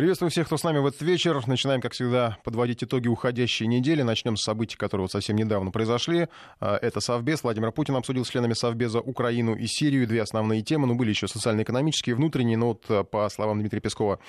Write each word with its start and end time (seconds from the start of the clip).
Приветствую 0.00 0.30
всех, 0.30 0.46
кто 0.46 0.56
с 0.56 0.64
нами 0.64 0.78
в 0.78 0.86
этот 0.86 1.02
вечер. 1.02 1.46
Начинаем, 1.46 1.82
как 1.82 1.92
всегда, 1.92 2.38
подводить 2.42 2.82
итоги 2.82 3.06
уходящей 3.06 3.66
недели. 3.66 4.00
Начнем 4.00 4.34
с 4.34 4.42
событий, 4.42 4.78
которые 4.78 5.02
вот 5.02 5.12
совсем 5.12 5.36
недавно 5.36 5.70
произошли. 5.72 6.28
А, 6.58 6.78
это 6.80 7.00
Совбез. 7.00 7.42
Владимир 7.42 7.70
Путин 7.70 7.96
обсудил 7.96 8.24
с 8.24 8.30
членами 8.30 8.54
Совбеза 8.54 9.00
Украину 9.00 9.54
и 9.54 9.66
Сирию. 9.66 10.06
Две 10.06 10.22
основные 10.22 10.62
темы. 10.62 10.86
Ну, 10.86 10.94
были 10.94 11.10
еще 11.10 11.28
социально-экономические, 11.28 12.16
внутренние. 12.16 12.56
Но 12.56 12.68
вот, 12.68 12.86
а, 12.88 13.04
по 13.04 13.28
словам 13.28 13.60
Дмитрия 13.60 13.80
Пескова, 13.80 14.20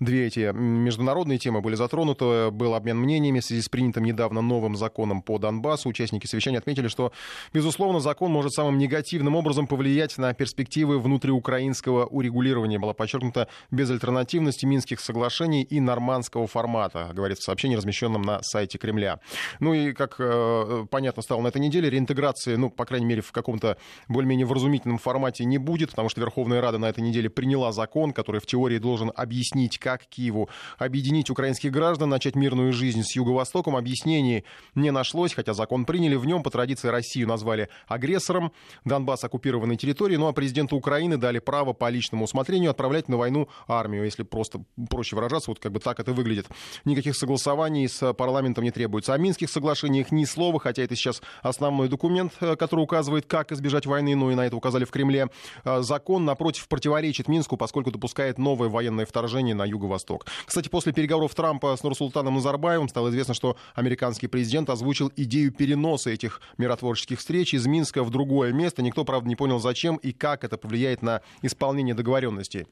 две 0.00 0.28
эти 0.28 0.50
международные 0.50 1.38
темы 1.38 1.60
были 1.60 1.74
затронуты. 1.74 2.50
Был 2.50 2.72
обмен 2.72 2.96
мнениями 2.96 3.40
в 3.40 3.44
связи 3.44 3.60
с 3.60 3.68
принятым 3.68 4.04
недавно 4.04 4.40
новым 4.40 4.76
законом 4.76 5.20
по 5.20 5.36
Донбассу. 5.36 5.90
Участники 5.90 6.26
совещания 6.26 6.56
отметили, 6.56 6.88
что, 6.88 7.12
безусловно, 7.52 8.00
закон 8.00 8.32
может 8.32 8.54
самым 8.54 8.78
негативным 8.78 9.36
образом 9.36 9.66
повлиять 9.66 10.16
на 10.16 10.32
перспективы 10.32 10.98
внутриукраинского 10.98 12.06
урегулирования. 12.06 12.78
Была 12.78 12.94
подчеркнута 12.94 13.48
безальтернативность 13.70 14.64
минских 14.64 15.00
соглашений 15.00 15.17
соглашений 15.18 15.62
и 15.62 15.80
нормандского 15.80 16.46
формата, 16.46 17.10
говорится 17.12 17.42
в 17.42 17.44
сообщении, 17.46 17.74
размещенном 17.74 18.22
на 18.22 18.40
сайте 18.42 18.78
Кремля. 18.78 19.18
Ну 19.58 19.74
и, 19.74 19.92
как 19.92 20.14
э, 20.20 20.86
понятно 20.88 21.22
стало 21.22 21.40
на 21.42 21.48
этой 21.48 21.60
неделе, 21.60 21.90
реинтеграции, 21.90 22.54
ну, 22.54 22.70
по 22.70 22.84
крайней 22.84 23.06
мере, 23.06 23.20
в 23.20 23.32
каком-то 23.32 23.78
более-менее 24.06 24.46
вразумительном 24.46 24.98
формате 24.98 25.44
не 25.44 25.58
будет, 25.58 25.90
потому 25.90 26.08
что 26.08 26.20
Верховная 26.20 26.60
Рада 26.60 26.78
на 26.78 26.88
этой 26.88 27.00
неделе 27.00 27.28
приняла 27.28 27.72
закон, 27.72 28.12
который 28.12 28.40
в 28.40 28.46
теории 28.46 28.78
должен 28.78 29.10
объяснить, 29.12 29.78
как 29.78 30.04
Киеву 30.04 30.48
объединить 30.78 31.30
украинских 31.30 31.72
граждан, 31.72 32.10
начать 32.10 32.36
мирную 32.36 32.72
жизнь 32.72 33.02
с 33.02 33.16
Юго-Востоком. 33.16 33.74
Объяснений 33.74 34.44
не 34.76 34.92
нашлось, 34.92 35.34
хотя 35.34 35.52
закон 35.52 35.84
приняли. 35.84 36.14
В 36.14 36.26
нем, 36.26 36.44
по 36.44 36.50
традиции, 36.50 36.86
Россию 36.86 37.26
назвали 37.26 37.70
агрессором, 37.88 38.52
Донбасс 38.84 39.24
оккупированной 39.24 39.76
территории, 39.76 40.14
ну 40.14 40.28
а 40.28 40.32
президенту 40.32 40.76
Украины 40.76 41.16
дали 41.16 41.40
право 41.40 41.72
по 41.72 41.88
личному 41.88 42.24
усмотрению 42.24 42.70
отправлять 42.70 43.08
на 43.08 43.16
войну 43.16 43.48
армию, 43.66 44.04
если 44.04 44.22
просто 44.22 44.62
проще 44.88 45.07
выражаться, 45.16 45.50
вот 45.50 45.58
как 45.58 45.72
бы 45.72 45.80
так 45.80 46.00
это 46.00 46.12
выглядит. 46.12 46.46
Никаких 46.84 47.16
согласований 47.16 47.88
с 47.88 48.12
парламентом 48.14 48.64
не 48.64 48.70
требуется. 48.70 49.14
О 49.14 49.18
Минских 49.18 49.50
соглашениях 49.50 50.10
ни 50.12 50.24
слова, 50.24 50.58
хотя 50.60 50.82
это 50.82 50.96
сейчас 50.96 51.22
основной 51.42 51.88
документ, 51.88 52.32
э, 52.40 52.56
который 52.56 52.80
указывает, 52.80 53.26
как 53.26 53.52
избежать 53.52 53.86
войны, 53.86 54.14
ну 54.16 54.30
и 54.30 54.34
на 54.34 54.46
это 54.46 54.56
указали 54.56 54.84
в 54.84 54.90
Кремле. 54.90 55.28
Э, 55.64 55.82
закон, 55.82 56.24
напротив, 56.24 56.68
противоречит 56.68 57.28
Минску, 57.28 57.56
поскольку 57.56 57.90
допускает 57.90 58.38
новое 58.38 58.68
военное 58.68 59.06
вторжение 59.06 59.54
на 59.54 59.64
юго-восток. 59.64 60.26
Кстати, 60.46 60.68
после 60.68 60.92
переговоров 60.92 61.34
Трампа 61.34 61.76
с 61.76 61.82
Нурсултаном 61.82 62.34
Назарбаевым 62.34 62.88
стало 62.88 63.08
известно, 63.08 63.34
что 63.34 63.56
американский 63.74 64.26
президент 64.26 64.70
озвучил 64.70 65.12
идею 65.16 65.52
переноса 65.52 66.10
этих 66.10 66.40
миротворческих 66.58 67.18
встреч 67.18 67.54
из 67.54 67.66
Минска 67.66 68.02
в 68.02 68.10
другое 68.10 68.52
место. 68.52 68.82
Никто, 68.82 69.04
правда, 69.04 69.28
не 69.28 69.36
понял, 69.36 69.58
зачем 69.58 69.96
и 69.96 70.12
как 70.12 70.44
это 70.44 70.56
повлияет 70.56 71.02
на 71.02 71.22
исполнение 71.42 71.94
договоренностей. 71.94 72.66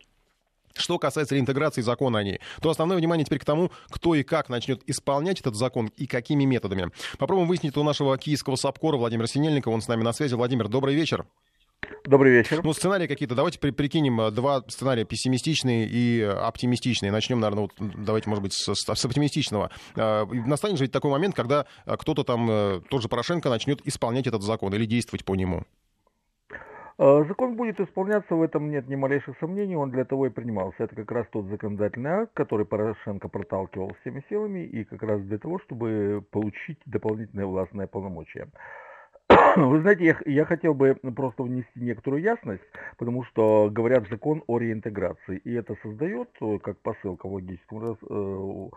Что 0.76 0.98
касается 0.98 1.34
реинтеграции 1.34 1.80
закона 1.80 2.18
о 2.18 2.22
ней, 2.22 2.40
то 2.60 2.70
основное 2.70 2.96
внимание 2.96 3.24
теперь 3.24 3.38
к 3.38 3.44
тому, 3.44 3.70
кто 3.88 4.14
и 4.14 4.22
как 4.22 4.48
начнет 4.48 4.82
исполнять 4.86 5.40
этот 5.40 5.56
закон 5.56 5.90
и 5.96 6.06
какими 6.06 6.44
методами. 6.44 6.90
Попробуем 7.18 7.48
выяснить 7.48 7.72
это 7.72 7.80
у 7.80 7.84
нашего 7.84 8.16
киевского 8.18 8.56
САПКОРа 8.56 8.96
Владимира 8.96 9.26
Синельникова. 9.26 9.72
Он 9.72 9.82
с 9.82 9.88
нами 9.88 10.02
на 10.02 10.12
связи. 10.12 10.34
Владимир, 10.34 10.68
добрый 10.68 10.94
вечер. 10.94 11.26
Добрый 12.04 12.32
вечер. 12.32 12.62
Ну, 12.62 12.72
сценарии 12.72 13.06
какие-то. 13.06 13.34
Давайте 13.34 13.58
при, 13.58 13.70
прикинем 13.70 14.20
э, 14.20 14.30
два 14.30 14.62
сценария, 14.68 15.04
пессимистичные 15.04 15.86
и 15.88 16.22
оптимистичные. 16.22 17.12
Начнем, 17.12 17.40
наверное, 17.40 17.62
вот, 17.62 17.72
давайте, 17.78 18.28
может 18.28 18.42
быть, 18.42 18.52
с, 18.52 18.74
с 18.74 19.04
оптимистичного. 19.04 19.70
Э, 19.94 20.24
настанет 20.24 20.78
же 20.78 20.84
ведь 20.84 20.92
такой 20.92 21.10
момент, 21.10 21.34
когда 21.34 21.66
э, 21.84 21.96
кто-то 21.96 22.24
там, 22.24 22.82
тот 22.88 23.02
же 23.02 23.08
Порошенко, 23.08 23.50
начнет 23.50 23.86
исполнять 23.86 24.26
этот 24.26 24.42
закон 24.42 24.74
или 24.74 24.84
действовать 24.84 25.24
по 25.24 25.34
нему. 25.34 25.64
Э, 26.98 27.24
закон 27.28 27.56
будет 27.56 27.78
исполняться, 27.78 28.34
в 28.34 28.42
этом 28.42 28.70
нет 28.70 28.88
ни 28.88 28.96
малейших 28.96 29.36
сомнений, 29.38 29.76
он 29.76 29.90
для 29.90 30.04
того 30.06 30.26
и 30.26 30.30
принимался. 30.30 30.84
Это 30.84 30.94
как 30.96 31.10
раз 31.12 31.26
тот 31.30 31.44
законодательный 31.46 32.10
акт, 32.10 32.32
который 32.32 32.64
Порошенко 32.64 33.28
проталкивал 33.28 33.92
всеми 34.00 34.24
силами 34.30 34.60
и 34.60 34.84
как 34.84 35.02
раз 35.02 35.20
для 35.22 35.38
того, 35.38 35.58
чтобы 35.58 36.24
получить 36.30 36.78
дополнительное 36.86 37.44
властное 37.44 37.86
полномочия. 37.86 38.48
Вы 39.70 39.80
знаете, 39.80 40.04
я, 40.04 40.16
я 40.26 40.44
хотел 40.44 40.74
бы 40.74 40.94
просто 40.94 41.42
внести 41.42 41.80
некоторую 41.80 42.22
ясность, 42.22 42.62
потому 42.98 43.24
что 43.24 43.70
говорят 43.72 44.06
закон 44.10 44.42
о 44.46 44.58
реинтеграции, 44.58 45.38
и 45.44 45.52
это 45.54 45.76
создает, 45.82 46.28
э, 46.42 46.58
как 46.58 46.78
посылка 46.80 47.26
в 47.26 47.32
логическом 47.32 47.96
э, 48.02 48.68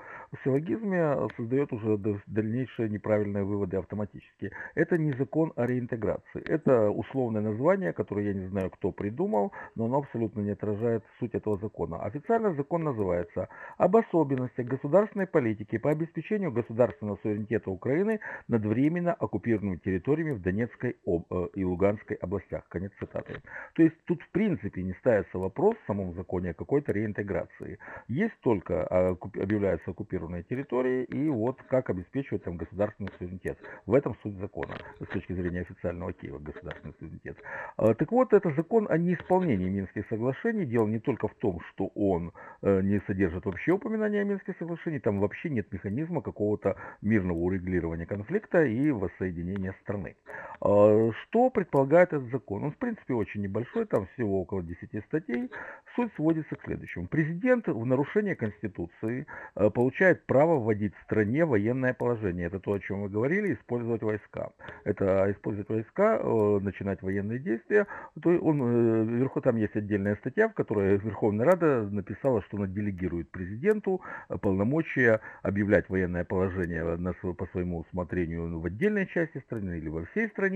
силлогизме, 0.44 1.28
создает 1.36 1.74
уже 1.74 1.98
дальнейшие 2.28 2.88
неправильные 2.90 3.44
выводы 3.44 3.76
автоматически. 3.76 4.52
Это 4.76 4.98
не 4.98 5.12
закон 5.14 5.52
о 5.58 5.66
реинтеграции, 5.66 6.42
это 6.48 6.90
условное 6.90 7.42
название, 7.42 7.92
которое 7.92 8.28
я 8.28 8.34
не 8.34 8.48
знаю, 8.48 8.70
кто 8.70 8.92
придумал, 8.94 9.52
но 9.76 9.86
оно 9.86 9.98
абсолютно 9.98 10.40
не 10.40 10.52
отражает 10.52 11.04
суть 11.20 11.36
этого 11.36 11.58
закона. 11.58 12.02
Официально 12.04 12.54
закон 12.54 12.86
называется 12.86 13.50
«Об 13.78 13.98
особенностях 13.98 14.66
государственной 14.66 15.28
политики 15.28 15.78
по 15.78 15.90
обеспечению 15.92 16.54
государственного 16.54 17.20
суверенитета 17.22 17.70
Украины 17.70 18.22
над 18.48 18.66
временно 18.66 19.14
оккупированными 19.14 19.78
территориями 19.78 20.32
в 20.32 20.42
Донецкой 20.42 20.69
э, 20.82 21.48
и 21.54 21.64
Луганской 21.64 22.16
областях. 22.18 22.68
Конец 22.70 22.92
цитаты. 23.00 23.42
То 23.74 23.84
есть 23.84 23.96
тут 24.06 24.22
в 24.22 24.30
принципе 24.30 24.84
не 24.84 24.94
ставится 24.94 25.38
вопрос 25.38 25.76
в 25.84 25.88
самом 25.88 26.14
законе 26.14 26.52
о 26.52 26.54
какой-то 26.54 26.92
реинтеграции. 26.92 27.80
Есть 28.08 28.40
только 28.42 28.86
а, 28.86 29.12
объявляются 29.12 29.92
оккупированные 29.92 30.44
территории 30.44 31.04
и 31.06 31.30
вот 31.30 31.62
как 31.64 31.90
обеспечивать 31.90 32.44
там 32.44 32.58
государственный 32.58 33.12
суверенитет. 33.18 33.58
В 33.86 33.94
этом 33.94 34.16
суть 34.24 34.36
закона 34.38 34.76
с 35.00 35.08
точки 35.08 35.34
зрения 35.34 35.62
официального 35.62 36.14
Киева 36.14 36.40
государственный 36.40 36.94
суверенитет. 37.00 37.38
А, 37.78 37.94
так 37.94 38.12
вот, 38.12 38.34
это 38.34 38.52
закон 38.52 38.88
о 38.90 38.98
неисполнении 38.98 39.70
Минских 39.70 40.08
соглашений. 40.08 40.66
Дело 40.66 40.88
не 40.88 41.00
только 41.00 41.28
в 41.28 41.36
том, 41.36 41.60
что 41.72 41.88
он 41.96 42.32
э, 42.62 42.82
не 42.82 43.00
содержит 43.08 43.46
вообще 43.46 43.74
упоминания 43.74 44.22
о 44.22 44.24
Минских 44.24 44.58
соглашениях, 44.58 45.04
там 45.04 45.20
вообще 45.20 45.50
нет 45.50 45.72
механизма 45.72 46.22
какого-то 46.22 46.76
мирного 47.02 47.38
урегулирования 47.38 48.06
конфликта 48.06 48.64
и 48.64 48.92
воссоединения 48.92 49.76
страны. 49.82 50.16
А, 50.62 51.12
что 51.24 51.50
предполагает 51.50 52.14
этот 52.14 52.30
закон? 52.32 52.64
Он, 52.64 52.72
в 52.72 52.78
принципе, 52.78 53.14
очень 53.14 53.42
небольшой, 53.42 53.86
там 53.86 54.08
всего 54.14 54.42
около 54.42 54.62
10 54.62 55.06
статей. 55.06 55.50
Суть 55.96 56.14
сводится 56.16 56.56
к 56.56 56.64
следующему. 56.64 57.08
Президент 57.08 57.68
в 57.68 57.86
нарушение 57.86 58.36
Конституции 58.36 59.26
а, 59.56 59.70
получает 59.70 60.26
право 60.26 60.60
вводить 60.60 60.94
в 60.96 61.04
стране 61.04 61.46
военное 61.46 61.94
положение. 61.94 62.48
Это 62.48 62.60
то, 62.60 62.74
о 62.74 62.80
чем 62.80 63.04
вы 63.04 63.10
говорили, 63.10 63.54
использовать 63.54 64.02
войска. 64.02 64.52
Это 64.84 65.32
использовать 65.32 65.70
войска, 65.70 66.20
а, 66.22 66.60
начинать 66.60 67.02
военные 67.02 67.40
действия. 67.40 67.88
То 68.22 68.30
он, 68.30 68.62
э, 68.62 69.04
вверху 69.06 69.42
там 69.42 69.56
есть 69.56 69.76
отдельная 69.76 70.16
статья, 70.18 70.50
в 70.50 70.54
которой 70.54 70.98
Верховная 70.98 71.46
Рада 71.46 71.84
написала, 71.84 72.42
что 72.44 72.58
она 72.58 72.68
делегирует 72.68 73.32
президенту 73.32 74.02
полномочия 74.42 75.22
объявлять 75.42 75.90
военное 75.90 76.26
положение 76.26 76.98
по 77.34 77.48
своему 77.48 77.80
усмотрению 77.80 78.60
в 78.60 78.66
отдельной 78.66 79.08
части 79.08 79.40
страны 79.40 79.78
или 79.78 79.90
во 79.90 80.06
всей 80.06 80.28
стране, 80.30 80.49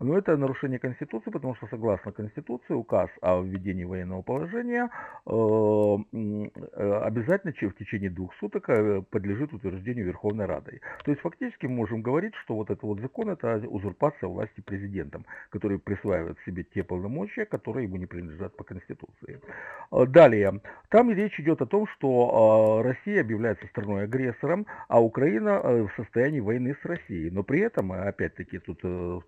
но 0.00 0.18
это 0.18 0.36
нарушение 0.36 0.78
Конституции, 0.78 1.30
потому 1.30 1.54
что 1.56 1.66
согласно 1.68 2.12
Конституции 2.12 2.74
указ 2.74 3.10
о 3.20 3.40
введении 3.40 3.84
военного 3.84 4.22
положения 4.22 4.90
э, 5.26 5.30
э, 5.30 7.00
обязательно 7.02 7.52
в 7.52 7.76
течение 7.76 8.10
двух 8.10 8.34
суток 8.36 8.68
э, 8.68 9.02
подлежит 9.10 9.52
утверждению 9.52 10.06
Верховной 10.06 10.46
Радой. 10.46 10.80
То 11.04 11.10
есть 11.10 11.22
фактически 11.22 11.66
мы 11.66 11.76
можем 11.76 12.02
говорить, 12.02 12.34
что 12.44 12.54
вот 12.54 12.70
этот 12.70 12.82
вот 12.82 13.00
закон 13.00 13.30
это 13.30 13.56
узурпация 13.68 14.28
власти 14.28 14.60
президентом, 14.60 15.24
который 15.50 15.78
присваивает 15.78 16.38
себе 16.44 16.64
те 16.64 16.82
полномочия, 16.82 17.44
которые 17.44 17.84
ему 17.84 17.96
не 17.96 18.06
принадлежат 18.06 18.56
по 18.56 18.64
Конституции. 18.64 19.40
Далее, 19.90 20.60
там 20.88 21.10
речь 21.10 21.38
идет 21.40 21.62
о 21.62 21.66
том, 21.66 21.86
что 21.88 22.82
Россия 22.84 23.20
объявляется 23.20 23.66
страной-агрессором, 23.68 24.66
а 24.88 25.02
Украина 25.02 25.60
в 25.62 25.90
состоянии 25.96 26.40
войны 26.40 26.76
с 26.82 26.84
Россией. 26.84 27.30
Но 27.30 27.42
при 27.42 27.60
этом, 27.60 27.92
опять-таки, 27.92 28.58
тут 28.58 28.80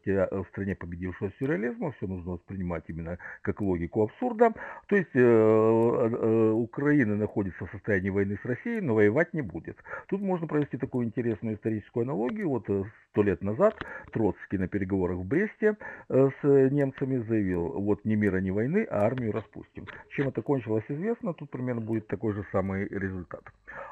в 0.04 0.46
стране 0.50 0.74
победившего 0.74 1.32
сюрреализма, 1.38 1.92
все 1.92 2.06
нужно 2.06 2.32
воспринимать 2.32 2.84
именно 2.88 3.18
как 3.42 3.60
логику 3.60 4.02
абсурда. 4.02 4.52
То 4.88 4.96
есть 4.96 5.14
э, 5.14 5.20
э, 5.20 6.50
Украина 6.50 7.16
находится 7.16 7.66
в 7.66 7.70
состоянии 7.70 8.10
войны 8.10 8.38
с 8.42 8.44
Россией, 8.44 8.80
но 8.80 8.94
воевать 8.94 9.32
не 9.34 9.42
будет. 9.42 9.76
Тут 10.08 10.20
можно 10.20 10.46
провести 10.46 10.76
такую 10.76 11.06
интересную 11.06 11.56
историческую 11.56 12.02
аналогию. 12.02 12.48
Вот 12.48 12.68
э, 12.68 12.84
сто 13.10 13.22
лет 13.22 13.42
назад 13.42 13.74
Троцкий 14.12 14.58
на 14.58 14.68
переговорах 14.68 15.16
в 15.18 15.24
Бресте 15.24 15.76
э, 16.08 16.28
с 16.40 16.70
немцами 16.70 17.18
заявил, 17.28 17.68
вот 17.80 18.04
ни 18.04 18.14
мира, 18.14 18.38
ни 18.38 18.50
войны, 18.50 18.86
а 18.90 19.06
армию 19.06 19.32
распустим. 19.32 19.86
Чем 20.10 20.28
это 20.28 20.42
кончилось 20.42 20.84
известно, 20.88 21.32
тут 21.32 21.50
примерно 21.50 21.80
будет 21.80 22.06
такой 22.06 22.34
же 22.34 22.44
самый 22.52 22.86
результат. 22.88 23.42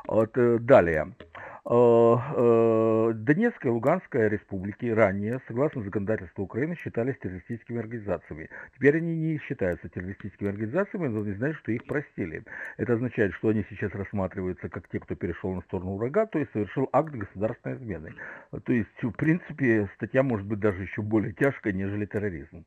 Вот, 0.06 0.36
э, 0.36 0.58
далее. 0.58 1.14
Э, 1.66 2.16
э, 2.36 3.12
Донецкая 3.14 3.72
и 3.72 3.74
Луганская 3.74 4.28
республики 4.28 4.84
ранее, 4.84 5.40
согласно 5.48 5.82
законодательству 5.82 6.44
Украины, 6.44 6.76
считались 6.76 7.16
террористическими 7.18 7.78
организациями. 7.78 8.50
Теперь 8.74 8.98
они 8.98 9.16
не 9.16 9.38
считаются 9.38 9.88
террористическими 9.88 10.50
организациями, 10.50 11.08
но 11.08 11.24
не 11.24 11.32
знают, 11.32 11.56
что 11.56 11.72
их 11.72 11.86
простили. 11.86 12.44
Это 12.76 12.92
означает, 12.92 13.32
что 13.34 13.48
они 13.48 13.64
сейчас 13.70 13.94
рассматриваются 13.94 14.68
как 14.68 14.88
те, 14.88 15.00
кто 15.00 15.14
перешел 15.14 15.54
на 15.54 15.62
сторону 15.62 15.96
врага, 15.96 16.26
то 16.26 16.38
есть 16.38 16.52
совершил 16.52 16.90
акт 16.92 17.14
государственной 17.14 17.76
измены. 17.76 18.12
То 18.64 18.72
есть, 18.72 19.02
в 19.02 19.12
принципе, 19.12 19.88
статья 19.96 20.22
может 20.22 20.46
быть 20.46 20.60
даже 20.60 20.82
еще 20.82 21.00
более 21.00 21.32
тяжкой, 21.32 21.72
нежели 21.72 22.04
терроризм. 22.04 22.66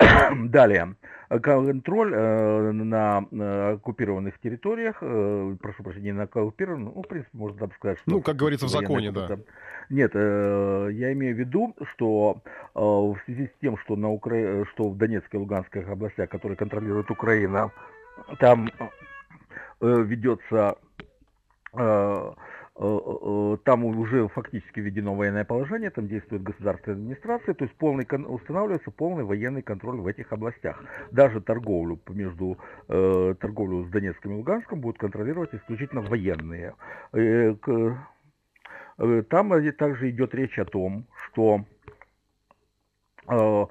Далее. 0.48 0.94
Контроль 1.28 2.12
э, 2.12 2.72
на 2.72 3.24
э, 3.30 3.72
оккупированных 3.74 4.38
территориях, 4.40 4.96
э, 5.00 5.56
прошу 5.60 5.82
прощения, 5.82 6.12
на 6.12 6.24
оккупированных, 6.24 6.94
ну, 6.94 7.02
в 7.02 7.06
принципе, 7.06 7.38
можно 7.38 7.58
так 7.58 7.76
сказать, 7.76 7.98
что... 7.98 8.10
Ну, 8.10 8.20
как 8.20 8.36
говорится 8.36 8.66
в 8.66 8.70
законе, 8.70 9.12
да. 9.12 9.38
Нет, 9.90 10.14
я 10.14 11.12
имею 11.12 11.34
в 11.34 11.38
виду, 11.38 11.74
что 11.94 12.42
в 12.74 13.16
связи 13.24 13.46
с 13.48 13.60
тем, 13.60 13.76
что, 13.78 13.96
на 13.96 14.08
Укра... 14.08 14.64
что 14.72 14.88
в 14.88 14.96
Донецкой 14.96 15.38
и 15.38 15.42
Луганской 15.42 15.84
областях, 15.84 16.28
которые 16.28 16.56
контролирует 16.56 17.10
Украина, 17.10 17.72
там 18.38 18.70
ведется 19.80 20.76
Э, 21.72 21.78
э, 21.78 22.32
там 22.80 23.84
уже 23.84 24.28
фактически 24.28 24.80
введено 24.80 25.14
военное 25.14 25.44
положение, 25.44 25.90
там 25.90 26.08
действует 26.08 26.42
государственная 26.42 26.96
администрация, 26.96 27.54
то 27.54 27.64
есть 27.64 27.76
полный, 27.76 28.06
устанавливается 28.26 28.90
полный 28.90 29.22
военный 29.22 29.60
контроль 29.60 30.00
в 30.00 30.06
этих 30.06 30.32
областях. 30.32 30.82
Даже 31.10 31.42
торговлю 31.42 32.00
между 32.08 32.56
э, 32.88 33.34
торговлю 33.38 33.84
с 33.84 33.90
Донецком 33.90 34.32
и 34.32 34.36
Луганском 34.36 34.80
будут 34.80 34.98
контролировать 34.98 35.54
исключительно 35.54 36.00
военные. 36.00 36.74
Э, 37.12 37.54
к, 37.54 37.98
э, 38.98 39.22
там 39.28 39.52
также 39.72 40.08
идет 40.08 40.34
речь 40.34 40.58
о 40.58 40.64
том, 40.64 41.04
что 41.26 41.66
э, 43.28 43.66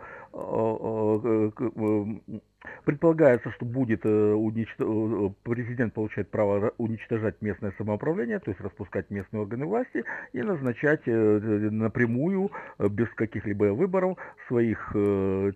Предполагается, 2.86 3.52
что 3.52 3.66
будет 3.66 4.06
э, 4.06 4.34
уничтож... 4.34 4.88
Э, 4.88 5.34
президент 5.44 5.94
получает 5.94 6.30
право 6.30 6.74
уничтожать 6.78 7.42
местное 7.42 7.74
самоуправление, 7.78 8.40
то 8.40 8.52
есть 8.52 8.62
распускать 8.62 9.10
местные 9.10 9.42
органы 9.42 9.66
власти 9.66 10.04
и 10.34 10.42
назначать 10.42 11.02
э, 11.06 11.40
напрямую, 11.72 12.52
без 12.80 13.10
каких-либо 13.10 13.66
выборов, 13.74 14.18
своих 14.48 14.96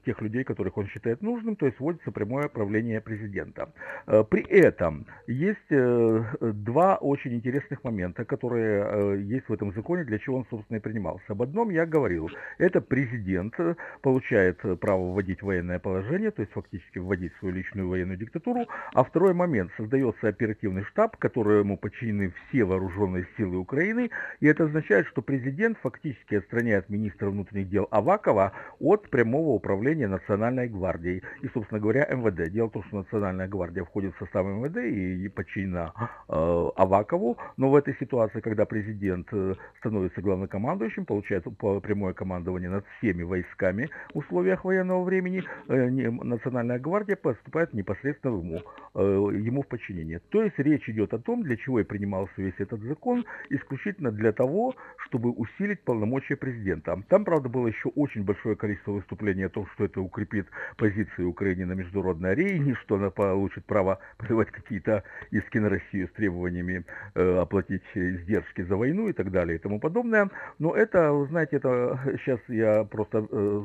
тех 0.06 0.22
людей, 0.22 0.44
которых 0.44 0.78
он 0.78 0.88
считает 0.88 1.22
нужным, 1.22 1.56
то 1.56 1.66
есть 1.66 1.80
вводится 1.80 2.12
прямое 2.12 2.48
правление 2.48 3.02
президента. 3.02 3.72
При 4.06 4.44
этом 4.44 5.06
есть 5.28 5.70
два 5.70 6.98
очень 6.98 7.34
интересных 7.34 7.84
момента, 7.84 8.26
которые 8.26 9.24
есть 9.24 9.48
в 9.50 9.54
этом 9.54 9.74
законе, 9.74 10.04
для 10.04 10.20
чего 10.20 10.38
он, 10.38 10.46
собственно, 10.50 10.78
и 10.78 10.82
принимался. 10.82 11.24
Об 11.30 11.42
одном 11.42 11.70
я 11.70 11.86
говорил. 11.86 12.30
Это 12.58 12.82
президент 12.82 13.56
получает 14.02 14.62
право 14.80 15.12
вводить 15.12 15.42
военное 15.42 15.80
положение, 15.80 16.32
то 16.32 16.42
есть 16.42 16.54
фактически 16.54 17.00
вводить 17.04 17.34
свою 17.40 17.56
личную 17.56 17.90
военную 17.90 18.18
диктатуру. 18.18 18.68
А 18.94 19.04
второй 19.04 19.34
момент, 19.34 19.72
создается 19.78 20.28
оперативный 20.28 20.84
штаб, 20.84 21.18
которому 21.18 21.78
подчинены 21.78 22.34
все 22.50 22.64
вооруженные 22.64 23.28
силы 23.38 23.58
Украины, 23.58 24.10
и 24.40 24.48
это 24.48 24.66
означает, 24.66 25.08
что 25.08 25.22
президент 25.22 25.78
фактически 25.80 26.36
отстраняет 26.36 26.90
министра 26.90 27.30
внутренних 27.30 27.70
дел 27.70 27.88
Авакова 27.92 28.54
от 28.80 29.10
прямого 29.10 29.50
управления 29.50 30.08
Национальной 30.08 30.68
гвардией 30.68 31.24
и, 31.42 31.48
собственно 31.54 31.80
говоря, 31.80 32.08
МВД. 32.10 32.52
Дело 32.52 32.68
в 32.68 32.72
том, 32.72 32.84
что 32.84 32.98
Национальная 32.98 33.48
гвардия 33.48 33.84
входит 33.84 34.16
в 34.16 34.20
состав 34.20 34.46
МВД 34.46 34.78
и 34.78 35.28
подчинена 35.30 35.94
э, 36.28 36.70
Авакову, 36.76 37.38
но 37.58 37.70
в 37.70 37.76
этой 37.76 37.96
ситуации, 38.00 38.40
когда 38.42 38.66
президент 38.66 39.28
э, 39.32 39.56
становится 39.80 40.22
главнокомандующим, 40.22 41.06
получает 41.06 41.44
прямое 41.84 42.14
командование 42.14 42.70
над 42.70 42.86
всеми 42.98 43.24
войсками 43.24 43.90
в 44.14 44.20
условиях 44.20 44.66
военного 44.66 45.04
времени, 45.04 45.44
э, 45.68 45.90
Национальная 45.90 46.80
гвардия 46.84 47.16
поступает 47.16 47.74
непосредственно 47.74 48.38
ему, 48.38 48.62
э, 48.94 49.00
ему 49.00 49.64
в 49.64 49.68
подчинение. 49.68 50.20
То 50.30 50.44
есть 50.44 50.60
речь 50.60 50.88
идет 50.90 51.14
о 51.14 51.20
том, 51.20 51.42
для 51.44 51.58
чего 51.58 51.80
и 51.80 51.84
принимался 51.84 52.34
весь 52.38 52.60
этот 52.60 52.82
закон, 52.82 53.26
исключительно 53.50 54.12
для 54.12 54.32
того, 54.32 54.76
чтобы 55.06 55.32
усилить 55.32 55.82
полномочия 55.82 56.36
президента. 56.36 57.02
Там, 57.10 57.26
правда, 57.26 57.50
было 57.50 57.68
еще 57.68 57.90
очень 57.90 58.24
большое 58.24 58.56
количество 58.56 58.92
выступлений 58.92 59.44
о 59.44 59.50
том, 59.50 59.66
что 59.74 59.86
это 59.86 60.02
укрепит 60.02 60.48
позиции 60.78 61.24
Украины 61.24 61.66
на 61.66 61.74
международной 61.74 62.32
арене, 62.32 62.76
что 62.84 62.96
она 62.96 63.10
получит 63.10 63.66
право 63.66 64.00
подавать 64.18 64.52
какие-то 64.52 65.04
иски 65.32 65.58
на 65.58 65.70
Россию 65.70 66.08
с 66.08 66.12
требованиями 66.12 66.86
э, 67.16 67.38
оплатить 67.38 67.84
издержки 67.96 68.62
за 68.62 68.76
войну 68.76 69.08
и 69.08 69.14
так 69.14 69.32
далее 69.32 69.56
и 69.56 69.60
тому 69.60 69.80
подобное. 69.80 70.30
Но 70.60 70.76
это, 70.76 71.26
знаете, 71.30 71.58
это 71.58 72.00
сейчас 72.24 72.40
я 72.48 72.84
просто 72.84 73.26
э, 73.30 73.62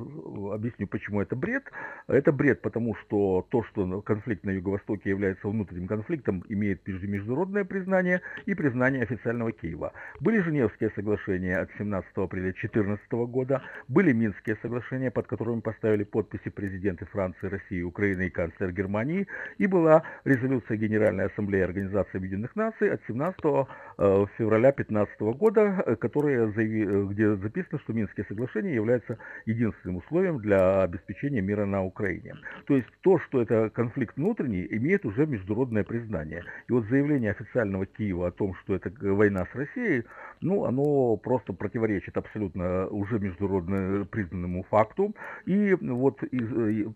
объясню, 0.55 0.87
почему 0.87 1.20
это 1.20 1.35
бред. 1.37 1.65
Это 2.06 2.32
бред, 2.32 2.62
потому 2.62 2.94
что 2.94 3.07
что 3.08 3.46
то, 3.50 3.64
что 3.64 4.02
конфликт 4.02 4.44
на 4.44 4.50
Юго-Востоке 4.50 5.10
является 5.10 5.49
внутренним 5.49 5.88
конфликтом, 5.88 6.44
имеет 6.49 6.87
международное 6.87 7.64
признание 7.64 8.20
и 8.46 8.55
признание 8.55 9.02
официального 9.02 9.52
Киева. 9.52 9.93
Были 10.20 10.40
Женевские 10.40 10.90
соглашения 10.94 11.56
от 11.56 11.70
17 11.78 12.10
апреля 12.16 12.52
2014 12.52 13.12
года, 13.12 13.62
были 13.88 14.12
Минские 14.12 14.56
соглашения, 14.62 15.10
под 15.10 15.26
которыми 15.26 15.60
поставили 15.60 16.05
подписи 16.05 16.50
президенты 16.50 17.06
Франции, 17.06 17.46
России, 17.46 17.82
Украины 17.82 18.26
и 18.26 18.31
канцлер 18.31 18.72
Германии, 18.72 19.26
и 19.58 19.66
была 19.66 20.02
резолюция 20.25 20.76
Генеральной 20.76 21.26
Ассамблеи 21.26 21.62
Организации 21.62 22.19
Объединенных 22.19 22.55
Наций 22.56 22.90
от 22.90 23.00
17 23.06 23.40
э, 23.43 24.26
февраля 24.37 24.72
2015 24.72 25.20
года, 25.38 25.82
э, 25.87 25.96
которая 25.96 26.49
э, 26.49 27.05
где 27.06 27.37
записано, 27.37 27.78
что 27.81 27.93
Минские 27.93 28.26
соглашения 28.28 28.75
являются 28.75 29.19
единственным 29.46 29.96
условием 29.96 30.38
для 30.38 30.82
обеспечения 30.82 31.40
мира 31.40 31.64
на 31.64 31.82
Украине. 31.82 32.34
То 32.66 32.76
есть 32.76 32.88
то, 33.02 33.18
что 33.20 33.40
это 33.40 33.70
конфликт 33.70 34.16
внутренний, 34.16 34.66
имеет 34.70 35.04
уже 35.04 35.26
международное 35.26 35.84
признание. 35.84 36.44
И 36.68 36.72
вот 36.72 36.84
заявление 36.86 37.30
официального 37.30 37.86
Киева 37.86 38.28
о 38.28 38.32
том, 38.32 38.54
что 38.56 38.74
это 38.74 38.90
война 39.00 39.46
с 39.52 39.54
Россией, 39.54 40.04
ну, 40.40 40.64
оно 40.64 41.17
просто 41.17 41.52
противоречит 41.52 42.17
абсолютно 42.17 42.87
уже 42.88 43.19
международно 43.19 44.05
признанному 44.05 44.64
факту. 44.70 45.14
И 45.46 45.75
вот, 45.75 46.23
и, 46.23 46.37
и, 46.37 46.87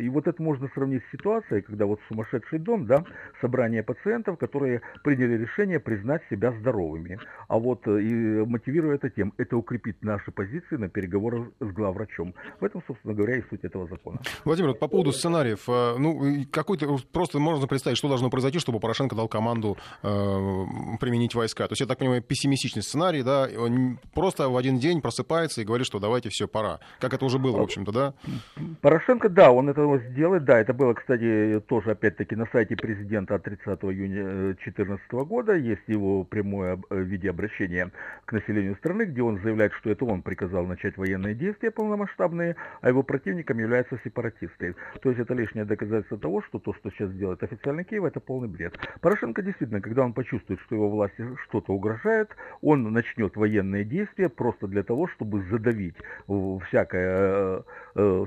и 0.00 0.08
вот 0.08 0.26
это 0.26 0.42
можно 0.42 0.68
сравнить 0.74 1.02
с 1.08 1.10
ситуацией, 1.12 1.62
когда 1.62 1.86
вот 1.86 2.00
сумасшедший 2.08 2.58
дом, 2.58 2.86
да, 2.86 3.04
собрание 3.40 3.82
пациентов, 3.82 4.38
которые 4.38 4.82
приняли 5.04 5.36
решение 5.38 5.80
признать 5.80 6.22
себя 6.30 6.52
здоровыми. 6.60 7.18
А 7.48 7.58
вот 7.58 7.86
и 7.86 8.44
мотивируя 8.46 8.96
это 8.96 9.10
тем, 9.10 9.32
это 9.36 9.56
укрепит 9.56 10.02
наши 10.02 10.30
позиции 10.30 10.76
на 10.76 10.88
переговорах 10.88 11.48
с 11.60 11.72
главврачом. 11.72 12.34
В 12.60 12.64
этом, 12.64 12.82
собственно 12.86 13.14
говоря, 13.14 13.36
и 13.36 13.42
суть 13.48 13.64
этого 13.64 13.86
закона. 13.88 14.20
Владимир, 14.44 14.74
по 14.74 14.88
поводу 14.88 15.12
сценариев. 15.12 15.68
Э, 15.68 15.96
ну, 15.98 16.44
какой-то 16.50 16.98
просто 17.12 17.38
можно 17.38 17.66
представить, 17.66 17.98
что 17.98 18.08
должно 18.08 18.30
произойти, 18.30 18.58
чтобы 18.58 18.80
Порошенко 18.80 19.14
дал 19.14 19.28
команду 19.28 19.76
э, 20.02 20.08
применить 21.00 21.34
войска. 21.34 21.66
То 21.66 21.72
есть, 21.72 21.80
я 21.80 21.86
так 21.86 21.98
понимаю, 21.98 22.22
пессимистичный 22.22 22.82
сценарий, 22.88 23.22
да, 23.22 23.48
он 23.58 23.98
просто 24.14 24.48
в 24.48 24.56
один 24.56 24.78
день 24.78 25.00
просыпается 25.00 25.60
и 25.60 25.64
говорит, 25.64 25.86
что 25.86 26.00
давайте 26.00 26.28
все, 26.30 26.48
пора. 26.48 26.80
Как 27.00 27.14
это 27.14 27.24
уже 27.24 27.38
было, 27.38 27.58
в 27.58 27.62
общем-то, 27.62 27.92
да? 27.92 28.14
Порошенко, 28.80 29.28
да, 29.28 29.52
он 29.52 29.68
этого 29.68 29.98
сделает, 29.98 30.44
да, 30.44 30.58
это 30.58 30.72
было, 30.72 30.94
кстати, 30.94 31.62
тоже, 31.68 31.92
опять-таки, 31.92 32.36
на 32.36 32.46
сайте 32.52 32.76
президента 32.76 33.34
от 33.34 33.44
30 33.44 33.66
июня 33.84 34.54
2014 34.54 35.04
э, 35.12 35.24
года, 35.24 35.54
есть 35.54 35.82
его 35.86 36.24
прямое 36.24 36.80
э, 36.90 37.28
обращения 37.28 37.90
к 38.24 38.32
населению 38.32 38.76
страны, 38.76 39.04
где 39.04 39.22
он 39.22 39.40
заявляет, 39.40 39.72
что 39.74 39.90
это 39.90 40.04
он 40.04 40.22
приказал 40.22 40.66
начать 40.66 40.96
военные 40.96 41.34
действия 41.34 41.70
полномасштабные, 41.70 42.56
а 42.80 42.88
его 42.88 43.02
противником 43.02 43.58
являются 43.58 43.98
сепаратисты. 44.04 44.74
То 45.02 45.10
есть 45.10 45.20
это 45.20 45.34
лишнее 45.34 45.64
доказательство 45.64 46.18
того, 46.18 46.42
что 46.42 46.58
то, 46.58 46.74
что 46.74 46.90
сейчас 46.90 47.12
делает 47.12 47.42
официальный 47.42 47.84
Киев, 47.84 48.04
это 48.04 48.20
полный 48.20 48.48
бред. 48.48 48.78
Порошенко 49.00 49.42
действительно, 49.42 49.80
когда 49.80 50.04
он 50.04 50.12
почувствует, 50.12 50.60
что 50.60 50.74
его 50.74 50.90
власти 50.90 51.24
что-то 51.44 51.72
угрожает, 51.72 52.30
он 52.62 52.77
начнет 52.82 53.36
военные 53.36 53.84
действия 53.84 54.28
просто 54.28 54.66
для 54.66 54.82
того, 54.82 55.06
чтобы 55.08 55.42
задавить 55.42 55.96
всякое, 56.66 57.08
э, 57.18 57.62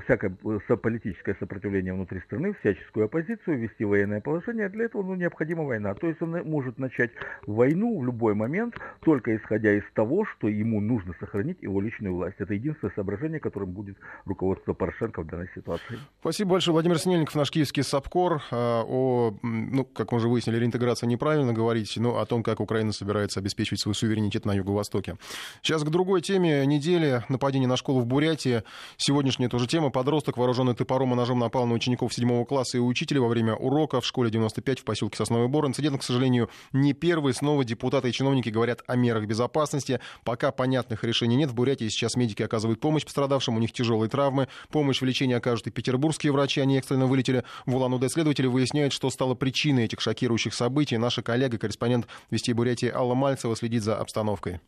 всякое 0.04 0.30
политическое 0.76 1.34
сопротивление 1.40 1.94
внутри 1.94 2.20
страны, 2.20 2.54
всяческую 2.60 3.06
оппозицию, 3.06 3.58
ввести 3.58 3.84
военное 3.84 4.20
положение. 4.20 4.68
Для 4.68 4.84
этого 4.84 5.02
ну, 5.02 5.14
необходима 5.14 5.64
война. 5.64 5.94
То 5.94 6.08
есть 6.08 6.20
он 6.20 6.30
может 6.44 6.78
начать 6.78 7.10
войну 7.46 7.98
в 7.98 8.04
любой 8.04 8.34
момент, 8.34 8.74
только 9.00 9.34
исходя 9.36 9.72
из 9.72 9.84
того, 9.94 10.26
что 10.26 10.48
ему 10.48 10.80
нужно 10.80 11.14
сохранить 11.20 11.62
его 11.62 11.80
личную 11.80 12.14
власть. 12.14 12.36
Это 12.38 12.54
единственное 12.54 12.92
соображение, 12.94 13.40
которым 13.40 13.70
будет 13.70 13.96
руководство 14.26 14.74
Порошенко 14.74 15.22
в 15.22 15.26
данной 15.26 15.48
ситуации. 15.54 15.98
Спасибо 16.20 16.50
большое, 16.52 16.72
Владимир 16.74 16.98
Снельников, 16.98 17.34
наш 17.34 17.50
киевский 17.50 17.82
САПКОР, 17.82 18.42
э, 18.50 18.54
о, 18.54 19.38
ну, 19.42 19.84
как 19.84 20.12
мы 20.12 20.18
уже 20.18 20.28
выяснили, 20.28 20.58
реинтеграция 20.58 21.06
неправильно 21.06 21.52
говорить, 21.52 21.96
но 21.96 22.18
о 22.18 22.26
том, 22.26 22.42
как 22.42 22.60
Украина 22.60 22.92
собирается 22.92 23.40
обеспечивать 23.40 23.80
свой 23.80 23.94
суверенитет 23.94 24.44
на 24.44 24.52
Юго-Востоке. 24.52 25.16
Сейчас 25.62 25.82
к 25.82 25.88
другой 25.88 26.20
теме 26.20 26.66
недели. 26.66 27.22
Нападение 27.28 27.68
на 27.68 27.76
школу 27.76 28.00
в 28.00 28.06
Бурятии. 28.06 28.62
Сегодняшняя 28.96 29.48
тоже 29.62 29.68
тема. 29.68 29.90
Подросток, 29.90 30.38
вооруженный 30.38 30.74
топором 30.74 31.12
и 31.12 31.16
ножом, 31.16 31.38
напал 31.38 31.66
на 31.66 31.74
учеников 31.74 32.12
седьмого 32.12 32.44
класса 32.44 32.78
и 32.78 32.80
учителя 32.80 33.20
во 33.20 33.28
время 33.28 33.54
урока 33.54 34.00
в 34.00 34.06
школе 34.06 34.28
95 34.28 34.80
в 34.80 34.84
поселке 34.84 35.16
Сосновый 35.16 35.46
Бор. 35.46 35.66
Инцидент, 35.66 36.00
к 36.00 36.02
сожалению, 36.02 36.50
не 36.72 36.94
первый. 36.94 37.32
Снова 37.32 37.64
депутаты 37.64 38.08
и 38.08 38.12
чиновники 38.12 38.48
говорят 38.48 38.82
о 38.88 38.96
мерах 38.96 39.26
безопасности. 39.26 40.00
Пока 40.24 40.50
понятных 40.50 41.04
решений 41.04 41.36
нет. 41.36 41.50
В 41.50 41.54
Бурятии 41.54 41.88
сейчас 41.88 42.16
медики 42.16 42.42
оказывают 42.42 42.80
помощь 42.80 43.04
пострадавшим, 43.04 43.56
у 43.56 43.60
них 43.60 43.72
тяжелые 43.72 44.10
травмы. 44.10 44.48
Помощь 44.70 45.00
в 45.00 45.04
лечении 45.04 45.36
окажут 45.36 45.68
и 45.68 45.70
петербургские 45.70 46.32
врачи, 46.32 46.60
они 46.60 46.78
экстренно 46.78 47.06
вылетели 47.06 47.44
в 47.64 47.76
Улан-Удэ. 47.76 48.08
Следователи 48.08 48.48
выясняют, 48.48 48.92
что 48.92 49.10
стало 49.10 49.34
причиной 49.34 49.84
этих 49.84 50.00
шокирующих 50.00 50.54
событий. 50.54 50.96
Наша 50.96 51.22
коллега, 51.22 51.58
корреспондент 51.58 52.08
Вести 52.30 52.52
Бурятии 52.52 52.88
Алла 52.88 53.14
Мальцева 53.14 53.54
следит 53.54 53.84
за 53.84 53.96
обстановкой. 53.96 54.60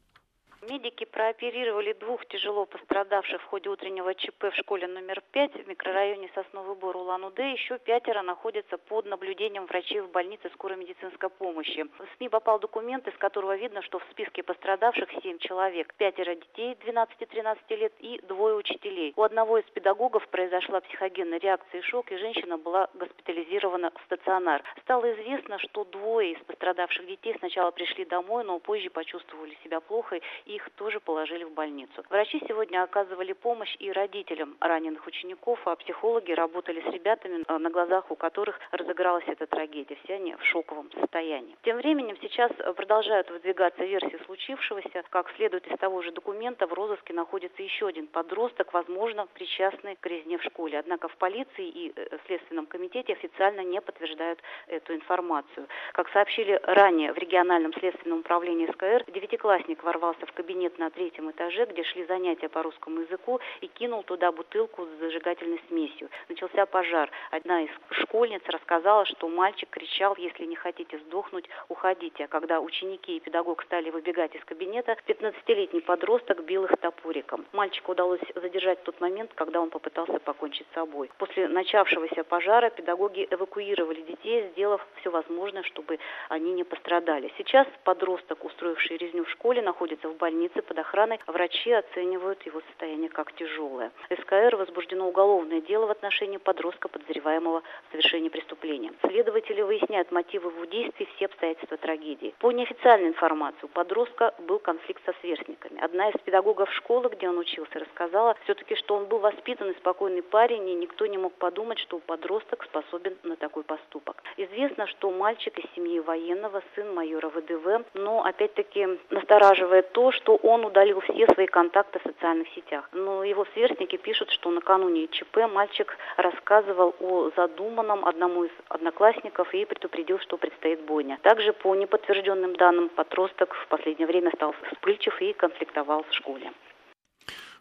Медики 0.70 1.04
прооперировали 1.14 1.92
двух 1.92 2.26
тяжело 2.26 2.66
пострадавших 2.66 3.40
в 3.40 3.44
ходе 3.44 3.68
утреннего 3.70 4.14
ЧП 4.16 4.50
в 4.50 4.56
школе 4.56 4.88
номер 4.88 5.22
5 5.30 5.64
в 5.64 5.68
микрорайоне 5.68 6.28
Сосновый 6.34 6.74
Бор 6.74 6.96
Улан-Удэ. 6.96 7.52
Еще 7.52 7.78
пятеро 7.78 8.22
находятся 8.22 8.78
под 8.78 9.06
наблюдением 9.06 9.66
врачей 9.66 10.00
в 10.00 10.10
больнице 10.10 10.50
скорой 10.54 10.76
медицинской 10.76 11.30
помощи. 11.30 11.84
В 11.84 12.16
СМИ 12.16 12.28
попал 12.28 12.58
документ, 12.58 13.06
из 13.06 13.16
которого 13.18 13.54
видно, 13.54 13.80
что 13.82 14.00
в 14.00 14.04
списке 14.10 14.42
пострадавших 14.42 15.08
7 15.22 15.38
человек. 15.38 15.94
Пятеро 15.94 16.34
детей 16.34 16.76
12-13 16.84 17.58
лет 17.76 17.92
и 18.00 18.18
двое 18.24 18.56
учителей. 18.56 19.12
У 19.14 19.22
одного 19.22 19.58
из 19.58 19.64
педагогов 19.66 20.26
произошла 20.30 20.80
психогенная 20.80 21.38
реакция 21.38 21.78
и 21.78 21.84
шок, 21.84 22.10
и 22.10 22.16
женщина 22.16 22.58
была 22.58 22.88
госпитализирована 22.94 23.92
в 23.94 24.02
стационар. 24.06 24.64
Стало 24.80 25.12
известно, 25.14 25.60
что 25.60 25.84
двое 25.84 26.32
из 26.32 26.42
пострадавших 26.44 27.06
детей 27.06 27.36
сначала 27.38 27.70
пришли 27.70 28.04
домой, 28.04 28.42
но 28.42 28.58
позже 28.58 28.90
почувствовали 28.90 29.56
себя 29.62 29.78
плохо, 29.78 30.16
и 30.46 30.56
их 30.56 30.68
тоже 30.70 31.00
положили 31.04 31.44
в 31.44 31.52
больницу. 31.52 32.04
Врачи 32.10 32.42
сегодня 32.48 32.82
оказывали 32.82 33.32
помощь 33.32 33.76
и 33.78 33.92
родителям 33.92 34.56
раненых 34.60 35.06
учеников, 35.06 35.60
а 35.66 35.76
психологи 35.76 36.32
работали 36.32 36.80
с 36.80 36.92
ребятами, 36.92 37.44
э, 37.46 37.58
на 37.58 37.70
глазах 37.70 38.10
у 38.10 38.16
которых 38.16 38.58
разыгралась 38.70 39.24
эта 39.26 39.46
трагедия. 39.46 39.96
Все 40.04 40.14
они 40.14 40.34
в 40.34 40.44
шоковом 40.44 40.90
состоянии. 40.92 41.56
Тем 41.62 41.76
временем 41.76 42.16
сейчас 42.20 42.50
продолжают 42.76 43.30
выдвигаться 43.30 43.84
версии 43.84 44.18
случившегося. 44.24 45.04
Как 45.10 45.30
следует 45.36 45.66
из 45.66 45.78
того 45.78 46.02
же 46.02 46.12
документа, 46.12 46.66
в 46.66 46.72
розыске 46.72 47.12
находится 47.12 47.62
еще 47.62 47.86
один 47.86 48.06
подросток, 48.06 48.72
возможно, 48.72 49.26
причастный 49.34 49.96
к 49.96 50.06
резне 50.06 50.38
в 50.38 50.42
школе. 50.42 50.78
Однако 50.78 51.08
в 51.08 51.16
полиции 51.16 51.68
и 51.68 51.92
э, 51.94 52.18
Следственном 52.26 52.66
комитете 52.66 53.12
официально 53.12 53.60
не 53.60 53.80
подтверждают 53.80 54.40
эту 54.66 54.94
информацию. 54.94 55.66
Как 55.92 56.08
сообщили 56.10 56.60
ранее 56.62 57.12
в 57.12 57.18
региональном 57.18 57.72
следственном 57.74 58.20
управлении 58.20 58.66
СКР, 58.72 59.04
девятиклассник 59.12 59.82
ворвался 59.82 60.26
в 60.26 60.32
кабинет 60.32 60.78
на 60.78 60.90
третьем 60.94 61.30
этаже, 61.30 61.66
где 61.66 61.82
шли 61.84 62.04
занятия 62.06 62.48
по 62.48 62.62
русскому 62.62 63.00
языку, 63.00 63.40
и 63.60 63.66
кинул 63.66 64.02
туда 64.02 64.32
бутылку 64.32 64.86
с 64.86 65.00
зажигательной 65.00 65.60
смесью. 65.68 66.08
Начался 66.28 66.66
пожар. 66.66 67.10
Одна 67.30 67.62
из 67.62 67.70
школьниц 67.90 68.42
рассказала, 68.46 69.04
что 69.04 69.28
мальчик 69.28 69.68
кричал, 69.70 70.14
если 70.16 70.44
не 70.44 70.56
хотите 70.56 70.98
сдохнуть, 70.98 71.48
уходите. 71.68 72.24
А 72.24 72.28
когда 72.28 72.60
ученики 72.60 73.16
и 73.16 73.20
педагог 73.20 73.62
стали 73.64 73.90
выбегать 73.90 74.34
из 74.34 74.44
кабинета, 74.44 74.96
15-летний 75.06 75.80
подросток 75.80 76.44
бил 76.44 76.64
их 76.64 76.76
топориком. 76.80 77.44
Мальчику 77.52 77.92
удалось 77.92 78.20
задержать 78.34 78.82
тот 78.84 79.00
момент, 79.00 79.32
когда 79.34 79.60
он 79.60 79.70
попытался 79.70 80.18
покончить 80.20 80.66
с 80.70 80.74
собой. 80.74 81.10
После 81.18 81.48
начавшегося 81.48 82.24
пожара 82.24 82.70
педагоги 82.70 83.26
эвакуировали 83.30 84.02
детей, 84.02 84.48
сделав 84.52 84.86
все 85.00 85.10
возможное, 85.10 85.62
чтобы 85.64 85.98
они 86.28 86.52
не 86.52 86.64
пострадали. 86.64 87.32
Сейчас 87.38 87.66
подросток, 87.82 88.44
устроивший 88.44 88.96
резню 88.96 89.24
в 89.24 89.30
школе, 89.30 89.62
находится 89.62 90.08
в 90.08 90.16
больнице 90.16 90.62
под 90.62 90.78
охраной. 90.84 91.18
Врачи 91.26 91.72
оценивают 91.72 92.42
его 92.44 92.60
состояние 92.68 93.08
как 93.08 93.32
тяжелое. 93.32 93.90
СКР 94.10 94.56
возбуждено 94.56 95.08
уголовное 95.08 95.60
дело 95.60 95.86
в 95.86 95.90
отношении 95.90 96.36
подростка, 96.36 96.88
подозреваемого 96.88 97.60
в 97.60 97.92
совершении 97.92 98.28
преступления. 98.28 98.92
Следователи 99.06 99.62
выясняют 99.62 100.12
мотивы 100.12 100.50
его 100.50 100.64
действий, 100.66 101.08
все 101.16 101.26
обстоятельства 101.26 101.76
трагедии. 101.76 102.34
По 102.38 102.52
неофициальной 102.52 103.08
информации 103.08 103.64
у 103.64 103.68
подростка 103.68 104.34
был 104.38 104.58
конфликт 104.58 105.02
со 105.04 105.12
сверстниками. 105.20 105.80
Одна 105.80 106.10
из 106.10 106.20
педагогов 106.24 106.70
школы, 106.72 107.08
где 107.08 107.28
он 107.28 107.38
учился, 107.38 107.78
рассказала 107.78 108.36
все-таки, 108.44 108.74
что 108.76 108.94
он 108.94 109.06
был 109.06 109.18
воспитанный, 109.18 109.74
спокойный 109.74 110.22
парень, 110.22 110.68
и 110.68 110.74
никто 110.74 111.06
не 111.06 111.18
мог 111.18 111.32
подумать, 111.34 111.78
что 111.78 111.98
подросток 111.98 112.64
способен 112.64 113.16
на 113.22 113.36
такой 113.36 113.62
поступок. 113.62 114.22
Известно, 114.36 114.86
что 114.86 115.10
мальчик 115.10 115.58
из 115.58 115.64
семьи 115.74 116.00
военного, 116.00 116.62
сын 116.74 116.94
майора 116.94 117.28
ВДВ, 117.28 117.84
но 117.94 118.24
опять-таки 118.24 118.98
настораживает 119.10 119.92
то, 119.92 120.10
что 120.12 120.36
он 120.36 120.64
удалил 120.74 121.00
все 121.00 121.26
свои 121.32 121.46
контакты 121.46 122.00
в 122.00 122.02
социальных 122.02 122.48
сетях. 122.48 122.88
Но 122.92 123.22
его 123.22 123.46
сверстники 123.54 123.96
пишут, 123.96 124.30
что 124.30 124.50
накануне 124.50 125.06
ЧП 125.06 125.46
мальчик 125.48 125.96
рассказывал 126.16 126.94
о 126.98 127.30
задуманном 127.36 128.04
одному 128.04 128.44
из 128.44 128.50
одноклассников 128.68 129.54
и 129.54 129.64
предупредил, 129.64 130.18
что 130.18 130.36
предстоит 130.36 130.80
бойня. 130.80 131.18
Также 131.22 131.52
по 131.52 131.76
неподтвержденным 131.76 132.56
данным 132.56 132.88
подросток 132.88 133.54
в 133.54 133.68
последнее 133.68 134.08
время 134.08 134.32
стал 134.34 134.52
вспыльчив 134.72 135.22
и 135.22 135.32
конфликтовал 135.32 136.02
в 136.02 136.12
школе. 136.12 136.50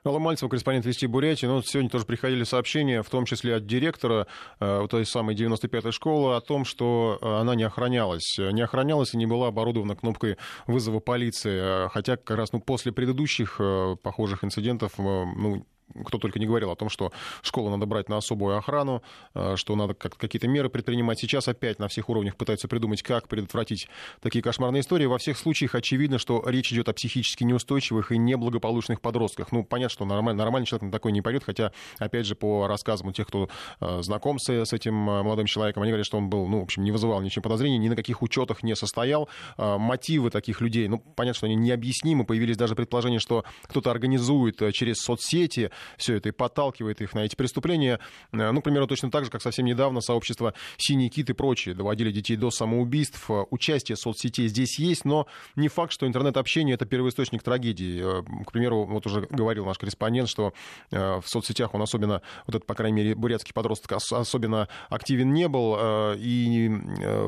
Алла 0.05 0.19
Мальцева, 0.19 0.49
корреспондент 0.49 0.85
Вести 0.85 1.07
Бурятии. 1.07 1.45
Ну, 1.45 1.61
сегодня 1.61 1.89
тоже 1.89 2.03
приходили 2.03 2.43
сообщения, 2.43 3.01
в 3.03 3.09
том 3.09 3.23
числе 3.23 3.55
от 3.55 3.65
директора 3.65 4.27
э, 4.59 4.85
той 4.89 5.05
самой 5.05 5.33
95-й 5.33 5.93
школы, 5.93 6.35
о 6.35 6.41
том, 6.41 6.65
что 6.65 7.17
э, 7.21 7.25
она 7.25 7.55
не 7.55 7.63
охранялась. 7.63 8.37
Не 8.37 8.63
охранялась 8.63 9.13
и 9.13 9.17
не 9.17 9.25
была 9.25 9.47
оборудована 9.47 9.95
кнопкой 9.95 10.35
вызова 10.67 10.99
полиции. 10.99 11.87
Хотя 11.87 12.17
как 12.17 12.35
раз 12.35 12.51
ну, 12.51 12.59
после 12.59 12.91
предыдущих 12.91 13.55
э, 13.59 13.95
похожих 14.03 14.43
инцидентов 14.43 14.91
ну, 14.97 15.65
кто 16.05 16.17
только 16.17 16.39
не 16.39 16.45
говорил 16.45 16.71
о 16.71 16.75
том, 16.75 16.89
что 16.89 17.11
школу 17.41 17.69
надо 17.69 17.85
брать 17.85 18.09
на 18.09 18.17
особую 18.17 18.57
охрану, 18.57 19.03
э, 19.35 19.55
что 19.55 19.75
надо 19.75 19.93
какие-то 19.93 20.47
меры 20.47 20.69
предпринимать. 20.69 21.19
Сейчас 21.19 21.47
опять 21.47 21.79
на 21.79 21.87
всех 21.87 22.09
уровнях 22.09 22.35
пытаются 22.35 22.67
придумать, 22.67 23.03
как 23.03 23.27
предотвратить 23.27 23.87
такие 24.21 24.41
кошмарные 24.41 24.81
истории. 24.81 25.05
Во 25.05 25.17
всех 25.17 25.37
случаях 25.37 25.75
очевидно, 25.75 26.17
что 26.17 26.43
речь 26.47 26.71
идет 26.71 26.89
о 26.89 26.93
психически 26.93 27.43
неустойчивых 27.43 28.11
и 28.11 28.17
неблагополучных 28.17 29.01
подростках. 29.01 29.51
Ну, 29.51 29.63
понятно, 29.63 29.93
что 29.93 30.05
нормальный, 30.05 30.39
нормальный 30.39 30.65
человек 30.65 30.83
на 30.83 30.91
такой 30.91 31.11
не 31.11 31.21
пойдет, 31.21 31.43
хотя, 31.43 31.71
опять 31.99 32.25
же, 32.25 32.35
по 32.35 32.67
рассказам 32.67 33.09
у 33.09 33.11
тех, 33.11 33.27
кто 33.27 33.49
э, 33.79 34.01
знаком 34.01 34.39
с, 34.39 34.49
с 34.49 34.73
этим 34.73 35.09
э, 35.09 35.23
молодым 35.23 35.45
человеком, 35.45 35.83
они 35.83 35.91
говорят, 35.91 36.05
что 36.05 36.17
он 36.17 36.29
был, 36.29 36.47
ну, 36.47 36.61
в 36.61 36.63
общем, 36.63 36.83
не 36.83 36.91
вызывал 36.91 37.21
ничем 37.21 37.43
подозрений, 37.43 37.77
ни 37.77 37.89
на 37.89 37.95
каких 37.95 38.21
учетах 38.21 38.63
не 38.63 38.75
состоял. 38.75 39.29
Мотивы 39.57 40.29
таких 40.29 40.61
людей, 40.61 40.87
ну, 40.87 40.99
понятно, 40.99 41.37
что 41.37 41.45
они 41.45 41.55
необъяснимы. 41.55 42.25
Появились 42.25 42.57
даже 42.57 42.75
предположения, 42.75 43.19
что 43.19 43.43
кто-то 43.63 43.91
организует 43.91 44.61
через 44.73 44.97
соцсети 44.97 45.71
все 45.97 46.15
это 46.15 46.29
и 46.29 46.31
подталкивает 46.31 47.01
их 47.01 47.13
на 47.13 47.19
эти 47.19 47.35
преступления. 47.35 47.99
Э, 48.31 48.51
ну, 48.51 48.61
к 48.61 48.63
примеру, 48.63 48.87
точно 48.87 49.11
так 49.11 49.25
же, 49.25 49.31
как 49.31 49.41
совсем 49.41 49.65
недавно 49.65 50.01
сообщество 50.01 50.53
«Синий 50.77 51.09
кит» 51.09 51.29
и 51.29 51.33
прочие 51.33 51.75
доводили 51.75 52.11
детей 52.11 52.35
до 52.35 52.51
самоубийств. 52.51 53.29
Э, 53.29 53.45
участие 53.49 53.95
соцсетей 53.95 54.47
здесь 54.47 54.79
есть, 54.79 55.05
но 55.05 55.27
не 55.55 55.67
факт, 55.67 55.91
что 55.91 56.07
интернет-общение— 56.07 56.73
это 56.75 56.85
первоисточник 56.85 57.43
трагедии. 57.43 58.19
Э, 58.19 58.23
к 58.45 58.51
примеру, 58.51 58.85
вот 58.85 59.05
уже 59.05 59.21
говорил 59.29 59.65
наш 59.65 59.77
корреспондент, 59.77 60.29
что 60.29 60.53
в 60.91 61.23
соцсетях 61.25 61.73
он 61.73 61.81
особенно, 61.81 62.21
вот 62.45 62.55
этот, 62.55 62.65
по 62.65 62.75
крайней 62.75 62.97
мере, 62.97 63.15
бурятский 63.15 63.53
подросток 63.53 63.93
особенно 64.11 64.67
активен 64.89 65.33
не 65.33 65.47
был. 65.47 65.77
И 66.15 66.71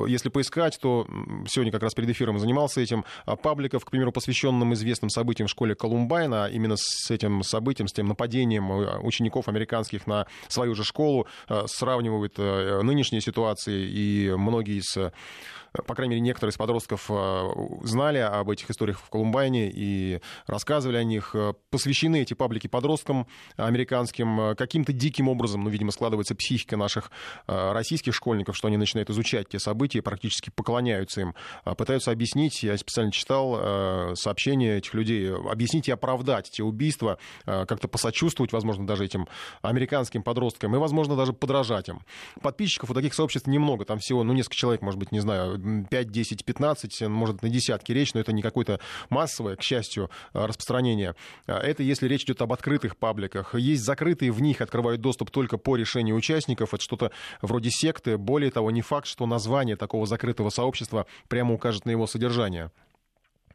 если 0.07 0.29
поискать, 0.29 0.77
то 0.81 1.07
сегодня 1.47 1.71
как 1.71 1.81
раз 1.81 1.93
перед 1.93 2.09
эфиром 2.09 2.39
занимался 2.39 2.81
этим 2.81 3.05
пабликов, 3.41 3.85
к 3.85 3.91
примеру, 3.91 4.11
посвященным 4.11 4.73
известным 4.73 5.09
событиям 5.09 5.47
в 5.47 5.51
школе 5.51 5.75
Колумбайна, 5.75 6.49
именно 6.51 6.75
с 6.77 7.09
этим 7.11 7.43
событием, 7.43 7.87
с 7.87 7.93
тем 7.93 8.07
нападением 8.07 8.34
нападением 8.35 8.71
э, 8.71 8.99
учеников 8.99 9.47
американских 9.47 10.07
на 10.07 10.27
свою 10.47 10.75
же 10.75 10.83
школу, 10.83 11.27
э, 11.49 11.63
сравнивают 11.67 12.33
э, 12.37 12.81
нынешние 12.81 13.21
ситуации, 13.21 13.87
и 13.87 14.31
многие 14.35 14.79
из 14.79 14.97
по 15.87 15.93
крайней 15.93 16.11
мере, 16.11 16.21
некоторые 16.21 16.51
из 16.51 16.55
подростков 16.57 17.11
знали 17.83 18.19
об 18.19 18.49
этих 18.49 18.71
историях 18.71 18.97
в 18.97 19.09
Колумбайне 19.09 19.69
и 19.69 20.21
рассказывали 20.47 20.95
о 20.95 21.03
них. 21.03 21.35
Посвящены 21.69 22.21
эти 22.21 22.33
паблики 22.33 22.67
подросткам 22.67 23.27
американским. 23.57 24.55
Каким-то 24.55 24.93
диким 24.93 25.27
образом, 25.27 25.65
ну, 25.65 25.69
видимо, 25.69 25.91
складывается 25.91 26.33
психика 26.33 26.77
наших 26.77 27.11
российских 27.47 28.15
школьников, 28.15 28.55
что 28.55 28.69
они 28.69 28.77
начинают 28.77 29.09
изучать 29.09 29.49
те 29.49 29.59
события, 29.59 30.01
практически 30.01 30.49
поклоняются 30.49 31.19
им, 31.19 31.35
пытаются 31.77 32.11
объяснить, 32.11 32.63
я 32.63 32.77
специально 32.77 33.11
читал 33.11 34.15
сообщения 34.15 34.77
этих 34.77 34.93
людей, 34.93 35.29
объяснить 35.29 35.89
и 35.89 35.91
оправдать 35.91 36.51
те 36.51 36.63
убийства, 36.63 37.17
как-то 37.43 37.89
посочувствовать, 37.89 38.24
возможно, 38.53 38.85
даже 38.87 39.05
этим 39.05 39.27
американским 39.61 40.23
подросткам 40.23 40.75
и, 40.75 40.77
возможно, 40.77 41.15
даже 41.15 41.33
подражать 41.33 41.89
им. 41.89 42.01
Подписчиков 42.41 42.89
у 42.89 42.93
таких 42.93 43.13
сообществ 43.13 43.47
немного, 43.47 43.85
там 43.85 43.99
всего, 43.99 44.23
ну, 44.23 44.33
несколько 44.33 44.55
человек, 44.55 44.81
может 44.81 44.99
быть, 44.99 45.11
не 45.11 45.19
знаю, 45.19 45.85
5, 45.89 46.11
10, 46.11 46.45
15, 46.45 47.01
может, 47.07 47.41
на 47.41 47.49
десятки 47.49 47.91
речь, 47.91 48.13
но 48.13 48.19
это 48.19 48.33
не 48.33 48.41
какое-то 48.41 48.79
массовое, 49.09 49.55
к 49.55 49.61
счастью, 49.61 50.09
э, 50.33 50.45
распространение. 50.45 51.15
Э, 51.47 51.57
это 51.57 51.83
если 51.83 52.07
речь 52.07 52.23
идет 52.23 52.41
об 52.41 52.53
открытых 52.53 52.97
пабликах. 52.97 53.55
Есть 53.55 53.83
закрытые, 53.83 54.31
в 54.31 54.41
них 54.41 54.61
открывают 54.61 55.01
доступ 55.01 55.31
только 55.31 55.57
по 55.57 55.75
решению 55.75 56.15
участников. 56.15 56.73
Это 56.73 56.83
что-то 56.83 57.11
вроде 57.41 57.69
секты. 57.69 58.17
Более 58.17 58.51
того, 58.51 58.71
не 58.71 58.81
факт, 58.81 59.07
что 59.07 59.25
название 59.25 59.75
такого 59.75 60.05
закрытого 60.05 60.49
сообщества 60.49 61.05
прямо 61.27 61.53
укажет 61.53 61.85
на 61.85 61.91
его 61.91 62.07
содержание 62.07 62.71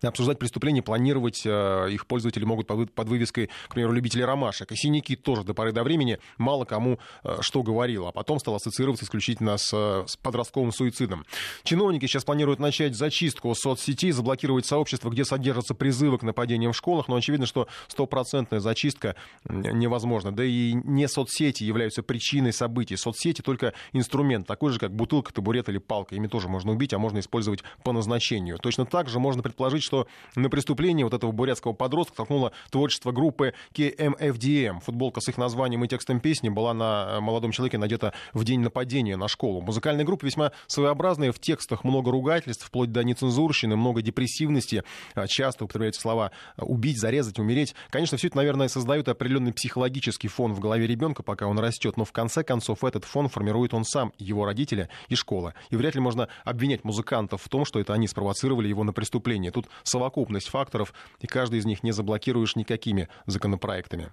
обсуждать 0.02 0.38
преступления, 0.38 0.82
планировать 0.82 1.42
э, 1.44 1.88
их 1.90 2.06
пользователи 2.06 2.44
могут 2.44 2.66
под, 2.66 3.08
вывеской, 3.08 3.50
к 3.68 3.74
примеру, 3.74 3.92
любители 3.92 4.22
ромашек. 4.22 4.72
И 4.72 4.76
синяки 4.76 5.16
тоже 5.16 5.44
до 5.44 5.54
поры 5.54 5.72
до 5.72 5.82
времени 5.82 6.18
мало 6.38 6.64
кому 6.64 6.98
э, 7.24 7.38
что 7.40 7.62
говорил, 7.62 8.06
а 8.06 8.12
потом 8.12 8.38
стал 8.38 8.54
ассоциироваться 8.54 9.04
исключительно 9.04 9.56
с, 9.56 9.70
э, 9.72 10.04
с 10.06 10.16
подростковым 10.16 10.72
суицидом. 10.72 11.24
Чиновники 11.64 12.06
сейчас 12.06 12.24
планируют 12.24 12.60
начать 12.60 12.96
зачистку 12.96 13.54
соцсетей, 13.54 14.12
заблокировать 14.12 14.66
сообщества, 14.66 15.10
где 15.10 15.24
содержатся 15.24 15.74
призывы 15.74 16.18
к 16.18 16.22
нападениям 16.22 16.72
в 16.72 16.76
школах, 16.76 17.08
но 17.08 17.16
очевидно, 17.16 17.46
что 17.46 17.68
стопроцентная 17.88 18.60
зачистка 18.60 19.16
невозможна. 19.44 20.32
Да 20.32 20.44
и 20.44 20.72
не 20.72 21.08
соцсети 21.08 21.64
являются 21.64 22.02
причиной 22.02 22.52
событий. 22.52 22.96
Соцсети 22.96 23.42
только 23.42 23.74
инструмент, 23.92 24.46
такой 24.46 24.72
же, 24.72 24.78
как 24.78 24.94
бутылка, 24.94 25.32
табурет 25.32 25.68
или 25.68 25.78
палка. 25.78 26.14
Ими 26.14 26.26
тоже 26.26 26.48
можно 26.48 26.72
убить, 26.72 26.92
а 26.92 26.98
можно 26.98 27.18
использовать 27.18 27.62
по 27.82 27.92
назначению. 27.92 28.58
Точно 28.58 28.86
так 28.86 29.08
же 29.08 29.18
можно 29.18 29.42
предположить, 29.42 29.82
что 29.90 30.06
на 30.36 30.48
преступление 30.48 31.04
вот 31.04 31.14
этого 31.14 31.32
бурятского 31.32 31.72
подростка 31.72 32.18
толкнуло 32.18 32.52
творчество 32.70 33.10
группы 33.10 33.54
KMFDM. 33.74 34.78
Футболка 34.80 35.20
с 35.20 35.28
их 35.28 35.36
названием 35.36 35.84
и 35.84 35.88
текстом 35.88 36.20
песни 36.20 36.48
была 36.48 36.72
на 36.72 37.20
молодом 37.20 37.50
человеке 37.50 37.76
надета 37.76 38.12
в 38.32 38.44
день 38.44 38.60
нападения 38.60 39.16
на 39.16 39.26
школу. 39.26 39.60
Музыкальная 39.60 40.04
группа 40.04 40.24
весьма 40.24 40.52
своеобразная, 40.68 41.32
в 41.32 41.40
текстах 41.40 41.82
много 41.82 42.12
ругательств, 42.12 42.64
вплоть 42.64 42.92
до 42.92 43.02
нецензурщины, 43.02 43.74
много 43.74 44.00
депрессивности, 44.00 44.84
а, 45.16 45.26
часто 45.26 45.64
употребляются 45.64 46.02
слова 46.02 46.30
«убить», 46.56 47.00
«зарезать», 47.00 47.40
«умереть». 47.40 47.74
Конечно, 47.90 48.16
все 48.16 48.28
это, 48.28 48.36
наверное, 48.36 48.68
создает 48.68 49.08
определенный 49.08 49.52
психологический 49.52 50.28
фон 50.28 50.52
в 50.52 50.60
голове 50.60 50.86
ребенка, 50.86 51.24
пока 51.24 51.48
он 51.48 51.58
растет, 51.58 51.96
но 51.96 52.04
в 52.04 52.12
конце 52.12 52.44
концов 52.44 52.84
этот 52.84 53.04
фон 53.04 53.28
формирует 53.28 53.74
он 53.74 53.84
сам, 53.84 54.12
его 54.18 54.44
родители 54.44 54.88
и 55.08 55.16
школа. 55.16 55.54
И 55.70 55.76
вряд 55.76 55.96
ли 55.96 56.00
можно 56.00 56.28
обвинять 56.44 56.84
музыкантов 56.84 57.42
в 57.42 57.48
том, 57.48 57.64
что 57.64 57.80
это 57.80 57.92
они 57.92 58.06
спровоцировали 58.06 58.68
его 58.68 58.84
на 58.84 58.92
преступление. 58.92 59.50
Тут 59.50 59.66
совокупность 59.82 60.48
факторов, 60.48 60.92
и 61.20 61.26
каждый 61.26 61.58
из 61.58 61.66
них 61.66 61.82
не 61.82 61.92
заблокируешь 61.92 62.56
никакими 62.56 63.08
законопроектами. 63.26 64.12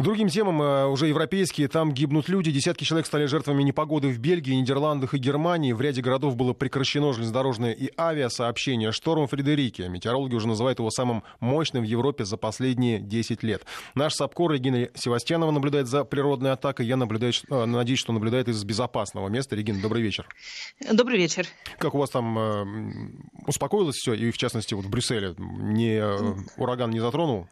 К 0.00 0.02
другим 0.02 0.28
темам, 0.28 0.62
э, 0.62 0.86
уже 0.86 1.08
европейские, 1.08 1.68
там 1.68 1.92
гибнут 1.92 2.30
люди, 2.30 2.50
десятки 2.50 2.84
человек 2.84 3.06
стали 3.06 3.26
жертвами 3.26 3.62
непогоды 3.62 4.08
в 4.08 4.18
Бельгии, 4.18 4.54
Нидерландах 4.54 5.12
и 5.12 5.18
Германии. 5.18 5.74
В 5.74 5.80
ряде 5.82 6.00
городов 6.00 6.36
было 6.36 6.54
прекращено 6.54 7.12
железнодорожное 7.12 7.72
и 7.72 7.90
авиасообщение. 7.98 8.92
Шторм 8.92 9.26
Фредерики. 9.26 9.82
Метеорологи 9.82 10.34
уже 10.34 10.48
называют 10.48 10.78
его 10.78 10.88
самым 10.88 11.22
мощным 11.40 11.82
в 11.82 11.86
Европе 11.86 12.24
за 12.24 12.38
последние 12.38 12.98
10 12.98 13.42
лет. 13.42 13.66
Наш 13.94 14.14
САПКОР 14.14 14.52
Регина 14.52 14.88
Севастьянова 14.94 15.50
наблюдает 15.50 15.86
за 15.86 16.04
природной 16.04 16.52
атакой. 16.52 16.86
Я 16.86 16.96
наблюдаю, 16.96 17.34
э, 17.50 17.64
надеюсь, 17.66 17.98
что 17.98 18.14
наблюдает 18.14 18.48
из 18.48 18.64
безопасного 18.64 19.28
места. 19.28 19.54
Регина, 19.54 19.82
добрый 19.82 20.00
вечер. 20.00 20.26
Добрый 20.90 21.18
вечер. 21.18 21.46
Как 21.78 21.94
у 21.94 21.98
вас 21.98 22.08
там 22.08 22.38
э, 22.38 22.64
успокоилось 23.46 23.96
все? 23.96 24.14
И 24.14 24.30
в 24.30 24.38
частности, 24.38 24.72
вот 24.72 24.86
в 24.86 24.88
Брюсселе 24.88 25.34
не, 25.36 25.96
э, 25.96 26.34
ураган 26.56 26.88
не 26.88 27.00
затронул? 27.00 27.48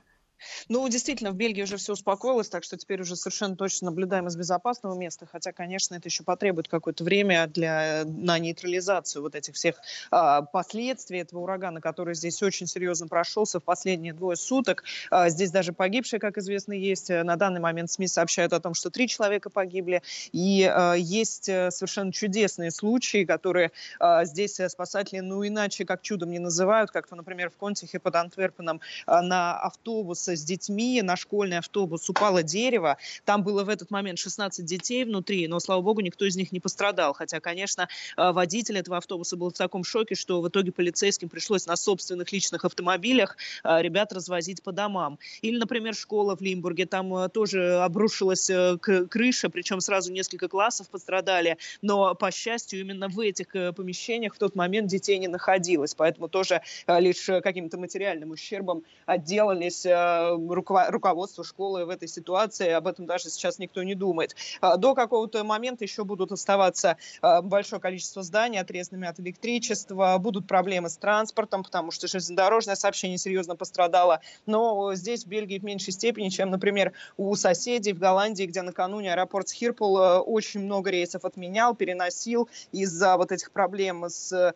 Ну, 0.68 0.88
действительно, 0.88 1.30
в 1.30 1.35
Бельгии 1.35 1.62
уже 1.62 1.76
все 1.76 1.92
успокоилось, 1.92 2.49
так 2.49 2.64
что 2.64 2.76
теперь 2.76 3.00
уже 3.00 3.16
совершенно 3.16 3.57
точно 3.57 3.87
наблюдаем 3.87 4.26
из 4.26 4.37
безопасного 4.37 4.95
места, 4.95 5.26
хотя, 5.30 5.52
конечно, 5.52 5.95
это 5.95 6.09
еще 6.09 6.25
потребует 6.25 6.68
какое-то 6.68 7.04
время 7.04 7.47
для, 7.47 8.04
на 8.07 8.38
нейтрализацию 8.38 9.23
вот 9.23 9.35
этих 9.35 9.54
всех 9.54 9.76
а, 10.11 10.42
последствий 10.42 11.21
этого 11.21 11.40
урагана, 11.40 11.80
который 11.80 12.14
здесь 12.14 12.42
очень 12.42 12.66
серьезно 12.66 13.09
прошелся 13.09 13.61
в 13.61 13.64
последние 13.64 14.12
двое 14.12 14.37
суток. 14.37 14.85
А, 15.11 15.28
здесь 15.28 15.50
даже 15.50 15.73
погибшие, 15.73 16.21
как 16.21 16.38
известно, 16.38 16.73
есть. 16.73 17.09
На 17.09 17.37
данный 17.37 17.61
момент 17.61 17.90
СМИ 17.90 18.09
сообщают 18.09 18.52
о 18.52 18.61
том, 18.61 18.75
что 18.75 18.90
три 18.90 19.09
человека 19.09 19.50
погибли, 19.50 20.02
и 20.33 20.64
а, 20.64 20.95
есть 20.95 21.49
э, 21.49 21.71
совершенно 21.71 22.12
чудесные 22.12 22.71
случаи, 22.71 23.25
которые 23.25 23.73
а, 23.99 24.25
здесь 24.25 24.61
спасатели, 24.68 25.21
ну, 25.21 25.47
иначе 25.47 25.85
как 25.85 26.02
чудом 26.02 26.30
не 26.30 26.38
называют, 26.38 26.90
как-то, 26.90 27.16
например, 27.16 27.50
в 27.50 27.57
Контихе 27.57 27.99
под 27.99 28.14
Антверпеном 28.16 28.80
а, 29.07 29.23
на 29.23 29.59
автобус 29.59 30.27
с 30.37 30.44
детьми 30.44 31.00
на 31.02 31.16
школьный 31.16 31.58
автобус 31.58 32.08
упало 32.08 32.42
дерево. 32.42 32.99
Там 33.25 33.42
было 33.42 33.64
в 33.64 33.68
этот 33.68 33.90
момент 33.90 34.18
16 34.18 34.64
детей 34.64 35.04
внутри, 35.04 35.47
но, 35.49 35.61
слава 35.61 35.82
богу, 35.82 36.00
никто 36.00 36.25
из 36.25 36.37
них 36.37 36.52
не 36.52 36.61
пострадал. 36.61 37.12
Хотя, 37.12 37.40
конечно, 37.40 37.88
э, 38.16 38.32
водитель 38.32 38.78
этого 38.78 38.97
автобуса 38.97 39.37
был 39.37 39.50
в 39.50 39.54
таком 39.54 39.85
шоке, 39.85 40.14
что 40.14 40.40
в 40.40 40.49
итоге 40.49 40.73
полицейским 40.73 41.28
пришлось 41.28 41.66
на 41.66 41.76
собственных 41.76 42.32
личных 42.32 42.64
автомобилях 42.64 43.37
э, 43.64 43.82
ребят 43.82 44.12
развозить 44.12 44.62
по 44.62 44.73
домам. 44.73 45.18
Или, 45.42 45.58
например, 45.58 45.94
школа 45.94 46.37
в 46.37 46.40
Лимбурге. 46.40 46.87
Там 46.87 47.14
э, 47.14 47.28
тоже 47.28 47.80
обрушилась 47.80 48.50
крыша, 49.11 49.50
причем 49.50 49.80
сразу 49.80 50.12
несколько 50.12 50.49
классов 50.49 50.88
пострадали. 50.88 51.58
Но, 51.82 52.14
по 52.14 52.30
счастью, 52.30 52.80
именно 52.80 53.08
в 53.08 53.20
этих 53.20 53.52
помещениях 53.75 54.35
в 54.35 54.38
тот 54.38 54.54
момент 54.54 54.88
детей 54.88 55.18
не 55.18 55.28
находилось. 55.28 55.94
Поэтому 55.94 56.28
тоже 56.28 56.62
лишь 56.87 57.26
каким-то 57.42 57.78
материальным 57.78 58.30
ущербом 58.30 58.82
отделались 59.06 59.85
руководству 60.49 61.45
школы 61.45 61.85
в 61.85 61.91
этой 61.91 62.09
ситуации, 62.09 62.71
об 62.71 62.87
этом 62.87 63.07
даже 63.07 63.31
сейчас 63.31 63.59
никто 63.59 63.83
не 63.83 63.95
думает. 63.95 64.35
А, 64.61 64.77
до 64.77 64.95
какого-то 64.95 65.45
момента 65.45 65.85
еще 65.85 66.05
будут 66.05 66.33
оставаться 66.33 66.97
а, 67.21 67.43
большое 67.43 67.81
количество 67.81 68.23
зданий 68.23 68.61
отрезанными 68.61 69.09
от 69.09 69.21
электричества, 69.21 70.17
будут 70.19 70.47
проблемы 70.47 70.89
с 70.89 70.97
транспортом, 70.97 71.63
потому 71.63 71.91
что 71.91 72.09
железнодорожное 72.09 72.75
сообщение 72.75 73.19
серьезно 73.19 73.57
пострадало, 73.57 74.21
но 74.47 74.95
здесь 74.95 75.25
в 75.25 75.29
Бельгии 75.29 75.59
в 75.59 75.65
меньшей 75.65 75.93
степени, 75.93 76.28
чем, 76.28 76.50
например, 76.50 76.93
у 77.17 77.35
соседей 77.35 77.93
в 77.93 77.99
Голландии, 77.99 78.45
где 78.45 78.63
накануне 78.63 79.13
аэропорт 79.13 79.49
Схирпл 79.49 79.97
а, 79.99 80.21
очень 80.21 80.61
много 80.61 80.91
рейсов 80.91 81.25
отменял, 81.25 81.75
переносил 81.75 82.49
из-за 82.73 83.17
вот 83.17 83.33
этих 83.33 83.50
проблем 83.50 84.09
с 84.09 84.54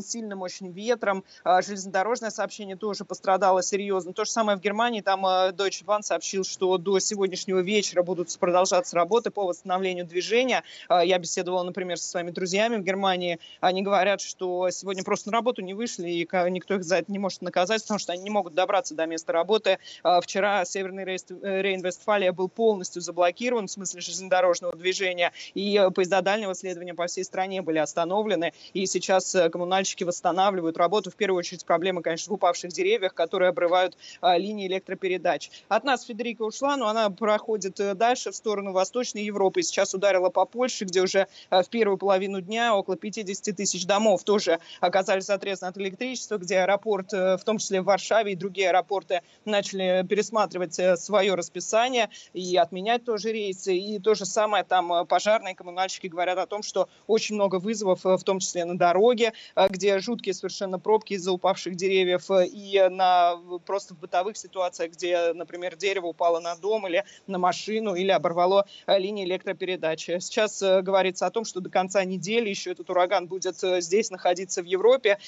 сильным 0.00 0.42
очень 0.42 0.70
ветром. 0.72 1.24
Железнодорожное 1.44 2.30
сообщение 2.30 2.76
тоже 2.76 3.04
пострадало 3.04 3.62
серьезно. 3.62 4.12
То 4.12 4.24
же 4.24 4.30
самое 4.30 4.58
в 4.58 4.60
Германии, 4.60 4.89
Германии. 4.90 5.00
Там 5.02 5.26
э, 5.26 5.52
Deutsche 5.52 5.84
Bahn 5.84 6.02
сообщил, 6.02 6.44
что 6.44 6.76
до 6.76 6.98
сегодняшнего 6.98 7.60
вечера 7.60 8.02
будут 8.02 8.36
продолжаться 8.38 8.96
работы 8.96 9.30
по 9.30 9.44
восстановлению 9.44 10.04
движения. 10.04 10.64
Э, 10.88 11.00
я 11.04 11.18
беседовала, 11.18 11.62
например, 11.62 11.96
со 11.98 12.08
своими 12.08 12.30
друзьями 12.30 12.76
в 12.76 12.82
Германии. 12.82 13.38
Они 13.60 13.82
говорят, 13.82 14.20
что 14.20 14.70
сегодня 14.70 15.04
просто 15.04 15.30
на 15.30 15.34
работу 15.34 15.62
не 15.62 15.74
вышли, 15.74 16.08
и 16.10 16.28
никто 16.50 16.74
их 16.74 16.84
за 16.84 16.96
это 16.96 17.12
не 17.12 17.18
может 17.18 17.42
наказать, 17.42 17.82
потому 17.82 17.98
что 17.98 18.12
они 18.12 18.22
не 18.22 18.30
могут 18.30 18.54
добраться 18.54 18.94
до 18.94 19.06
места 19.06 19.32
работы. 19.32 19.78
Э, 20.02 20.20
вчера 20.22 20.64
Северный 20.64 21.04
Рейн-Вестфалия 21.04 22.32
был 22.32 22.48
полностью 22.48 23.00
заблокирован 23.00 23.68
в 23.68 23.70
смысле 23.70 24.00
железнодорожного 24.00 24.74
движения, 24.74 25.32
и 25.54 25.80
поезда 25.94 26.20
дальнего 26.20 26.54
следования 26.54 26.94
по 26.94 27.06
всей 27.06 27.24
стране 27.24 27.62
были 27.62 27.78
остановлены. 27.78 28.52
И 28.74 28.86
сейчас 28.86 29.36
коммунальщики 29.52 30.04
восстанавливают 30.04 30.76
работу. 30.76 31.10
В 31.10 31.14
первую 31.14 31.38
очередь 31.38 31.64
проблема, 31.64 32.02
конечно, 32.02 32.30
в 32.30 32.34
упавших 32.34 32.72
деревьях, 32.72 33.14
которые 33.14 33.50
обрывают 33.50 33.96
линии 34.22 34.68
электропередач. 34.80 35.50
От 35.68 35.84
нас 35.84 36.04
Федерика 36.04 36.42
ушла, 36.42 36.76
но 36.76 36.88
она 36.88 37.10
проходит 37.10 37.78
э, 37.80 37.94
дальше 37.94 38.30
в 38.30 38.36
сторону 38.36 38.72
Восточной 38.72 39.24
Европы. 39.24 39.62
Сейчас 39.62 39.94
ударила 39.94 40.30
по 40.30 40.46
Польше, 40.46 40.84
где 40.84 41.02
уже 41.02 41.28
э, 41.50 41.62
в 41.62 41.68
первую 41.68 41.98
половину 41.98 42.40
дня 42.40 42.74
около 42.74 42.96
50 42.96 43.56
тысяч 43.56 43.86
домов 43.86 44.24
тоже 44.24 44.58
оказались 44.80 45.28
отрезаны 45.28 45.68
от 45.70 45.78
электричества, 45.78 46.38
где 46.38 46.60
аэропорт, 46.60 47.12
э, 47.12 47.36
в 47.36 47.44
том 47.44 47.58
числе 47.58 47.82
в 47.82 47.84
Варшаве 47.84 48.32
и 48.32 48.36
другие 48.36 48.70
аэропорты, 48.70 49.22
начали 49.44 50.04
пересматривать 50.08 50.78
свое 50.98 51.34
расписание 51.34 52.08
и 52.32 52.56
отменять 52.56 53.04
тоже 53.04 53.32
рейсы. 53.32 53.76
И 53.76 53.98
то 53.98 54.14
же 54.14 54.24
самое 54.24 54.64
там 54.64 55.06
пожарные 55.06 55.54
коммунальщики 55.54 56.06
говорят 56.06 56.38
о 56.38 56.46
том, 56.46 56.62
что 56.62 56.88
очень 57.06 57.34
много 57.34 57.56
вызовов, 57.56 58.04
в 58.04 58.22
том 58.24 58.38
числе 58.38 58.64
на 58.64 58.78
дороге, 58.78 59.32
где 59.68 59.98
жуткие 59.98 60.34
совершенно 60.34 60.78
пробки 60.78 61.14
из-за 61.14 61.32
упавших 61.32 61.74
деревьев 61.74 62.30
и 62.30 62.86
на 62.90 63.36
просто 63.66 63.94
в 63.94 63.98
бытовых 63.98 64.36
ситуациях 64.36 64.69
ситуация, 64.70 64.88
где, 64.88 65.32
например, 65.32 65.76
дерево 65.76 66.06
упало 66.06 66.40
на 66.40 66.56
дом 66.56 66.86
или 66.86 67.04
на 67.26 67.38
машину, 67.38 67.94
или 67.94 68.10
оборвало 68.10 68.66
э, 68.86 68.98
линии 68.98 69.24
электропередачи. 69.24 70.18
Сейчас 70.20 70.62
э, 70.62 70.82
говорится 70.82 71.26
о 71.26 71.30
том, 71.30 71.44
что 71.44 71.60
до 71.60 71.70
конца 71.70 72.04
недели 72.04 72.48
еще 72.48 72.72
этот 72.72 72.90
ураган 72.90 73.26
будет 73.26 73.62
э, 73.62 73.80
здесь 73.80 74.10
находиться 74.10 74.62
в 74.62 74.66
Европе, 74.66 75.18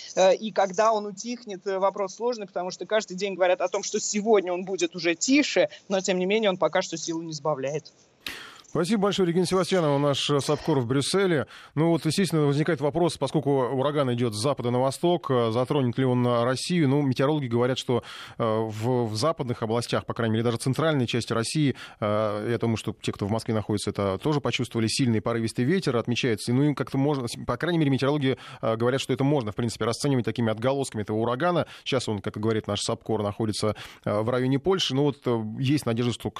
и 0.41 0.53
когда 0.53 0.93
он 0.93 1.07
утихнет, 1.07 1.65
вопрос 1.65 2.17
сложный, 2.17 2.47
потому 2.47 2.71
что 2.71 2.87
каждый 2.87 3.17
день 3.17 3.35
говорят 3.35 3.61
о 3.61 3.69
том, 3.69 3.83
что 3.83 4.01
сегодня 4.01 4.53
он 4.53 4.65
будет 4.65 4.95
уже 4.95 5.15
тише, 5.15 5.69
но 5.89 6.01
тем 6.01 6.19
не 6.19 6.27
менее 6.27 6.51
он 6.51 6.57
пока 6.57 6.83
что 6.83 6.97
силу 6.97 7.23
не 7.23 7.33
сбавляет. 7.33 7.93
Спасибо 8.73 9.03
большое, 9.03 9.29
Регина 9.29 9.45
Севастьянова, 9.45 9.99
наш 9.99 10.31
э, 10.31 10.41
САПКОР 10.41 10.79
в 10.79 10.87
Брюсселе. 10.87 11.47
Ну 11.75 11.91
вот, 11.91 12.07
естественно, 12.07 12.47
возникает 12.47 12.81
вопрос, 12.81 13.19
поскольку 13.19 13.51
ураган 13.51 14.11
идет 14.15 14.33
с 14.33 14.41
запада 14.41 14.71
на 14.71 14.81
восток, 14.81 15.31
э, 15.31 15.51
затронет 15.51 15.99
ли 15.99 16.07
он 16.07 16.27
Россию? 16.27 16.89
Ну, 16.89 17.03
метеорологи 17.03 17.49
говорят, 17.49 17.77
что 17.77 18.03
э, 18.39 18.43
в, 18.43 19.09
в 19.11 19.15
западных 19.15 19.63
областях, 19.63 20.07
по 20.07 20.15
крайней 20.15 20.33
мере, 20.33 20.45
даже 20.45 20.57
центральной 20.57 21.07
части 21.07 21.35
России, 21.35 21.77
я 22.01 22.57
думаю, 22.59 22.79
что 22.79 22.97
те, 22.99 23.13
кто 23.13 23.27
в 23.27 23.31
Москве 23.31 23.53
находится, 23.53 23.91
это 23.91 24.17
тоже 24.17 24.41
почувствовали 24.41 24.87
сильный 24.87 25.21
порывистый 25.21 25.67
ветер, 25.67 25.99
отмечается. 25.99 26.55
Ну, 26.55 26.63
им 26.63 26.75
как-то 26.75 26.97
можно, 26.97 27.27
по 27.47 27.59
крайней 27.59 27.79
мере, 27.79 27.91
метеорологи 27.91 28.39
говорят, 28.63 29.03
что 29.03 29.13
это 29.13 29.23
можно, 29.23 29.53
в 29.53 29.55
принципе, 29.55 29.85
расценивать 29.85 30.25
такими 30.25 30.51
отголосками 30.51 31.03
этого 31.03 31.19
урагана. 31.19 31.67
Сейчас 31.85 32.09
он, 32.09 32.21
как 32.21 32.39
говорит 32.39 32.69
наш 32.69 32.81
САПКОР, 32.81 33.23
находится 33.23 33.77
в 34.05 34.31
районе 34.31 34.59
Польши. 34.59 34.95
Ну 34.95 35.03
вот 35.03 35.27
есть 35.59 35.85
надежда, 35.85 36.13
что, 36.13 36.33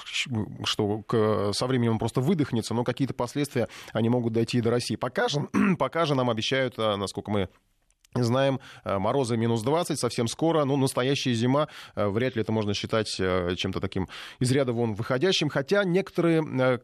что 0.63 1.53
со 1.53 1.67
временем 1.67 1.93
он 1.93 1.99
просто 1.99 2.22
выдохнется, 2.23 2.73
но 2.73 2.83
какие-то 2.83 3.13
последствия, 3.13 3.67
они 3.91 4.09
могут 4.09 4.33
дойти 4.33 4.57
и 4.57 4.61
до 4.61 4.71
России. 4.71 4.95
Пока 4.95 5.27
же, 5.27 5.47
пока 5.77 6.05
же 6.05 6.15
нам 6.15 6.29
обещают, 6.29 6.75
а, 6.77 6.97
насколько 6.97 7.31
мы 7.31 7.49
Знаем, 8.15 8.59
а, 8.83 8.99
морозы 8.99 9.37
минус 9.37 9.63
20 9.63 9.99
совсем 9.99 10.27
скоро. 10.27 10.65
Ну, 10.65 10.77
настоящая 10.77 11.33
зима, 11.33 11.67
а, 11.95 12.09
вряд 12.09 12.35
ли 12.35 12.43
это 12.43 12.51
можно 12.51 12.75
считать 12.75 13.07
чем-то 13.07 13.79
таким 13.79 14.07
из 14.39 14.51
ряда 14.51 14.71
вон 14.71 14.93
выходящим. 14.93 15.49
Хотя 15.49 15.83
некоторые 15.83 16.79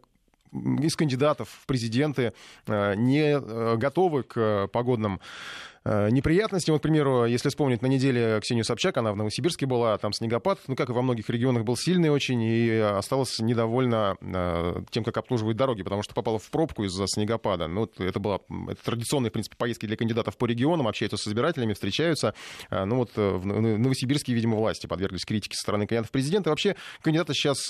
из 0.52 0.95
кандидатов 0.95 1.49
в 1.49 1.67
президенты 1.67 2.34
не 2.65 3.39
готовы 3.78 4.23
к 4.23 4.67
погодным 4.73 5.19
Э, 5.19 5.69
неприятности. 5.86 6.72
Вот, 6.72 6.80
к 6.80 6.84
примеру, 6.84 7.26
если 7.26 7.50
вспомнить 7.50 7.82
на 7.82 7.88
неделе 7.88 8.39
Ксению 8.42 8.65
Собчак, 8.65 8.98
она 8.98 9.13
в 9.13 9.15
Новосибирске 9.15 9.65
была, 9.65 9.98
там 9.98 10.12
снегопад, 10.13 10.60
ну, 10.68 10.76
как 10.76 10.89
и 10.89 10.92
во 10.92 11.02
многих 11.02 11.30
регионах, 11.30 11.63
был 11.63 11.78
сильный 11.78 12.10
очень, 12.10 12.42
и 12.42 12.70
осталась 12.78 13.39
недовольна 13.39 14.18
э, 14.22 14.82
тем, 14.92 15.04
как 15.04 15.18
обслуживают 15.18 15.58
дороги, 15.58 15.84
потому 15.84 16.04
что 16.04 16.13
попала 16.13 16.38
в 16.38 16.50
пробку 16.50 16.84
из-за 16.84 17.06
снегопада. 17.08 17.68
Ну, 17.68 17.89
это 17.98 18.20
была 18.20 18.39
это 18.68 18.84
традиционные, 18.84 19.30
в 19.30 19.34
принципе, 19.34 19.56
поездки 19.58 19.86
для 19.86 19.96
кандидатов 19.96 20.38
по 20.38 20.46
регионам, 20.46 20.88
общаются 20.88 21.18
с 21.18 21.28
избирателями, 21.28 21.74
встречаются. 21.74 22.34
Э, 22.70 22.84
ну, 22.84 22.98
вот 22.98 23.12
в 23.15 23.46
Новосибирске, 23.46 24.34
видимо, 24.34 24.58
власти 24.58 24.88
подверглись 24.88 25.24
критике 25.24 25.56
со 25.56 25.62
стороны 25.62 25.88
кандидатов 25.88 26.10
в 26.10 26.12
президенты. 26.12 26.50
Вообще, 26.50 26.76
кандидаты 27.02 27.34
сейчас 27.34 27.68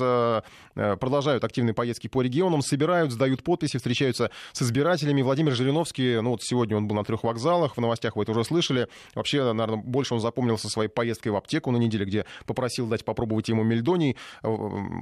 продолжают 0.74 1.44
активные 1.44 1.74
поездки 1.74 2.08
по 2.08 2.22
регионам, 2.22 2.62
собирают, 2.62 3.12
сдают 3.12 3.44
подписи, 3.44 3.78
встречаются 3.78 4.32
с 4.54 4.62
избирателями. 4.62 5.22
Владимир 5.22 5.54
Жириновский, 5.54 6.22
ну, 6.22 6.32
вот 6.32 6.42
сегодня 6.44 6.78
он 6.78 6.88
был 6.88 6.96
на 6.96 7.04
трех 7.04 7.24
вокзалах 7.24 7.78
в 7.78 7.82
Новосибирске, 7.82 7.99
новостях 8.00 8.16
вы 8.16 8.24
это 8.24 8.32
уже 8.32 8.44
слышали. 8.44 8.88
Вообще, 9.16 9.54
наверное, 9.54 9.82
больше 9.84 10.14
он 10.14 10.20
запомнился 10.20 10.70
своей 10.70 10.90
поездкой 10.90 11.32
в 11.32 11.36
аптеку 11.36 11.72
на 11.72 11.78
неделе, 11.78 12.06
где 12.06 12.26
попросил 12.46 12.88
дать 12.88 13.06
попробовать 13.06 13.50
ему 13.50 13.64
мельдоний. 13.64 14.16
Э, 14.44 14.56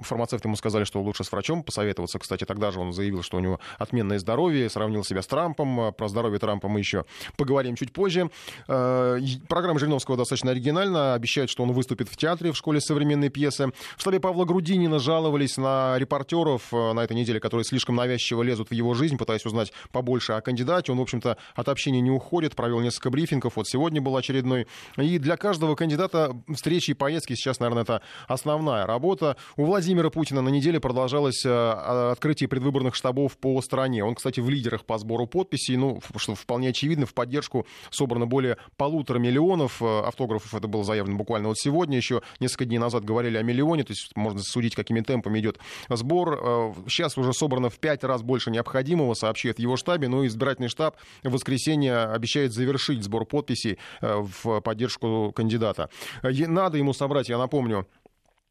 фармацевты 0.04 0.48
ему 0.48 0.56
сказали, 0.56 0.84
что 0.84 1.02
лучше 1.02 1.24
с 1.24 1.32
врачом 1.32 1.64
посоветоваться. 1.64 2.20
Кстати, 2.20 2.46
тогда 2.46 2.72
же 2.72 2.80
он 2.80 2.94
заявил, 2.94 3.24
что 3.24 3.38
у 3.38 3.40
него 3.40 3.60
отменное 3.78 4.20
здоровье, 4.20 4.70
сравнил 4.70 5.04
себя 5.04 5.22
с 5.22 5.28
Трампом. 5.28 5.94
Про 5.94 6.08
здоровье 6.08 6.40
Трампа 6.40 6.68
мы 6.68 6.80
еще 6.80 7.06
поговорим 7.38 7.76
чуть 7.76 7.94
позже. 7.94 8.30
Э, 8.68 9.20
программа 9.48 9.80
Жириновского 9.80 10.18
достаточно 10.18 10.52
оригинальна. 10.52 11.14
Обещает, 11.14 11.50
что 11.50 11.64
он 11.64 11.72
выступит 11.72 12.10
в 12.10 12.18
театре 12.18 12.52
в 12.52 12.58
школе 12.58 12.82
современной 12.82 13.30
пьесы. 13.30 13.72
В 13.98 14.02
штабе 14.02 14.20
Павла 14.20 14.46
Грудинина 14.46 15.00
жаловались 15.00 15.58
на 15.58 15.98
репортеров 15.98 16.74
э, 16.74 16.94
на 16.94 17.04
этой 17.04 17.16
неделе, 17.16 17.40
которые 17.40 17.64
слишком 17.64 17.96
навязчиво 17.96 18.42
лезут 18.42 18.70
в 18.70 18.74
его 18.74 18.94
жизнь, 18.94 19.18
пытаясь 19.18 19.46
узнать 19.46 19.72
побольше 19.92 20.34
о 20.34 20.42
кандидате. 20.42 20.92
Он, 20.92 20.98
в 20.98 21.02
общем-то, 21.02 21.38
от 21.56 21.70
общения 21.70 22.02
не 22.02 22.12
уходит, 22.12 22.56
провел 22.56 22.80
несколько 22.88 23.10
брифингов. 23.10 23.56
Вот 23.56 23.67
сегодня 23.67 24.02
был 24.02 24.15
очередной. 24.17 24.67
И 24.97 25.19
для 25.19 25.38
каждого 25.38 25.76
кандидата 25.76 26.36
встречи 26.54 26.91
и 26.91 26.93
поездки 26.93 27.34
сейчас, 27.34 27.60
наверное, 27.60 27.84
это 27.84 28.02
основная 28.28 28.86
работа. 28.86 29.38
У 29.56 29.65
Владимира 29.65 30.10
Путина 30.10 30.41
на 30.41 30.50
неделе 30.50 30.80
продолжалось 30.80 31.45
э, 31.45 31.50
открытие 32.12 32.47
предвыборных 32.47 32.95
штабов 32.95 33.38
по 33.38 33.62
стране. 33.62 34.04
Он, 34.04 34.15
кстати, 34.15 34.39
в 34.39 34.50
лидерах 34.50 34.86
по 34.86 34.97
сбору 34.97 35.28
подписей. 35.28 35.76
Ну, 35.76 36.02
что 36.15 36.36
вполне 36.36 36.69
очевидно, 36.69 37.06
в 37.06 37.13
поддержку 37.13 37.67
собрано 37.89 38.26
более 38.26 38.58
полутора 38.78 39.19
миллионов 39.19 39.82
э, 39.82 40.00
автографов. 40.02 40.54
Это 40.54 40.67
было 40.67 40.84
заявлено 40.84 41.17
буквально 41.17 41.50
вот 41.50 41.58
сегодня. 41.58 41.97
Еще 41.97 42.21
несколько 42.39 42.65
дней 42.65 42.78
назад 42.78 43.04
говорили 43.04 43.38
о 43.38 43.43
миллионе. 43.43 43.84
То 43.84 43.91
есть 43.91 44.15
можно 44.15 44.39
судить, 44.41 44.76
какими 44.76 45.02
темпами 45.02 45.39
идет 45.39 45.60
сбор. 45.89 46.39
Э, 46.41 46.73
сейчас 46.88 47.17
уже 47.17 47.34
собрано 47.34 47.69
в 47.69 47.80
пять 47.80 48.04
раз 48.04 48.21
больше 48.21 48.52
необходимого, 48.52 49.13
сообщает 49.13 49.60
его 49.60 49.76
штабе. 49.76 50.08
Но 50.08 50.26
избирательный 50.26 50.69
штаб 50.69 50.95
в 51.23 51.32
воскресенье 51.32 51.97
обещает 52.06 52.54
завершить 52.54 52.77
сбор 53.04 53.26
подписей 53.26 53.78
э, 54.02 54.26
в 54.44 54.62
поддержку 54.62 55.32
кандидата. 55.36 55.90
Надо 56.24 56.78
ему 56.78 56.94
собрать, 56.94 57.30
я 57.30 57.38
напомню, 57.38 57.88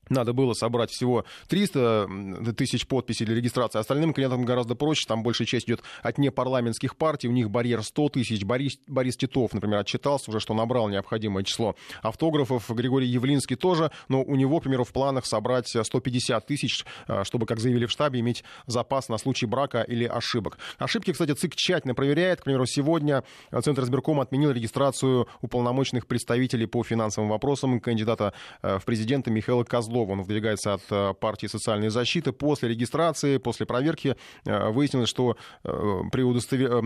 надо 0.09 0.33
было 0.33 0.53
собрать 0.53 0.91
всего 0.91 1.25
300 1.49 2.55
тысяч 2.57 2.87
подписей 2.87 3.27
для 3.27 3.35
регистрации. 3.35 3.79
Остальным 3.79 4.13
кандидатам 4.13 4.45
гораздо 4.45 4.75
проще. 4.75 5.07
Там 5.07 5.23
большая 5.23 5.47
часть 5.47 5.67
идет 5.67 5.83
от 6.03 6.19
непарламентских 6.19 6.97
партий. 6.97 7.29
У 7.29 7.33
них 7.33 7.51
барьер 7.51 7.83
100 7.83 8.09
тысяч. 8.11 8.45
Борис, 8.45 8.79
Борис 8.87 9.17
Титов, 9.17 9.53
например, 9.53 9.81
отчитался 9.81 10.31
уже, 10.31 10.41
что 10.41 10.55
набрал 10.55 10.89
необходимое 10.89 11.45
число 11.45 11.75
автографов. 12.03 12.71
Григорий 12.71 13.09
Явлинский 13.09 13.57
тоже. 13.57 13.91
Но 14.09 14.23
у 14.23 14.37
него, 14.37 14.61
к 14.61 14.65
примеру, 14.65 14.85
в 14.85 14.93
планах 14.93 15.27
собрать 15.27 15.69
150 15.69 16.47
тысяч, 16.47 16.85
э, 17.09 17.25
чтобы, 17.25 17.47
как 17.47 17.59
заявили 17.59 17.87
в 17.87 17.91
штабе, 17.91 18.21
иметь 18.21 18.45
запас 18.67 19.09
на 19.09 19.19
случай 19.19 19.47
брака 19.47 19.83
или 19.83 20.05
ошибок. 20.05 20.59
Ошибки, 20.79 21.13
кстати, 21.13 21.33
ЦИК 21.33 21.57
тщательно 21.57 21.95
проверяет. 21.95 22.41
К 22.41 22.45
примеру, 22.45 22.67
сегодня 22.67 23.25
Центр 23.63 23.83
избиркома 23.83 24.23
отменил 24.23 24.53
регистрацию 24.53 25.29
уполномоченных 25.41 26.07
представителей 26.07 26.67
по 26.67 26.83
финансовым 26.85 27.31
вопросам 27.31 27.81
кандидата 27.81 28.33
э, 28.63 28.79
в 28.79 28.85
президенты 28.85 29.31
Михаила 29.31 29.65
Козлова 29.65 29.96
Козлова. 29.97 30.13
Он 30.13 30.23
выдвигается 30.23 30.75
от 30.75 30.83
э, 30.91 31.15
партии 31.15 31.47
социальной 31.47 31.89
защиты. 31.89 32.33
После 32.33 32.69
регистрации, 32.69 33.39
после 33.39 33.67
проверки 33.67 34.17
э, 34.45 34.71
выяснилось, 34.71 35.09
что 35.09 35.37
э, 35.65 36.01
при, 36.13 36.23
удостовер... 36.23 36.81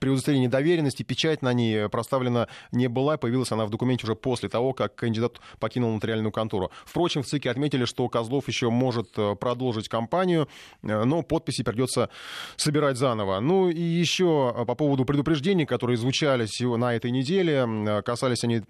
при 0.00 0.08
удостоверении 0.08 0.48
доверенности 0.48 1.02
печать 1.02 1.42
на 1.42 1.52
ней 1.52 1.88
проставлена 1.88 2.48
не 2.72 2.88
была. 2.88 3.16
Появилась 3.16 3.52
она 3.52 3.66
в 3.66 3.70
документе 3.70 4.04
уже 4.04 4.14
после 4.14 4.48
того, 4.48 4.72
как 4.72 4.94
кандидат 4.94 5.40
покинул 5.60 5.92
нотариальную 5.94 6.32
контору. 6.32 6.70
Впрочем, 6.84 7.22
в 7.22 7.26
ЦИКе 7.26 7.50
отметили, 7.50 7.84
что 7.84 8.08
Козлов 8.08 8.48
еще 8.48 8.70
может 8.70 9.12
продолжить 9.40 9.88
кампанию, 9.88 10.48
но 10.82 11.22
подписи 11.22 11.62
придется 11.62 12.08
собирать 12.56 12.96
заново. 12.96 13.40
Ну 13.40 13.68
и 13.68 13.80
еще 13.80 14.64
по 14.66 14.74
поводу 14.74 15.04
предупреждений, 15.04 15.66
которые 15.66 15.96
звучали 15.96 16.46
на 16.76 16.94
этой 16.94 17.10
неделе, 17.10 18.02
касались 18.04 18.44
они 18.44 18.62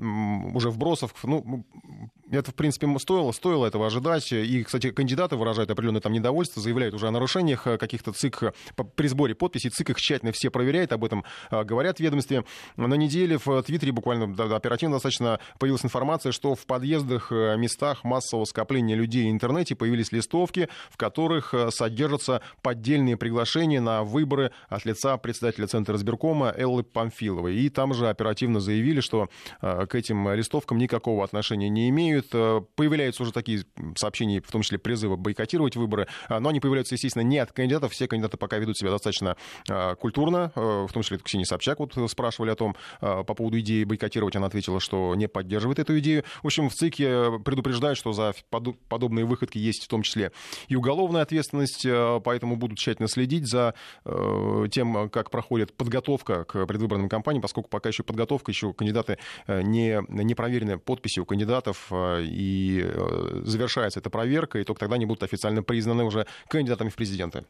уже 0.55 0.71
вбросов. 0.71 1.15
Ну, 1.23 1.65
это, 2.31 2.51
в 2.51 2.55
принципе, 2.55 2.87
стоило 2.99 3.33
этого 3.55 3.87
ожидать. 3.87 4.33
И, 4.33 4.65
кстати, 4.65 4.91
кандидаты 4.91 5.37
выражают 5.37 5.71
определенное 5.71 6.01
там 6.01 6.13
недовольство, 6.13 6.63
заявляют 6.63 6.95
уже 6.95 7.09
о 7.09 7.11
нарушениях 7.11 7.67
э, 7.67 7.79
каких-то 7.79 8.13
ЦИК 8.13 8.43
э, 8.43 8.53
при 8.95 9.07
сборе 9.09 9.35
подписей. 9.35 9.71
ЦИК 9.71 9.91
их 9.91 9.97
тщательно 9.99 10.33
все 10.33 10.51
проверяет, 10.51 10.93
об 10.93 11.05
этом 11.05 11.25
э, 11.51 11.65
говорят 11.65 11.99
в 11.99 12.01
ведомстве. 12.01 12.45
На 12.77 12.95
неделе 12.95 13.39
в 13.39 13.63
Твиттере 13.63 13.93
буквально 13.93 14.57
оперативно 14.57 14.97
достаточно 14.97 15.41
появилась 15.59 15.85
информация, 15.85 16.33
что 16.33 16.55
в 16.55 16.67
подъездах, 16.67 17.31
местах 17.31 18.05
массового 18.05 18.45
скопления 18.45 18.97
людей 18.97 19.27
в 19.27 19.31
интернете 19.31 19.75
появились 19.75 20.13
листовки, 20.13 20.69
в 20.91 20.97
которых 20.97 21.55
содержатся 21.71 22.41
поддельные 22.63 23.17
приглашения 23.17 23.81
на 23.81 24.03
выборы 24.03 24.53
от 24.69 24.85
лица 24.85 25.17
председателя 25.17 25.67
Центра 25.67 25.97
избиркома 25.97 26.53
Эллы 26.57 26.83
Памфиловой. 26.83 27.57
И 27.57 27.69
там 27.69 27.95
же 27.95 28.09
оперативно 28.09 28.61
заявили, 28.61 29.01
что 29.01 29.29
к 29.61 29.95
этим 29.95 30.33
листовкам 30.33 30.79
никакого 30.79 31.25
отношения 31.25 31.69
не 31.69 31.89
имеют 31.89 32.31
появляются 32.31 33.23
уже 33.23 33.33
такие 33.37 33.65
сообщения, 33.97 34.41
в 34.41 34.51
том 34.51 34.63
числе 34.63 34.79
призывы 34.79 35.17
бойкотировать 35.17 35.77
выборы, 35.77 36.09
а, 36.29 36.41
но 36.41 36.49
они 36.49 36.59
появляются, 36.59 36.95
естественно, 36.95 37.23
не 37.23 37.39
от 37.39 37.53
кандидатов. 37.53 37.93
Все 37.93 38.09
кандидаты 38.09 38.39
пока 38.39 38.57
ведут 38.59 38.79
себя 38.79 38.91
достаточно 38.91 39.37
а, 39.69 39.95
культурно, 39.95 40.53
э, 40.55 40.87
в 40.89 40.93
том 40.93 41.03
числе 41.03 41.19
Ксения 41.19 41.45
Собчак 41.45 41.79
вот 41.79 41.95
спрашивали 42.11 42.51
о 42.51 42.57
том, 42.57 42.75
а, 43.01 43.25
по 43.25 43.35
поводу 43.35 43.61
идеи 43.61 43.85
бойкотировать, 43.85 44.37
она 44.37 44.47
ответила, 44.47 44.81
что 44.81 45.15
не 45.15 45.29
поддерживает 45.29 45.79
эту 45.79 45.99
идею. 45.99 46.25
В 46.43 46.47
общем, 46.47 46.71
в 46.71 46.75
ЦИКе 46.75 47.39
предупреждают, 47.45 47.99
что 47.99 48.13
за 48.13 48.35
подобные 48.89 49.27
выходки 49.27 49.59
есть 49.59 49.85
в 49.85 49.89
том 49.89 50.03
числе 50.03 50.33
и 50.69 50.77
уголовная 50.77 51.23
ответственность, 51.23 51.85
э, 51.85 52.21
поэтому 52.25 52.57
будут 52.57 52.79
тщательно 52.79 53.09
следить 53.09 53.47
за 53.47 53.75
тем, 54.71 55.11
как 55.11 55.31
проходит 55.31 55.77
подготовка 55.77 56.45
к 56.45 56.67
предвыборным 56.67 57.09
кампаниям, 57.09 57.43
поскольку 57.43 57.69
пока 57.69 57.89
еще 57.89 58.03
подготовка, 58.03 58.51
еще 58.51 58.73
кандидаты 58.73 59.19
не, 59.47 60.01
не 60.09 60.35
проверены 60.35 60.79
подписи 60.79 61.21
у 61.21 61.27
кандидатов, 61.27 61.93
и 61.93 62.81
э, 62.85 63.26
завершается 63.45 64.01
эта 64.01 64.11
проверка, 64.11 64.59
и 64.59 64.65
только 64.65 64.81
тогда 64.81 64.97
они 64.97 65.07
будут 65.07 65.23
официально 65.23 65.63
признаны 65.63 66.05
уже 66.05 66.27
кандидатами 66.49 66.89
в 66.89 66.97
президенты. 66.97 67.45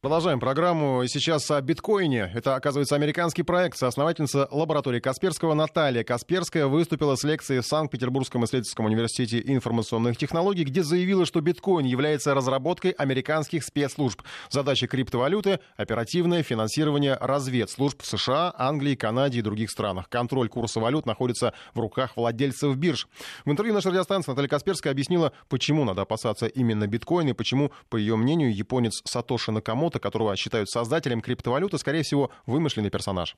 Продолжаем 0.00 0.38
программу. 0.38 1.04
Сейчас 1.08 1.50
о 1.50 1.60
биткоине. 1.60 2.30
Это, 2.32 2.54
оказывается, 2.54 2.94
американский 2.94 3.42
проект. 3.42 3.76
Соосновательница 3.76 4.46
лаборатории 4.52 5.00
Касперского 5.00 5.54
Наталья 5.54 6.04
Касперская 6.04 6.68
выступила 6.68 7.16
с 7.16 7.24
лекцией 7.24 7.62
в 7.62 7.66
Санкт-Петербургском 7.66 8.44
исследовательском 8.44 8.86
университете 8.86 9.42
информационных 9.44 10.16
технологий, 10.16 10.62
где 10.62 10.84
заявила, 10.84 11.26
что 11.26 11.40
биткоин 11.40 11.84
является 11.84 12.32
разработкой 12.32 12.92
американских 12.92 13.64
спецслужб. 13.64 14.22
Задача 14.50 14.86
криптовалюты— 14.86 15.58
оперативное 15.76 16.44
финансирование 16.44 17.16
разведслужб 17.20 18.00
в 18.00 18.06
США, 18.06 18.54
Англии, 18.56 18.94
Канаде 18.94 19.40
и 19.40 19.42
других 19.42 19.68
странах. 19.68 20.08
Контроль 20.08 20.48
курса 20.48 20.78
валют 20.78 21.06
находится 21.06 21.54
в 21.74 21.80
руках 21.80 22.16
владельцев 22.16 22.76
бирж. 22.76 23.08
В 23.44 23.50
интервью 23.50 23.74
нашей 23.74 23.90
радиостанции 23.90 24.30
Наталья 24.30 24.48
Касперская 24.48 24.92
объяснила, 24.92 25.32
почему 25.48 25.84
надо 25.84 26.02
опасаться 26.02 26.46
именно 26.46 26.86
биткоина 26.86 27.30
и 27.30 27.32
почему, 27.32 27.72
по 27.88 27.96
ее 27.96 28.14
мнению, 28.14 28.54
японец 28.54 29.02
Сатоши 29.04 29.50
Накамото 29.50 29.87
Накамото, 29.88 30.00
которого 30.00 30.36
считают 30.36 30.68
создателем 30.68 31.20
криптовалюты, 31.20 31.78
скорее 31.78 32.02
всего, 32.02 32.30
вымышленный 32.46 32.90
персонаж. 32.90 33.36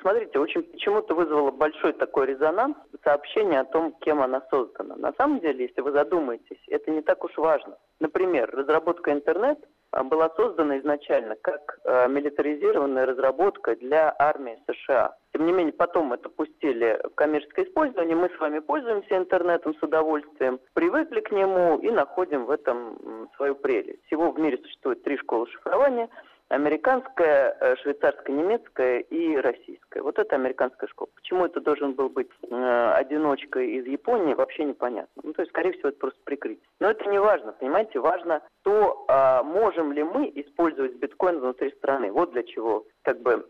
Смотрите, 0.00 0.38
очень 0.38 0.62
почему-то 0.62 1.14
вызвало 1.14 1.50
большой 1.50 1.92
такой 1.92 2.26
резонанс 2.26 2.76
сообщение 3.04 3.60
о 3.60 3.64
том, 3.64 3.94
кем 4.00 4.20
она 4.20 4.42
создана. 4.50 4.96
На 4.96 5.12
самом 5.12 5.40
деле, 5.40 5.66
если 5.66 5.80
вы 5.80 5.92
задумаетесь, 5.92 6.58
это 6.68 6.90
не 6.90 7.02
так 7.02 7.24
уж 7.24 7.36
важно. 7.36 7.76
Например, 8.00 8.50
разработка 8.50 9.12
интернет 9.12 9.58
была 10.04 10.30
создана 10.36 10.78
изначально 10.78 11.36
как 11.36 11.78
э, 11.84 12.08
милитаризированная 12.08 13.06
разработка 13.06 13.76
для 13.76 14.14
армии 14.18 14.58
США. 14.66 15.16
Тем 15.32 15.46
не 15.46 15.52
менее, 15.52 15.72
потом 15.72 16.12
это 16.12 16.28
пустили 16.28 17.00
в 17.04 17.14
коммерческое 17.14 17.64
использование. 17.64 18.16
Мы 18.16 18.28
с 18.28 18.38
вами 18.38 18.58
пользуемся 18.60 19.16
интернетом 19.16 19.74
с 19.74 19.82
удовольствием, 19.82 20.60
привыкли 20.74 21.20
к 21.20 21.30
нему 21.30 21.78
и 21.78 21.90
находим 21.90 22.46
в 22.46 22.50
этом 22.50 23.28
свою 23.36 23.54
прелесть. 23.54 24.04
Всего 24.06 24.30
в 24.30 24.38
мире 24.38 24.58
существует 24.58 25.02
три 25.02 25.16
школы 25.18 25.46
шифрования– 25.48 26.08
Американская, 26.52 27.56
э, 27.60 27.76
швейцарская, 27.76 28.36
немецкая 28.36 28.98
и 28.98 29.36
российская. 29.38 30.02
Вот 30.02 30.18
это 30.18 30.36
американская 30.36 30.86
школа. 30.86 31.08
Почему 31.14 31.46
это 31.46 31.62
должен 31.62 31.94
был 31.94 32.10
быть 32.10 32.28
э, 32.42 32.92
одиночкой 32.92 33.70
из 33.70 33.86
Японии, 33.86 34.34
вообще 34.34 34.64
непонятно. 34.64 35.22
Ну, 35.24 35.32
то 35.32 35.40
есть, 35.40 35.50
скорее 35.50 35.72
всего, 35.72 35.88
это 35.88 35.98
просто 35.98 36.20
прикрытие. 36.24 36.68
Но 36.78 36.90
это 36.90 37.08
не 37.08 37.18
важно, 37.18 37.52
понимаете, 37.52 38.00
важно 38.00 38.42
то, 38.64 39.06
а 39.08 39.42
можем 39.42 39.92
ли 39.92 40.02
мы 40.02 40.30
использовать 40.34 40.96
биткоин 40.96 41.40
внутри 41.40 41.70
страны. 41.70 42.12
Вот 42.12 42.32
для 42.32 42.42
чего 42.42 42.84
как 43.00 43.20
бы 43.22 43.46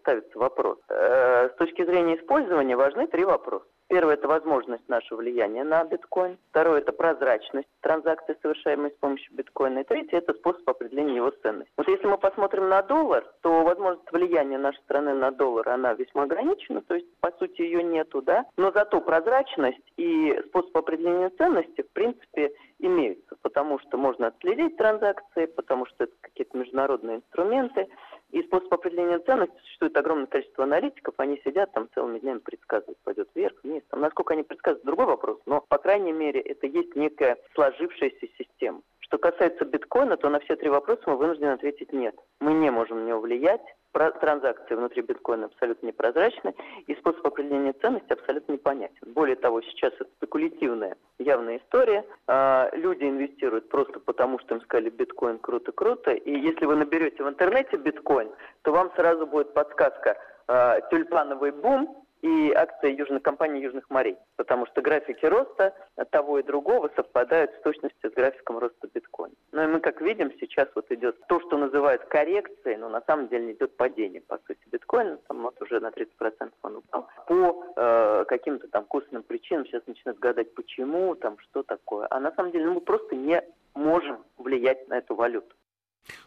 ставится 0.00 0.38
вопрос. 0.38 0.78
С 0.88 1.54
точки 1.56 1.84
зрения 1.84 2.16
использования 2.16 2.76
важны 2.76 3.06
три 3.06 3.24
вопроса. 3.24 3.64
Первое– 3.88 4.14
это 4.14 4.28
возможность 4.28 4.88
нашего 4.88 5.18
влияния 5.18 5.62
на 5.64 5.84
биткоин. 5.84 6.38
Второе– 6.50 6.78
это 6.80 6.92
прозрачность 6.92 7.68
транзакций, 7.80 8.36
совершаемых 8.42 8.92
с 8.94 8.96
помощью 8.96 9.34
биткоина. 9.34 9.80
И 9.80 9.84
третье– 9.84 10.18
это 10.18 10.32
способ 10.34 10.68
определения 10.68 11.16
его 11.16 11.30
ценности. 11.30 11.72
Вот 11.76 11.88
если 11.88 12.06
мы 12.06 12.16
посмотрим 12.16 12.68
на 12.68 12.82
доллар, 12.82 13.24
то 13.42 13.62
возможность 13.62 14.10
влияния 14.10 14.58
нашей 14.58 14.80
страны 14.80 15.12
на 15.14 15.30
доллар, 15.30 15.68
она 15.68 15.92
весьма 15.94 16.22
ограничена, 16.22 16.80
то 16.82 16.94
есть, 16.94 17.06
по 17.20 17.30
сути, 17.32 17.62
ее 17.62 17.82
нету, 17.82 18.22
да. 18.22 18.46
Но 18.56 18.72
зато 18.72 19.00
прозрачность 19.00 19.92
и 19.96 20.34
способ 20.48 20.76
определения 20.76 21.30
ценности, 21.30 21.82
в 21.82 21.90
принципе, 21.90 22.52
имеются, 22.78 23.36
потому 23.42 23.78
что 23.80 23.96
можно 23.96 24.28
отследить 24.28 24.76
транзакции, 24.76 25.46
потому 25.46 25.86
что 25.86 26.04
это 26.04 26.12
какие-то 26.20 26.56
международные 26.56 27.16
инструменты, 27.16 27.88
и 28.34 28.42
способ 28.42 28.74
определения 28.74 29.20
ценности 29.20 29.56
существует 29.60 29.96
огромное 29.96 30.26
количество 30.26 30.64
аналитиков, 30.64 31.14
они 31.18 31.40
сидят 31.44 31.72
там 31.72 31.88
целыми 31.94 32.18
днями 32.18 32.40
предсказывают, 32.40 32.98
пойдет 33.04 33.28
вверх, 33.32 33.54
вниз. 33.62 33.82
Там, 33.90 34.00
насколько 34.00 34.34
они 34.34 34.42
предсказывают, 34.42 34.84
другой 34.84 35.06
вопрос, 35.06 35.38
но, 35.46 35.60
по 35.68 35.78
крайней 35.78 36.10
мере, 36.10 36.40
это 36.40 36.66
есть 36.66 36.96
некая 36.96 37.38
сложившаяся 37.54 38.26
система. 38.36 38.82
Что 38.98 39.18
касается 39.18 39.64
биткоина, 39.64 40.16
то 40.16 40.28
на 40.30 40.40
все 40.40 40.56
три 40.56 40.68
вопроса 40.68 41.02
мы 41.06 41.16
вынуждены 41.16 41.50
ответить 41.50 41.92
нет. 41.92 42.16
Мы 42.40 42.54
не 42.54 42.70
можем 42.70 43.04
на 43.04 43.08
него 43.08 43.20
влиять, 43.20 43.62
транзакции 43.94 44.74
внутри 44.74 45.02
биткоина 45.02 45.46
абсолютно 45.46 45.86
непрозрачны, 45.86 46.54
и 46.86 46.94
способ 46.96 47.26
определения 47.26 47.72
ценности 47.72 48.12
абсолютно 48.12 48.52
непонятен. 48.52 49.12
Более 49.12 49.36
того, 49.36 49.62
сейчас 49.62 49.92
это 49.94 50.10
спекулятивная 50.16 50.96
явная 51.18 51.58
история. 51.58 52.04
А, 52.26 52.70
люди 52.72 53.04
инвестируют 53.04 53.68
просто 53.68 54.00
потому, 54.00 54.38
что 54.40 54.56
им 54.56 54.60
сказали 54.62 54.90
биткоин 54.90 55.38
круто-круто, 55.38 56.12
и 56.12 56.30
если 56.38 56.66
вы 56.66 56.76
наберете 56.76 57.22
в 57.22 57.28
интернете 57.28 57.76
биткоин, 57.76 58.30
то 58.62 58.72
вам 58.72 58.90
сразу 58.96 59.26
будет 59.26 59.54
подсказка 59.54 60.18
а, 60.46 60.80
тюльпановый 60.90 61.52
бум, 61.52 62.03
и 62.24 62.52
акции 62.52 62.96
южной 62.96 63.20
компании 63.20 63.62
Южных 63.62 63.90
морей, 63.90 64.16
потому 64.36 64.66
что 64.66 64.80
графики 64.80 65.26
роста 65.26 65.74
того 66.10 66.38
и 66.38 66.42
другого 66.42 66.90
совпадают 66.96 67.50
с 67.52 67.60
точностью 67.62 68.10
с 68.10 68.14
графиком 68.14 68.56
роста 68.56 68.88
биткоина. 68.94 69.34
Ну 69.52 69.62
и 69.62 69.66
мы, 69.66 69.80
как 69.80 70.00
видим, 70.00 70.32
сейчас 70.40 70.68
вот 70.74 70.90
идет 70.90 71.20
то, 71.26 71.38
что 71.40 71.58
называют 71.58 72.02
коррекцией, 72.06 72.78
но 72.78 72.88
на 72.88 73.02
самом 73.02 73.28
деле 73.28 73.52
идет 73.52 73.76
падение, 73.76 74.22
по 74.22 74.38
сути, 74.46 74.60
биткоина, 74.72 75.18
там 75.28 75.42
вот 75.42 75.60
уже 75.60 75.80
на 75.80 75.88
30% 75.88 76.50
он 76.62 76.76
упал. 76.76 77.08
По 77.26 77.62
э, 77.76 78.24
каким-то 78.26 78.68
там 78.68 78.86
косвенным 78.86 79.22
причинам 79.22 79.66
сейчас 79.66 79.86
начинают 79.86 80.18
гадать, 80.18 80.54
почему, 80.54 81.14
там, 81.16 81.38
что 81.40 81.62
такое. 81.62 82.06
А 82.08 82.20
на 82.20 82.32
самом 82.32 82.52
деле 82.52 82.64
ну, 82.64 82.74
мы 82.74 82.80
просто 82.80 83.14
не 83.14 83.42
можем 83.74 84.24
влиять 84.38 84.88
на 84.88 84.96
эту 84.96 85.14
валюту. 85.14 85.54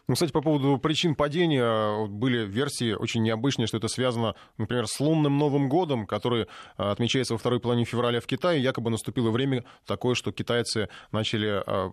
Ну, 0.06 0.14
кстати, 0.14 0.32
по 0.32 0.40
поводу 0.40 0.78
причин 0.78 1.14
падения 1.14 2.06
были 2.06 2.46
версии 2.46 2.92
очень 2.92 3.22
необычные, 3.22 3.66
что 3.66 3.76
это 3.76 3.88
связано, 3.88 4.34
например, 4.56 4.86
с 4.86 4.98
лунным 5.00 5.38
Новым 5.38 5.68
годом, 5.68 6.06
который 6.06 6.46
а, 6.76 6.90
отмечается 6.92 7.34
во 7.34 7.38
второй 7.38 7.60
половине 7.60 7.84
февраля 7.84 8.20
в 8.20 8.26
Китае. 8.26 8.62
Якобы 8.62 8.90
наступило 8.90 9.30
время 9.30 9.64
такое, 9.86 10.14
что 10.14 10.32
китайцы 10.32 10.88
начали 11.12 11.62
а, 11.66 11.90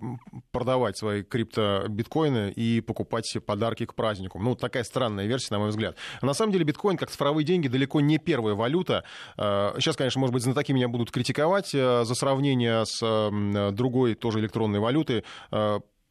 продавать 0.52 0.98
свои 0.98 1.24
криптобиткоины 1.24 2.52
и 2.52 2.82
покупать 2.82 3.38
подарки 3.46 3.86
к 3.86 3.94
празднику. 3.94 4.40
Ну, 4.40 4.56
такая 4.56 4.84
странная 4.84 5.26
версия, 5.26 5.54
на 5.54 5.60
мой 5.60 5.70
взгляд. 5.70 5.96
На 6.22 6.34
самом 6.34 6.54
деле 6.54 6.64
биткоин, 6.64 6.98
как 6.98 7.12
цифровые 7.12 7.46
деньги, 7.46 7.68
далеко 7.68 8.02
не 8.02 8.18
первая 8.18 8.56
валюта. 8.56 9.04
А, 9.38 9.76
сейчас, 9.80 9.96
конечно, 9.96 10.20
может 10.20 10.34
быть, 10.34 10.44
знатоки 10.44 10.72
меня 10.72 10.88
будут 10.88 11.12
критиковать 11.12 11.70
за 11.72 12.06
сравнение 12.16 12.86
с 12.86 13.72
другой 13.72 14.16
тоже 14.16 14.40
электронной 14.40 14.80
валютой 14.80 15.24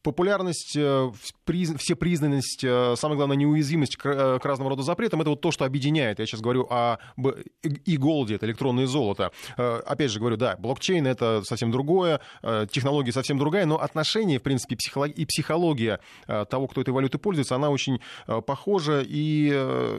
популярность, 0.04 0.76
э, 0.76 1.10
всепризнанность, 1.44 2.62
э, 2.62 2.94
самое 2.96 3.16
главное, 3.16 3.36
неуязвимость 3.36 3.96
э, 4.04 4.38
к 4.40 4.44
разного 4.44 4.70
рода 4.70 4.82
запретам, 4.82 5.22
это 5.22 5.30
вот 5.30 5.40
то, 5.40 5.50
что 5.50 5.64
объединяет. 5.64 6.18
Я 6.18 6.26
сейчас 6.26 6.40
говорю 6.40 6.66
о 6.70 6.98
и 7.86 7.96
голде, 7.96 8.34
это 8.34 8.46
электронное 8.46 8.86
золото. 8.86 9.32
Опять 9.56 10.10
же 10.10 10.20
говорю, 10.20 10.36
да, 10.36 10.56
блокчейн 10.58 11.06
это 11.06 11.42
совсем 11.44 11.70
другое, 11.70 12.20
технология 12.70 13.12
совсем 13.12 13.38
другая, 13.38 13.64
но 13.64 13.80
отношение, 13.80 14.38
в 14.38 14.42
принципе, 14.42 14.76
и 15.06 15.24
психология 15.24 16.00
того, 16.26 16.66
кто 16.66 16.82
этой 16.82 16.90
валютой 16.90 17.18
пользуется, 17.18 17.54
она 17.54 17.70
очень 17.70 18.00
похожа. 18.26 19.02
И 19.04 19.48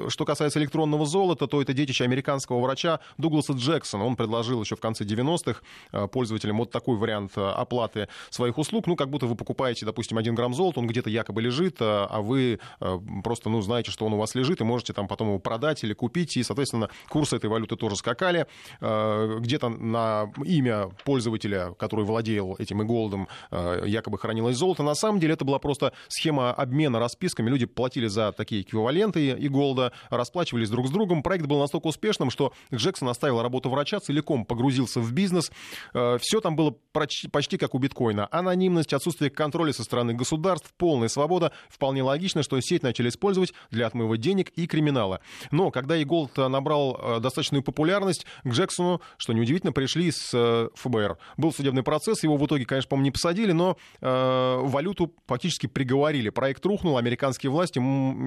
что 0.09 0.25
касается 0.25 0.59
электронного 0.59 1.05
золота, 1.05 1.47
то 1.47 1.61
это 1.61 1.73
детище 1.73 2.03
американского 2.03 2.59
врача 2.61 2.99
Дугласа 3.17 3.53
Джексона. 3.53 4.05
Он 4.05 4.15
предложил 4.15 4.61
еще 4.61 4.75
в 4.75 4.81
конце 4.81 5.03
90-х 5.03 6.07
пользователям 6.07 6.57
вот 6.57 6.71
такой 6.71 6.97
вариант 6.97 7.31
оплаты 7.37 8.07
своих 8.29 8.57
услуг. 8.57 8.85
Ну, 8.87 8.95
как 8.95 9.09
будто 9.09 9.25
вы 9.25 9.35
покупаете, 9.35 9.85
допустим, 9.85 9.94
один 10.17 10.35
грамм 10.35 10.53
золота, 10.53 10.79
он 10.79 10.87
где-то 10.87 11.09
якобы 11.09 11.41
лежит, 11.41 11.77
а, 11.79 12.07
а 12.09 12.21
вы 12.21 12.59
э, 12.79 12.99
просто, 13.23 13.49
ну, 13.49 13.61
знаете, 13.61 13.91
что 13.91 14.05
он 14.05 14.13
у 14.13 14.17
вас 14.17 14.35
лежит, 14.35 14.61
и 14.61 14.63
можете 14.63 14.93
там 14.93 15.07
потом 15.07 15.27
его 15.29 15.39
продать 15.39 15.83
или 15.83 15.93
купить, 15.93 16.37
и, 16.37 16.43
соответственно, 16.43 16.89
курсы 17.09 17.35
этой 17.35 17.49
валюты 17.49 17.75
тоже 17.75 17.95
скакали. 17.95 18.47
Э, 18.81 19.37
где-то 19.39 19.69
на 19.69 20.31
имя 20.43 20.89
пользователя, 21.03 21.73
который 21.77 22.05
владел 22.05 22.55
этим 22.59 22.81
и 22.81 22.85
голдом, 22.85 23.27
э, 23.51 23.83
якобы 23.85 24.17
хранилось 24.17 24.57
золото. 24.57 24.83
На 24.83 24.95
самом 24.95 25.19
деле 25.19 25.33
это 25.33 25.45
была 25.45 25.59
просто 25.59 25.93
схема 26.07 26.51
обмена 26.51 26.99
расписками. 26.99 27.49
Люди 27.49 27.65
платили 27.65 28.07
за 28.07 28.31
такие 28.31 28.61
эквиваленты 28.61 29.29
и 29.29 29.47
голда, 29.47 29.91
расплачивались 30.09 30.69
друг 30.69 30.87
с 30.87 30.91
другом. 30.91 31.23
Проект 31.23 31.45
был 31.45 31.59
настолько 31.59 31.87
успешным, 31.87 32.29
что 32.29 32.53
Джексон 32.73 33.09
оставил 33.09 33.41
работу 33.41 33.69
врача, 33.69 33.99
целиком 33.99 34.45
погрузился 34.45 34.99
в 34.99 35.11
бизнес. 35.13 35.51
Все 35.93 36.41
там 36.41 36.55
было 36.55 36.75
почти 36.91 37.57
как 37.57 37.75
у 37.75 37.77
биткоина. 37.77 38.27
Анонимность, 38.31 38.93
отсутствие 38.93 39.29
контроля 39.29 39.73
со 39.73 39.83
стороны 39.85 40.13
государств, 40.13 40.73
полная 40.77 41.07
свобода. 41.07 41.51
Вполне 41.69 42.03
логично, 42.03 42.43
что 42.43 42.59
сеть 42.59 42.83
начали 42.83 43.09
использовать 43.09 43.53
для 43.71 43.87
отмыва 43.87 44.17
денег 44.17 44.49
и 44.55 44.67
криминала. 44.67 45.21
Но 45.51 45.71
когда 45.71 46.01
Иголд 46.01 46.35
набрал 46.37 46.99
э, 46.99 47.19
достаточную 47.19 47.63
популярность, 47.63 48.25
к 48.43 48.49
Джексону, 48.49 49.01
что 49.17 49.33
неудивительно, 49.33 49.71
пришли 49.71 50.11
с 50.11 50.31
э, 50.33 50.69
ФБР. 50.75 51.17
Был 51.37 51.53
судебный 51.53 51.83
процесс, 51.83 52.23
его 52.23 52.37
в 52.37 52.45
итоге, 52.45 52.65
конечно, 52.65 52.89
по-моему, 52.89 53.05
не 53.05 53.11
посадили, 53.11 53.51
но 53.51 53.77
э, 54.01 54.57
валюту 54.61 55.13
фактически 55.27 55.67
приговорили. 55.67 56.29
Проект 56.29 56.65
рухнул, 56.65 56.97
американские 56.97 57.51
власти, 57.51 57.79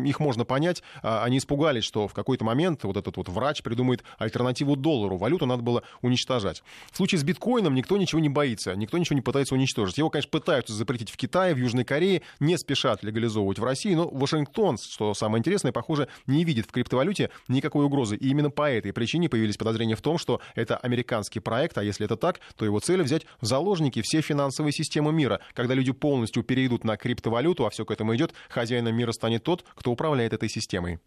их 0.06 0.20
можно 0.20 0.44
понять, 0.44 0.82
э, 1.02 1.22
они 1.22 1.38
испугались, 1.38 1.84
что 1.84 2.08
в 2.08 2.14
какой-то 2.14 2.44
момент 2.44 2.84
вот 2.84 2.96
этот 2.96 3.16
вот 3.16 3.28
врач 3.28 3.62
придумает 3.62 4.04
альтернативу 4.18 4.76
доллару. 4.76 5.16
Валюту 5.16 5.46
надо 5.46 5.62
было 5.62 5.82
уничтожать. 6.02 6.62
В 6.92 6.96
случае 6.96 7.18
с 7.18 7.24
биткоином 7.24 7.74
никто 7.74 7.96
ничего 7.96 8.20
не 8.20 8.28
боится, 8.28 8.74
никто 8.74 8.98
ничего 8.98 9.16
не 9.16 9.22
пытается 9.22 9.54
уничтожить. 9.54 9.98
Его, 9.98 10.10
конечно, 10.10 10.30
пытаются 10.30 10.72
запретить 10.72 11.10
в 11.10 11.16
Китае, 11.16 11.47
в 11.54 11.58
Южной 11.58 11.84
Корее, 11.84 12.22
не 12.40 12.56
спешат 12.56 13.02
легализовывать 13.02 13.58
в 13.58 13.64
России, 13.64 13.94
но 13.94 14.08
Вашингтон, 14.08 14.78
что 14.78 15.14
самое 15.14 15.40
интересное, 15.40 15.72
похоже, 15.72 16.08
не 16.26 16.44
видит 16.44 16.66
в 16.66 16.72
криптовалюте 16.72 17.30
никакой 17.48 17.84
угрозы. 17.84 18.16
И 18.16 18.28
именно 18.28 18.50
по 18.50 18.70
этой 18.70 18.92
причине 18.92 19.28
появились 19.28 19.56
подозрения 19.56 19.96
в 19.96 20.02
том, 20.02 20.18
что 20.18 20.40
это 20.54 20.76
американский 20.76 21.40
проект, 21.40 21.78
а 21.78 21.84
если 21.84 22.06
это 22.06 22.16
так, 22.16 22.40
то 22.56 22.64
его 22.64 22.80
цель 22.80 23.02
взять 23.02 23.26
в 23.40 23.46
заложники 23.46 24.02
все 24.02 24.20
финансовые 24.20 24.72
системы 24.72 25.12
мира. 25.12 25.40
Когда 25.54 25.74
люди 25.74 25.92
полностью 25.92 26.42
перейдут 26.42 26.84
на 26.84 26.96
криптовалюту, 26.96 27.66
а 27.66 27.70
все 27.70 27.84
к 27.84 27.90
этому 27.90 28.14
идет, 28.16 28.32
хозяином 28.48 28.94
мира 28.94 29.12
станет 29.12 29.44
тот, 29.44 29.64
кто 29.74 29.90
управляет 29.90 30.32
этой 30.32 30.48
системой. 30.48 30.98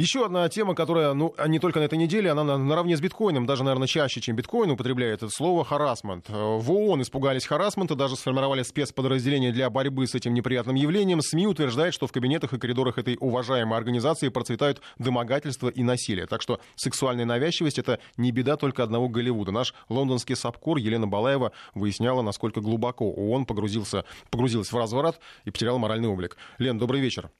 Еще 0.00 0.24
одна 0.24 0.48
тема, 0.48 0.76
которая, 0.76 1.12
ну, 1.12 1.34
а 1.36 1.48
не 1.48 1.58
только 1.58 1.80
на 1.80 1.84
этой 1.84 1.98
неделе, 1.98 2.30
она 2.30 2.56
наравне 2.56 2.96
с 2.96 3.00
биткоином, 3.00 3.46
даже, 3.46 3.64
наверное, 3.64 3.88
чаще, 3.88 4.20
чем 4.20 4.36
биткоин 4.36 4.70
употребляет 4.70 5.24
это 5.24 5.28
слово 5.28 5.64
харасмент. 5.64 6.26
В 6.28 6.70
ООН 6.70 7.02
испугались 7.02 7.44
харасмента, 7.44 7.96
даже 7.96 8.14
сформировали 8.14 8.62
спецподразделение 8.62 9.50
для 9.50 9.68
борьбы 9.70 10.06
с 10.06 10.14
этим 10.14 10.34
неприятным 10.34 10.76
явлением. 10.76 11.20
СМИ 11.20 11.48
утверждают, 11.48 11.96
что 11.96 12.06
в 12.06 12.12
кабинетах 12.12 12.52
и 12.52 12.60
коридорах 12.60 12.98
этой 12.98 13.16
уважаемой 13.18 13.76
организации 13.76 14.28
процветают 14.28 14.80
домогательства 14.98 15.68
и 15.68 15.82
насилие. 15.82 16.28
Так 16.28 16.42
что 16.42 16.60
сексуальная 16.76 17.24
навязчивость— 17.24 17.78
это 17.80 17.98
не 18.16 18.30
беда 18.30 18.56
только 18.56 18.84
одного 18.84 19.08
Голливуда. 19.08 19.50
Наш 19.50 19.74
лондонский 19.88 20.36
САПКОР 20.36 20.76
Елена 20.78 21.08
Балаева 21.08 21.50
выясняла, 21.74 22.22
насколько 22.22 22.60
глубоко 22.60 23.10
ООН 23.10 23.46
погрузился, 23.46 24.04
погрузилась 24.30 24.70
в 24.70 24.76
разврат 24.76 25.18
и 25.44 25.50
потерял 25.50 25.76
моральный 25.80 26.08
облик. 26.08 26.36
Лен, 26.58 26.78
добрый 26.78 27.00
вечер. 27.00 27.30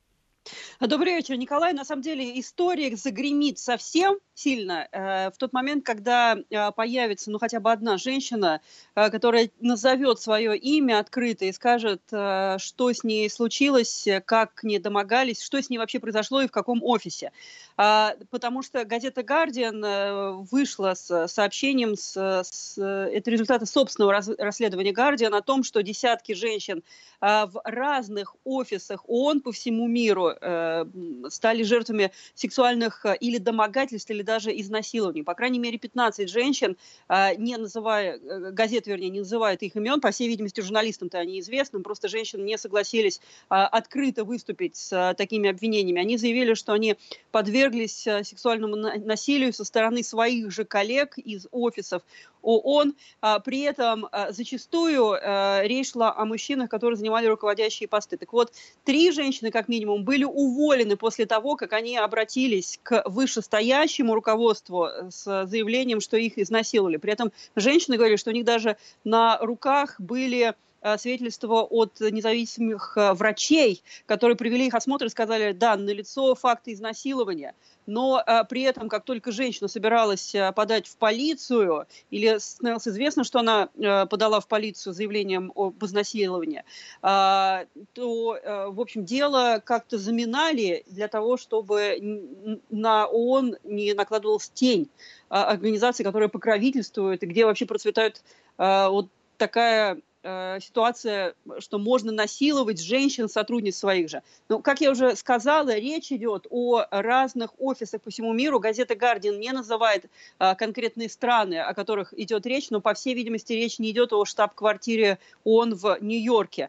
Добрый 0.81 1.15
вечер, 1.15 1.37
Николай. 1.37 1.73
На 1.73 1.85
самом 1.85 2.03
деле 2.03 2.39
история 2.39 2.95
загремит 2.97 3.59
совсем 3.59 4.19
сильно 4.35 4.89
э, 4.93 5.31
в 5.31 5.37
тот 5.37 5.53
момент, 5.53 5.85
когда 5.85 6.37
э, 6.39 6.73
появится, 6.73 7.31
ну, 7.31 7.39
хотя 7.39 7.59
бы 7.59 7.73
одна 7.73 7.99
женщина, 7.99 8.61
э, 8.95 9.11
которая 9.11 9.51
назовет 9.61 10.21
свое 10.21 10.57
имя 10.57 11.01
открыто 11.01 11.45
и 11.45 11.53
скажет, 11.53 12.03
э, 12.13 12.57
что 12.59 12.93
с 12.93 13.03
ней 13.03 13.29
случилось, 13.29 14.07
как 14.27 14.55
к 14.55 14.63
ней 14.63 14.79
домогались, 14.79 15.43
что 15.43 15.61
с 15.61 15.69
ней 15.69 15.79
вообще 15.79 15.99
произошло 15.99 16.41
и 16.43 16.47
в 16.47 16.53
каком 16.53 16.83
офисе. 16.85 17.33
Э, 17.77 18.11
потому 18.31 18.63
что 18.63 18.85
газета 18.85 19.23
«Гардиан» 19.23 19.85
э, 19.85 20.31
вышла 20.51 20.95
с 20.95 21.29
сообщением, 21.29 21.97
с, 21.97 22.45
с, 22.45 22.79
это 22.79 23.31
результаты 23.31 23.67
собственного 23.67 24.13
рас, 24.13 24.29
расследования 24.39 24.93
«Гардиан» 24.93 25.35
о 25.35 25.43
том, 25.43 25.65
что 25.65 25.83
десятки 25.83 26.33
женщин 26.33 26.83
э, 27.21 27.47
в 27.47 27.61
разных 27.65 28.37
офисах 28.45 29.09
ООН 29.09 29.41
по 29.41 29.53
всему 29.53 29.87
миру 29.89 30.33
э, 30.41 30.85
стали 31.29 31.63
жертвами 31.63 32.13
сексуальных 32.35 33.05
э, 33.05 33.17
или 33.17 33.39
домогательств, 33.39 34.11
или 34.11 34.23
даже 34.23 34.51
изнасилований. 34.51 35.23
По 35.23 35.35
крайней 35.35 35.59
мере, 35.59 35.79
15 35.79 36.29
женщин, 36.29 36.77
э, 37.09 37.35
не 37.37 37.57
называя, 37.57 38.19
э, 38.19 38.51
газет, 38.53 38.87
вернее, 38.87 39.11
не 39.11 39.21
называют 39.21 39.63
их 39.63 39.77
имен, 39.77 40.01
по 40.01 40.11
всей 40.11 40.29
видимости, 40.29 40.61
журналистам-то 40.61 41.19
они 41.19 41.41
известны, 41.41 41.81
просто 41.81 42.09
женщины 42.09 42.43
не 42.43 42.59
согласились 42.59 43.21
э, 43.51 43.55
открыто 43.55 44.25
выступить 44.25 44.77
с 44.77 44.93
э, 44.93 45.15
такими 45.15 45.49
обвинениями. 45.49 46.01
Они 46.01 46.17
заявили, 46.17 46.55
что 46.55 46.73
они 46.73 46.97
подверглись 47.33 48.07
э, 48.07 48.25
сексуальному 48.25 48.77
насилию 48.77 49.53
со 49.53 49.65
стороны 49.65 50.03
своих 50.03 50.51
же 50.51 50.65
коллег 50.65 51.19
из 51.19 51.47
офисов 51.51 52.03
ООН. 52.43 52.95
А, 53.21 53.41
при 53.41 53.63
этом 53.63 54.09
зачастую 54.31 55.17
речь 55.65 55.93
шла 55.93 56.15
о 56.17 56.25
мужчинах, 56.25 56.71
которые 56.71 56.97
занимали 56.97 57.27
руководящие 57.27 57.89
посты. 57.89 58.17
Так 58.17 58.33
вот, 58.33 58.53
три 58.85 59.11
женщины, 59.11 59.51
как 59.51 59.69
минимум, 59.69 60.05
были 60.05 60.18
уволены 60.25 60.97
после 60.97 61.27
того, 61.27 61.57
как 61.57 61.73
они 61.73 61.97
обратились 61.97 62.79
к 62.83 63.03
вышестоящему 63.07 64.15
руководству 64.15 64.87
э, 64.87 65.11
с 65.11 65.47
заявлением, 65.47 66.01
что 66.01 66.17
их 66.17 66.39
изнасиловали. 66.39 66.97
При 66.97 67.13
этом 67.13 67.33
женщины 67.57 67.97
говорили, 67.97 68.17
что 68.17 68.31
у 68.31 68.35
них 68.35 68.45
даже 68.45 68.77
на 69.05 69.39
руках 69.39 69.97
были 69.99 70.55
свидетельства 70.97 71.63
от 71.63 72.01
независимых 72.01 72.97
врачей, 72.97 73.83
которые 74.07 74.37
провели 74.37 74.67
их 74.67 74.75
осмотр 74.75 75.07
и 75.07 75.09
сказали, 75.09 75.53
да, 75.53 75.77
налицо 75.77 76.35
факты 76.35 76.73
изнасилования 76.73 77.55
но 77.89 78.23
а, 78.25 78.45
при 78.45 78.63
этом, 78.63 78.91
как 78.91 79.05
только 79.05 79.33
женщина 79.33 79.67
собиралась 79.67 80.37
подать 80.55 80.87
в 80.87 80.97
полицию, 80.99 81.87
или 82.11 82.37
становилось 82.39 82.87
известно, 82.87 83.25
что 83.25 83.41
она 83.41 83.69
подала 84.07 84.41
в 84.41 84.47
полицию 84.47 84.93
заявлением 84.93 85.51
об 85.55 85.83
изнасиловании, 85.83 86.65
то, 87.01 87.79
в 87.95 88.81
общем, 88.81 89.07
дело 89.07 89.63
как-то 89.65 89.97
заминали 89.97 90.85
для 90.87 91.09
того, 91.09 91.39
чтобы 91.39 92.61
на 92.69 93.07
ООН 93.07 93.57
не 93.65 93.95
накладывалась 93.95 94.51
тень 94.51 94.91
организаций, 95.31 96.05
которые 96.05 96.29
покровительствуют, 96.29 97.23
и 97.23 97.27
где 97.27 97.47
вообще 97.47 97.65
процветают 97.65 98.23
вот 98.59 99.09
такая 99.39 99.99
Э, 100.25 100.59
ситуация, 100.61 101.35
что 101.61 101.79
можно 101.79 102.11
насиловать 102.11 102.81
женщин, 102.81 103.29
сотрудниц 103.29 103.77
своих 103.77 104.09
же. 104.09 104.23
Но, 104.49 104.61
как 104.61 104.81
я 104.81 104.91
уже 104.91 105.15
сказала, 105.15 105.77
речь 105.77 106.11
идет 106.11 106.49
о 106.51 106.85
разных 106.91 107.51
офисах 107.61 108.03
по 108.03 108.11
всему 108.11 108.33
миру. 108.33 108.59
Газета 108.59 108.97
«Гардиан» 108.97 109.39
не 109.39 109.53
называет 109.53 110.07
а, 110.39 110.57
конкретные 110.57 111.09
страны, 111.09 111.61
о 111.61 111.73
которых 111.73 112.13
идет 112.19 112.47
речь, 112.47 112.71
но, 112.71 112.81
по 112.81 112.95
всей 112.95 113.15
видимости, 113.15 113.53
речь 113.53 113.79
не 113.79 113.91
идет 113.91 114.13
о 114.13 114.25
штаб-квартире 114.25 115.19
ООН 115.45 115.75
в 115.75 115.99
Нью-Йорке. 116.01 116.65
А, 116.65 116.69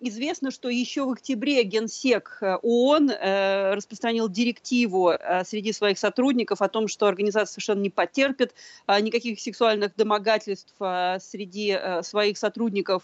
известно, 0.00 0.50
что 0.50 0.68
еще 0.68 1.04
в 1.04 1.10
октябре 1.10 1.62
Генсек 1.64 2.38
э, 2.40 2.56
ООН 2.62 3.10
э, 3.10 3.74
распространил 3.74 4.28
директиву 4.28 5.10
э, 5.10 5.44
среди 5.44 5.72
своих 5.72 5.98
сотрудников 5.98 6.62
о 6.62 6.68
том, 6.68 6.88
что 6.88 7.06
организация 7.06 7.52
совершенно 7.52 7.80
не 7.80 7.90
потерпит 7.90 8.54
а, 8.86 9.00
никаких 9.00 9.38
сексуальных 9.38 9.94
домогательств 9.96 10.74
среди 10.78 11.78
своих 12.02 12.38
сотрудников. 12.38 13.02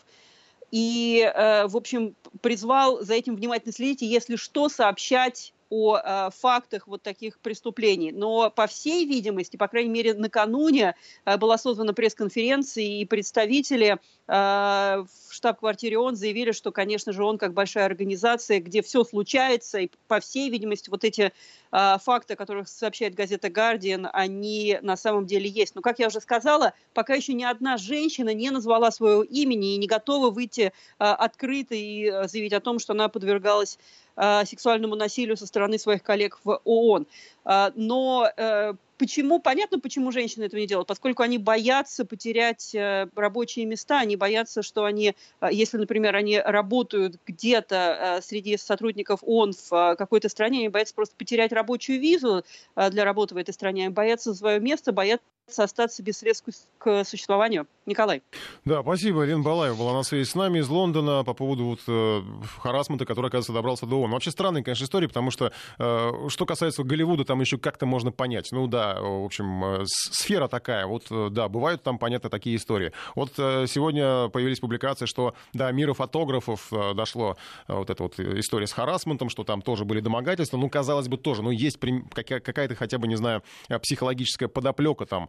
И, 0.71 1.31
в 1.35 1.77
общем, 1.77 2.17
призвал 2.41 3.01
за 3.01 3.15
этим 3.15 3.37
внимательно 3.37 3.73
следить 3.73 4.03
и, 4.03 4.07
если 4.07 4.37
что, 4.37 4.69
сообщать 4.69 5.53
о 5.71 5.97
э, 5.97 6.31
фактах 6.37 6.87
вот 6.87 7.03
таких 7.03 7.39
преступлений. 7.41 8.13
Но, 8.13 8.51
по 8.51 8.67
всей 8.67 9.05
видимости, 9.05 9.57
по 9.57 9.69
крайней 9.69 9.91
мере, 9.91 10.15
накануне 10.15 10.95
э, 11.25 11.37
была 11.37 11.59
создана 11.59 11.93
пресс-конференция, 11.93 12.85
и 12.85 13.05
представители 13.05 13.97
э, 13.97 13.99
в 14.29 15.09
штаб-квартире 15.31 15.99
ООН 15.99 16.17
заявили, 16.17 16.53
что, 16.53 16.73
конечно 16.73 17.13
же, 17.13 17.25
он 17.25 17.39
как 17.39 17.53
большая 17.53 17.87
организация, 17.87 18.61
где 18.61 18.83
все 18.83 19.05
случается, 19.05 19.79
и, 19.79 19.91
по 20.09 20.21
всей 20.21 20.51
видимости, 20.51 20.91
вот 20.91 21.05
эти 21.05 21.33
факты, 21.71 22.35
о 22.35 22.37
которых 22.37 22.69
сообщает 22.69 23.15
газета 23.15 23.51
«Гардиан», 23.51 24.09
они 24.13 24.79
на 24.83 24.97
самом 24.97 25.27
деле 25.27 25.51
есть. 25.51 25.75
Но, 25.75 25.83
как 25.83 25.99
я 25.99 26.07
уже 26.07 26.21
сказала, 26.21 26.73
пока 26.95 27.15
еще 27.15 27.35
ни 27.35 27.43
одна 27.43 27.77
женщина 27.77 28.33
не 28.33 28.51
назвала 28.51 28.91
своего 28.91 29.23
имени 29.25 29.75
и 29.75 29.77
не 29.77 29.87
готова 29.87 30.31
выйти 30.31 30.73
открыто 30.97 31.75
и 31.75 32.29
заявить 32.29 32.55
о 32.55 32.61
том, 32.61 32.79
что 32.79 32.93
она 32.95 33.09
подвергалась 33.09 33.79
сексуальному 34.17 34.95
насилию 34.95 35.37
со 35.37 35.47
стороны 35.47 35.79
своих 35.79 36.03
коллег 36.03 36.39
в 36.45 36.61
ООН. 36.65 37.07
Э, 37.45 37.71
но 37.75 38.31
э, 38.37 38.75
почему, 38.99 39.41
понятно, 39.41 39.79
почему 39.79 40.11
женщины 40.11 40.45
этого 40.45 40.59
не 40.59 40.67
делают, 40.67 40.89
поскольку 40.89 41.23
они 41.23 41.39
боятся 41.39 42.05
потерять 42.05 42.75
рабочие 43.15 43.67
места, 43.67 43.99
они 44.01 44.17
боятся, 44.17 44.63
что 44.63 44.85
они, 44.85 45.15
если, 45.51 45.77
например, 45.77 46.17
они 46.17 46.41
работают 46.41 47.19
где-то 47.27 48.21
среди 48.23 48.57
сотрудников 48.57 49.21
ООН 49.23 49.53
в 49.69 49.97
какой-то 49.97 50.29
стране, 50.29 50.61
они 50.61 50.69
боятся 50.69 50.95
просто 50.95 51.15
потерять 51.17 51.53
рабочую 51.53 52.01
визу 52.01 52.43
для 52.75 53.05
работы 53.05 53.35
в 53.35 53.39
этой 53.39 53.53
стране, 53.53 53.85
они 53.85 53.93
боятся 53.93 54.35
свое 54.35 54.61
место, 54.61 54.93
боятся 54.93 55.27
остаться 55.57 56.03
без 56.03 56.19
средств 56.19 56.49
к 56.79 57.05
существованию. 57.05 57.67
Николай. 57.87 58.23
Да, 58.65 58.83
спасибо. 58.83 59.25
Лен 59.25 59.45
Балаева 59.45 59.77
была 59.77 59.93
на 59.93 60.03
связи 60.03 60.29
с 60.29 60.35
нами 60.35 60.59
из 60.59 60.69
Лондона 60.69 61.23
по 61.23 61.35
поводу 61.35 61.67
вот, 61.67 61.81
э, 61.87 62.23
харасмента, 62.59 63.07
который, 63.07 63.29
оказывается, 63.29 63.53
добрался 63.53 63.87
до 63.87 64.01
ООН. 64.01 64.11
Вообще 64.11 64.33
странная, 64.33 64.65
конечно, 64.65 64.85
история, 64.85 65.07
потому 65.07 65.31
что, 65.31 65.53
э, 65.79 66.11
что 66.29 66.47
касается 66.47 66.83
Голливуда, 66.83 67.25
там 67.25 67.41
еще 67.41 67.59
как-то 67.59 67.87
можно 67.87 68.11
понять. 68.11 68.49
Ну 68.51 68.67
да, 68.67 69.01
в 69.01 69.25
общем, 69.25 69.65
э, 69.65 69.85
сфера 69.87 70.49
такая. 70.49 70.87
Вот, 70.87 71.05
э, 71.11 71.29
да, 71.31 71.49
бывают 71.49 71.85
там, 71.85 71.99
понятно, 71.99 72.29
такие 72.29 72.57
истории. 72.57 72.91
Вот 73.15 73.35
э, 73.39 73.67
сегодня 73.69 74.29
появились 74.31 74.59
публикации, 74.59 75.07
что 75.07 75.35
до 75.53 75.71
мира 75.71 75.93
фотографов 75.93 76.73
э, 76.73 76.93
дошло 76.95 77.37
э, 77.69 77.73
вот 77.73 77.89
эта 77.89 78.03
вот 78.03 78.19
история 78.19 78.67
с 78.67 78.73
харасментом, 78.73 79.29
что 79.29 79.45
там 79.45 79.63
тоже 79.63 79.85
были 79.85 80.01
домогательства. 80.01 80.57
Ну, 80.57 80.69
казалось 80.69 81.07
бы, 81.07 81.19
тоже. 81.19 81.43
Ну, 81.43 81.53
есть 81.53 81.79
какая-то 81.79 82.75
хотя 82.75 82.99
бы, 82.99 83.07
не 83.07 83.17
знаю, 83.17 83.45
психологическая 83.69 84.49
подоплека 84.49 85.07
там 85.07 85.29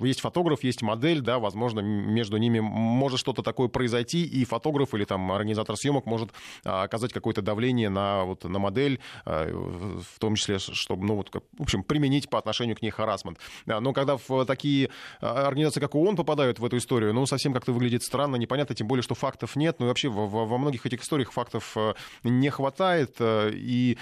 есть 0.00 0.20
фотограф, 0.20 0.64
есть 0.64 0.82
модель, 0.82 1.20
да, 1.20 1.38
возможно, 1.38 1.80
между 1.80 2.36
ними 2.36 2.60
может 2.60 3.20
что-то 3.20 3.42
такое 3.42 3.68
произойти, 3.68 4.24
и 4.24 4.44
фотограф 4.44 4.94
или 4.94 5.04
там 5.04 5.32
организатор 5.32 5.76
съемок 5.76 6.06
может 6.06 6.30
а, 6.64 6.82
оказать 6.82 7.12
какое-то 7.12 7.42
давление 7.42 7.88
на, 7.88 8.24
вот, 8.24 8.44
на 8.44 8.58
модель, 8.58 9.00
а, 9.24 9.48
в 9.50 10.18
том 10.18 10.34
числе, 10.34 10.58
чтобы, 10.58 11.04
ну, 11.06 11.16
вот, 11.16 11.30
в 11.32 11.62
общем, 11.62 11.82
применить 11.82 12.28
по 12.28 12.38
отношению 12.38 12.76
к 12.76 12.82
ней 12.82 12.90
харасмент. 12.90 13.38
Но 13.66 13.92
когда 13.92 14.16
в 14.16 14.44
такие 14.46 14.90
организации, 15.20 15.80
как 15.80 15.94
ООН, 15.94 16.16
попадают 16.16 16.58
в 16.58 16.64
эту 16.64 16.76
историю, 16.76 17.12
ну, 17.14 17.26
совсем 17.26 17.52
как-то 17.52 17.72
выглядит 17.72 18.02
странно, 18.02 18.36
непонятно, 18.36 18.74
тем 18.74 18.86
более, 18.86 19.02
что 19.02 19.14
фактов 19.14 19.56
нет, 19.56 19.76
ну, 19.78 19.86
и 19.86 19.88
вообще 19.88 20.08
во, 20.08 20.26
во 20.26 20.58
многих 20.58 20.86
этих 20.86 21.02
историях 21.02 21.32
фактов 21.32 21.76
не 22.22 22.50
хватает, 22.50 23.16
и 23.20 23.98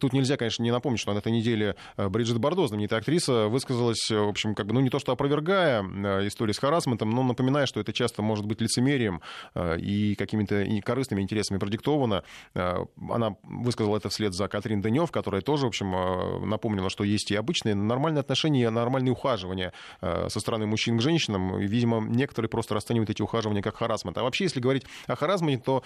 тут 0.00 0.12
нельзя, 0.12 0.36
конечно, 0.36 0.62
не 0.62 0.70
напомнить, 0.70 1.00
что 1.00 1.12
на 1.12 1.18
этой 1.18 1.32
неделе 1.32 1.76
Бриджит 1.96 2.38
Бардо, 2.38 2.66
знаменитая 2.66 3.00
актриса, 3.00 3.48
высказалась, 3.48 4.10
в 4.10 4.28
общем, 4.28 4.54
как 4.54 4.66
бы, 4.66 4.74
ну, 4.74 4.80
не 4.86 4.90
то 4.90 5.00
что 5.00 5.10
опровергая 5.10 5.82
э, 5.82 6.28
истории 6.28 6.52
с 6.52 6.58
харасментом, 6.58 7.10
но 7.10 7.24
напоминая, 7.24 7.66
что 7.66 7.80
это 7.80 7.92
часто 7.92 8.22
может 8.22 8.46
быть 8.46 8.60
лицемерием 8.60 9.20
э, 9.56 9.78
и 9.80 10.14
какими-то 10.14 10.64
корыстными 10.84 11.22
интересами 11.22 11.58
продиктовано. 11.58 12.22
Э, 12.54 12.84
она 13.10 13.34
высказала 13.42 13.96
это 13.96 14.10
вслед 14.10 14.32
за 14.32 14.46
Катрин 14.46 14.80
Дынев, 14.80 15.10
которая 15.10 15.42
тоже, 15.42 15.64
в 15.64 15.68
общем, 15.68 16.48
напомнила, 16.48 16.88
что 16.88 17.02
есть 17.02 17.32
и 17.32 17.34
обычные 17.34 17.74
нормальные 17.74 18.20
отношения, 18.20 18.70
нормальные 18.70 19.10
ухаживания 19.10 19.72
со 20.00 20.40
стороны 20.40 20.66
мужчин 20.66 20.98
к 20.98 21.02
женщинам. 21.02 21.58
Видимо, 21.58 22.00
некоторые 22.00 22.48
просто 22.48 22.74
расценивают 22.74 23.10
эти 23.10 23.22
ухаживания 23.22 23.62
как 23.62 23.76
харасмент. 23.76 24.16
А 24.18 24.22
вообще, 24.22 24.44
если 24.44 24.60
говорить 24.60 24.84
о 25.08 25.16
харасменте, 25.16 25.62
то 25.64 25.82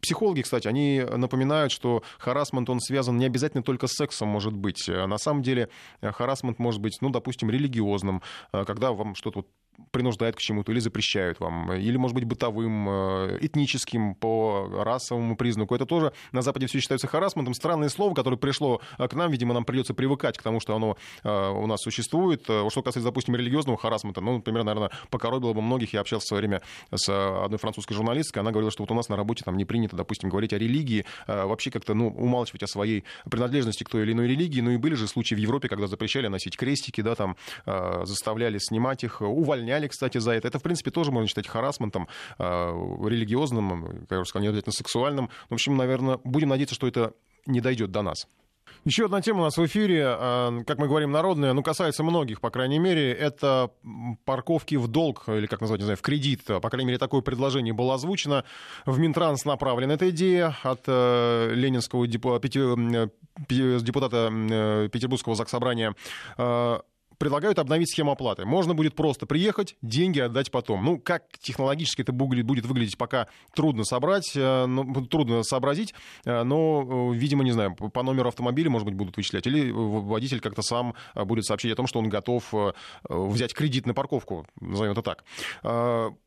психологи, 0.00 0.42
кстати, 0.42 0.68
они 0.68 1.02
напоминают, 1.16 1.72
что 1.72 2.02
харасмент, 2.18 2.68
он 2.68 2.80
связан 2.80 3.16
не 3.16 3.24
обязательно 3.24 3.62
только 3.62 3.86
с 3.86 3.92
сексом, 3.92 4.28
может 4.28 4.52
быть. 4.52 4.88
На 4.88 5.18
самом 5.18 5.42
деле 5.42 5.68
харасмент 6.02 6.58
может 6.58 6.80
быть, 6.80 6.98
ну, 7.00 7.10
допустим, 7.10 7.50
религиозным, 7.50 8.01
серьезным, 8.02 8.22
э, 8.52 8.64
когда 8.64 8.92
вам 8.92 9.14
что-то 9.14 9.46
принуждают 9.90 10.36
к 10.36 10.38
чему-то 10.38 10.72
или 10.72 10.78
запрещают 10.80 11.40
вам, 11.40 11.72
или, 11.72 11.96
может 11.96 12.14
быть, 12.14 12.24
бытовым, 12.24 12.88
э, 12.88 13.38
этническим, 13.40 14.14
по 14.14 14.68
расовому 14.84 15.36
признаку. 15.36 15.74
Это 15.74 15.86
тоже 15.86 16.12
на 16.32 16.42
Западе 16.42 16.66
все 16.66 16.80
считается 16.80 17.06
харасментом. 17.06 17.54
Странное 17.54 17.88
слово, 17.88 18.14
которое 18.14 18.36
пришло 18.36 18.80
э, 18.98 19.08
к 19.08 19.14
нам, 19.14 19.30
видимо, 19.30 19.54
нам 19.54 19.64
придется 19.64 19.94
привыкать 19.94 20.38
к 20.38 20.42
тому, 20.42 20.60
что 20.60 20.76
оно 20.76 20.96
э, 21.24 21.50
у 21.50 21.66
нас 21.66 21.80
существует. 21.80 22.42
Что 22.42 22.82
касается, 22.82 23.02
допустим, 23.02 23.34
религиозного 23.36 23.78
харасмента, 23.78 24.20
ну, 24.20 24.36
например, 24.36 24.64
наверное, 24.64 24.90
покоробило 25.10 25.52
бы 25.52 25.62
многих. 25.62 25.92
Я 25.92 26.00
общался 26.00 26.24
в 26.24 26.28
свое 26.28 26.40
время 26.40 26.62
с 26.94 27.08
одной 27.08 27.58
французской 27.58 27.94
журналисткой, 27.94 28.40
она 28.40 28.50
говорила, 28.50 28.70
что 28.70 28.82
вот 28.82 28.90
у 28.90 28.94
нас 28.94 29.08
на 29.08 29.16
работе 29.16 29.44
там 29.44 29.56
не 29.56 29.64
принято, 29.64 29.96
допустим, 29.96 30.28
говорить 30.28 30.52
о 30.52 30.58
религии, 30.58 31.04
вообще 31.26 31.70
как-то, 31.70 31.94
ну, 31.94 32.08
умалчивать 32.08 32.62
о 32.62 32.66
своей 32.66 33.04
принадлежности 33.30 33.84
к 33.84 33.88
той 33.88 34.02
или 34.02 34.12
иной 34.12 34.28
религии. 34.28 34.60
Ну, 34.60 34.70
и 34.70 34.76
были 34.76 34.94
же 34.94 35.06
случаи 35.06 35.34
в 35.34 35.38
Европе, 35.38 35.68
когда 35.68 35.86
запрещали 35.86 36.28
носить 36.28 36.56
крестики, 36.56 37.00
да, 37.00 37.14
там, 37.14 37.36
заставляли 37.64 38.58
снимать 38.58 39.04
их, 39.04 39.20
увольняли 39.20 39.61
увольняли, 39.62 39.88
кстати, 39.88 40.18
за 40.18 40.32
это. 40.32 40.48
Это, 40.48 40.58
в 40.58 40.62
принципе, 40.62 40.90
тоже 40.90 41.12
можно 41.12 41.28
считать 41.28 41.46
харасментом 41.46 42.08
э, 42.38 42.44
религиозным, 42.44 44.06
как 44.08 44.10
я 44.10 44.20
уже 44.20 44.28
сказал, 44.28 44.42
не 44.42 44.48
обязательно 44.48 44.72
сексуальным. 44.72 45.30
В 45.48 45.54
общем, 45.54 45.76
наверное, 45.76 46.18
будем 46.24 46.48
надеяться, 46.48 46.74
что 46.74 46.86
это 46.86 47.14
не 47.46 47.60
дойдет 47.60 47.90
до 47.90 48.02
нас. 48.02 48.26
Еще 48.84 49.04
одна 49.04 49.20
тема 49.20 49.40
у 49.40 49.44
нас 49.44 49.56
в 49.56 49.64
эфире, 49.66 50.04
а, 50.06 50.62
как 50.66 50.78
мы 50.78 50.88
говорим, 50.88 51.12
народная, 51.12 51.52
ну, 51.52 51.62
касается 51.62 52.02
многих, 52.02 52.40
по 52.40 52.50
крайней 52.50 52.80
мере, 52.80 53.12
это 53.12 53.70
парковки 54.24 54.74
в 54.74 54.88
долг, 54.88 55.24
или 55.28 55.46
как 55.46 55.60
назвать, 55.60 55.80
не 55.80 55.84
знаю, 55.84 55.96
в 55.96 56.02
кредит. 56.02 56.44
По 56.44 56.68
крайней 56.68 56.86
мере, 56.86 56.98
такое 56.98 57.20
предложение 57.20 57.72
было 57.72 57.94
озвучено. 57.94 58.44
В 58.84 58.98
Минтранс 58.98 59.44
направлена 59.44 59.94
эта 59.94 60.10
идея 60.10 60.56
от 60.64 60.82
э, 60.86 61.52
ленинского 61.54 62.08
депутата 62.08 63.08
э, 64.32 64.88
Петербургского 64.90 65.36
заксобрания 65.36 65.94
а, 66.36 66.80
предлагают 67.22 67.60
обновить 67.60 67.88
схему 67.88 68.10
оплаты. 68.10 68.44
Можно 68.44 68.74
будет 68.74 68.96
просто 68.96 69.26
приехать, 69.26 69.76
деньги 69.80 70.18
отдать 70.18 70.50
потом. 70.50 70.84
Ну, 70.84 70.98
как 70.98 71.22
технологически 71.38 72.02
это 72.02 72.10
будет, 72.10 72.66
выглядеть, 72.66 72.98
пока 72.98 73.28
трудно 73.54 73.84
собрать, 73.84 74.32
ну, 74.34 75.06
трудно 75.06 75.44
сообразить, 75.44 75.94
э, 76.24 76.42
но, 76.42 77.12
э, 77.12 77.14
видимо, 77.14 77.44
не 77.44 77.52
знаю, 77.52 77.76
по 77.76 78.02
номеру 78.02 78.26
автомобиля, 78.26 78.70
может 78.70 78.86
быть, 78.86 78.96
будут 78.96 79.16
вычислять, 79.16 79.46
или 79.46 79.70
водитель 79.70 80.40
как-то 80.40 80.62
сам 80.62 80.94
будет 81.14 81.44
сообщить 81.44 81.70
о 81.70 81.76
том, 81.76 81.86
что 81.86 82.00
он 82.00 82.08
готов 82.08 82.52
взять 83.08 83.54
кредит 83.54 83.86
на 83.86 83.94
парковку, 83.94 84.44
назовем 84.60 84.90
это 84.92 85.02
так. 85.02 85.24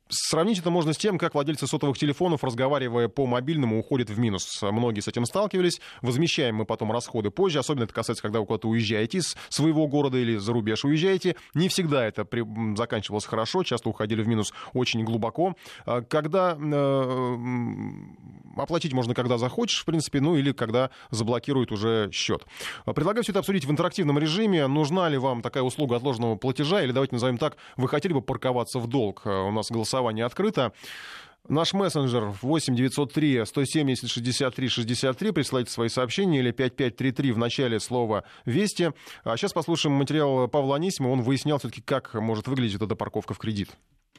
Сравнить 0.07 0.59
это 0.59 0.69
можно 0.69 0.93
с 0.93 0.97
тем, 0.97 1.17
как 1.17 1.33
владельцы 1.33 1.65
сотовых 1.65 1.97
телефонов, 1.97 2.43
разговаривая 2.43 3.07
по 3.07 3.25
мобильному, 3.25 3.79
уходят 3.79 4.09
в 4.09 4.19
минус. 4.19 4.61
Многие 4.61 4.99
с 4.99 5.07
этим 5.07 5.25
сталкивались. 5.25 5.81
Возмещаем 6.03 6.55
мы 6.55 6.65
потом 6.65 6.91
расходы 6.91 7.31
позже. 7.31 7.57
Особенно 7.57 7.85
это 7.85 7.93
касается, 7.93 8.21
когда 8.21 8.39
вы 8.39 8.45
куда-то 8.45 8.67
уезжаете 8.67 9.17
из 9.17 9.35
своего 9.49 9.87
города 9.87 10.17
или 10.19 10.37
за 10.37 10.53
рубеж 10.53 10.85
уезжаете. 10.85 11.35
Не 11.55 11.69
всегда 11.69 12.05
это 12.05 12.23
при... 12.23 12.45
заканчивалось 12.75 13.25
хорошо. 13.25 13.63
Часто 13.63 13.89
уходили 13.89 14.21
в 14.21 14.27
минус 14.27 14.53
очень 14.73 15.03
глубоко. 15.03 15.55
А 15.85 16.01
когда 16.01 16.55
э, 16.55 17.37
оплатить 18.55 18.93
можно, 18.93 19.13
когда 19.13 19.37
захочешь, 19.37 19.81
в 19.81 19.85
принципе, 19.85 20.21
ну 20.21 20.35
или 20.35 20.51
когда 20.51 20.89
заблокируют 21.11 21.71
уже 21.71 22.09
счет. 22.11 22.45
Предлагаю 22.85 23.23
все 23.23 23.31
это 23.31 23.39
обсудить 23.39 23.65
в 23.65 23.71
интерактивном 23.71 24.19
режиме. 24.19 24.67
Нужна 24.67 25.09
ли 25.09 25.17
вам 25.17 25.41
такая 25.41 25.63
услуга 25.63 25.97
отложенного 25.97 26.35
платежа? 26.35 26.81
Или 26.81 26.91
давайте 26.91 27.15
назовем 27.15 27.37
так, 27.37 27.57
вы 27.77 27.87
хотели 27.87 28.13
бы 28.13 28.21
парковаться 28.21 28.79
в 28.79 28.87
долг? 28.87 29.25
У 29.25 29.51
нас 29.51 29.71
голосование 29.71 29.95
голосование 30.05 30.25
открыто. 30.25 30.73
Наш 31.47 31.73
мессенджер 31.73 32.25
8 32.41 32.75
903 32.75 33.45
170 33.45 34.09
63 34.09 34.67
63. 34.67 35.31
Присылайте 35.31 35.71
свои 35.71 35.89
сообщения 35.89 36.39
или 36.39 36.51
5533 36.51 37.31
в 37.31 37.37
начале 37.37 37.79
слова 37.79 38.23
«Вести». 38.45 38.91
А 39.23 39.37
сейчас 39.37 39.53
послушаем 39.53 39.95
материал 39.95 40.47
Павла 40.47 40.77
Анисимова. 40.77 41.13
Он 41.13 41.21
выяснял 41.21 41.59
все-таки, 41.59 41.81
как 41.81 42.15
может 42.15 42.47
выглядеть 42.47 42.81
эта 42.81 42.95
парковка 42.95 43.35
в 43.35 43.37
кредит. 43.37 43.69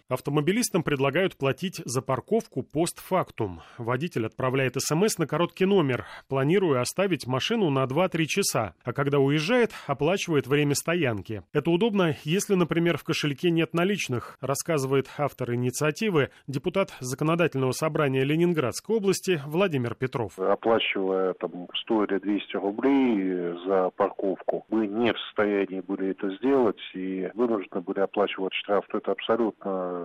Автомобилистам 0.09 0.85
предлагают 0.85 1.37
платить 1.37 1.83
за 1.85 2.01
парковку 2.01 2.63
постфактум. 2.63 3.63
Водитель 3.77 4.27
отправляет 4.27 4.81
СМС 4.81 5.19
на 5.19 5.27
короткий 5.27 5.65
номер, 5.65 6.07
планируя 6.29 6.83
оставить 6.83 7.27
машину 7.27 7.71
на 7.71 7.83
2-3 7.85 8.25
часа, 8.27 8.75
а 8.85 8.93
когда 8.93 9.19
уезжает, 9.19 9.73
оплачивает 9.89 10.47
время 10.47 10.77
стоянки. 10.77 11.43
Это 11.53 11.73
удобно, 11.73 12.15
если, 12.23 12.55
например, 12.55 12.99
в 12.99 13.03
кошельке 13.03 13.51
нет 13.51 13.75
наличных, 13.75 14.39
рассказывает 14.41 15.09
автор 15.19 15.55
инициативы, 15.55 16.31
депутат 16.47 16.95
Законодательного 17.01 17.73
собрания 17.73 18.23
Ленинградской 18.23 18.99
области 18.99 19.43
Владимир 19.45 19.97
Петров. 19.97 20.39
Оплачивая 20.39 21.33
там 21.33 21.67
100 21.83 22.05
или 22.05 22.19
200 22.19 22.57
рублей 22.59 23.59
за 23.67 23.91
парковку, 23.91 24.65
мы 24.71 24.87
не 24.87 25.13
в 25.13 25.19
состоянии 25.19 25.81
были 25.81 26.11
это 26.11 26.31
сделать 26.37 26.81
и 26.95 27.29
вынуждены 27.35 27.81
были 27.81 27.99
оплачивать 27.99 28.55
штраф. 28.55 28.85
Это 28.93 29.11
абсолютно 29.11 29.96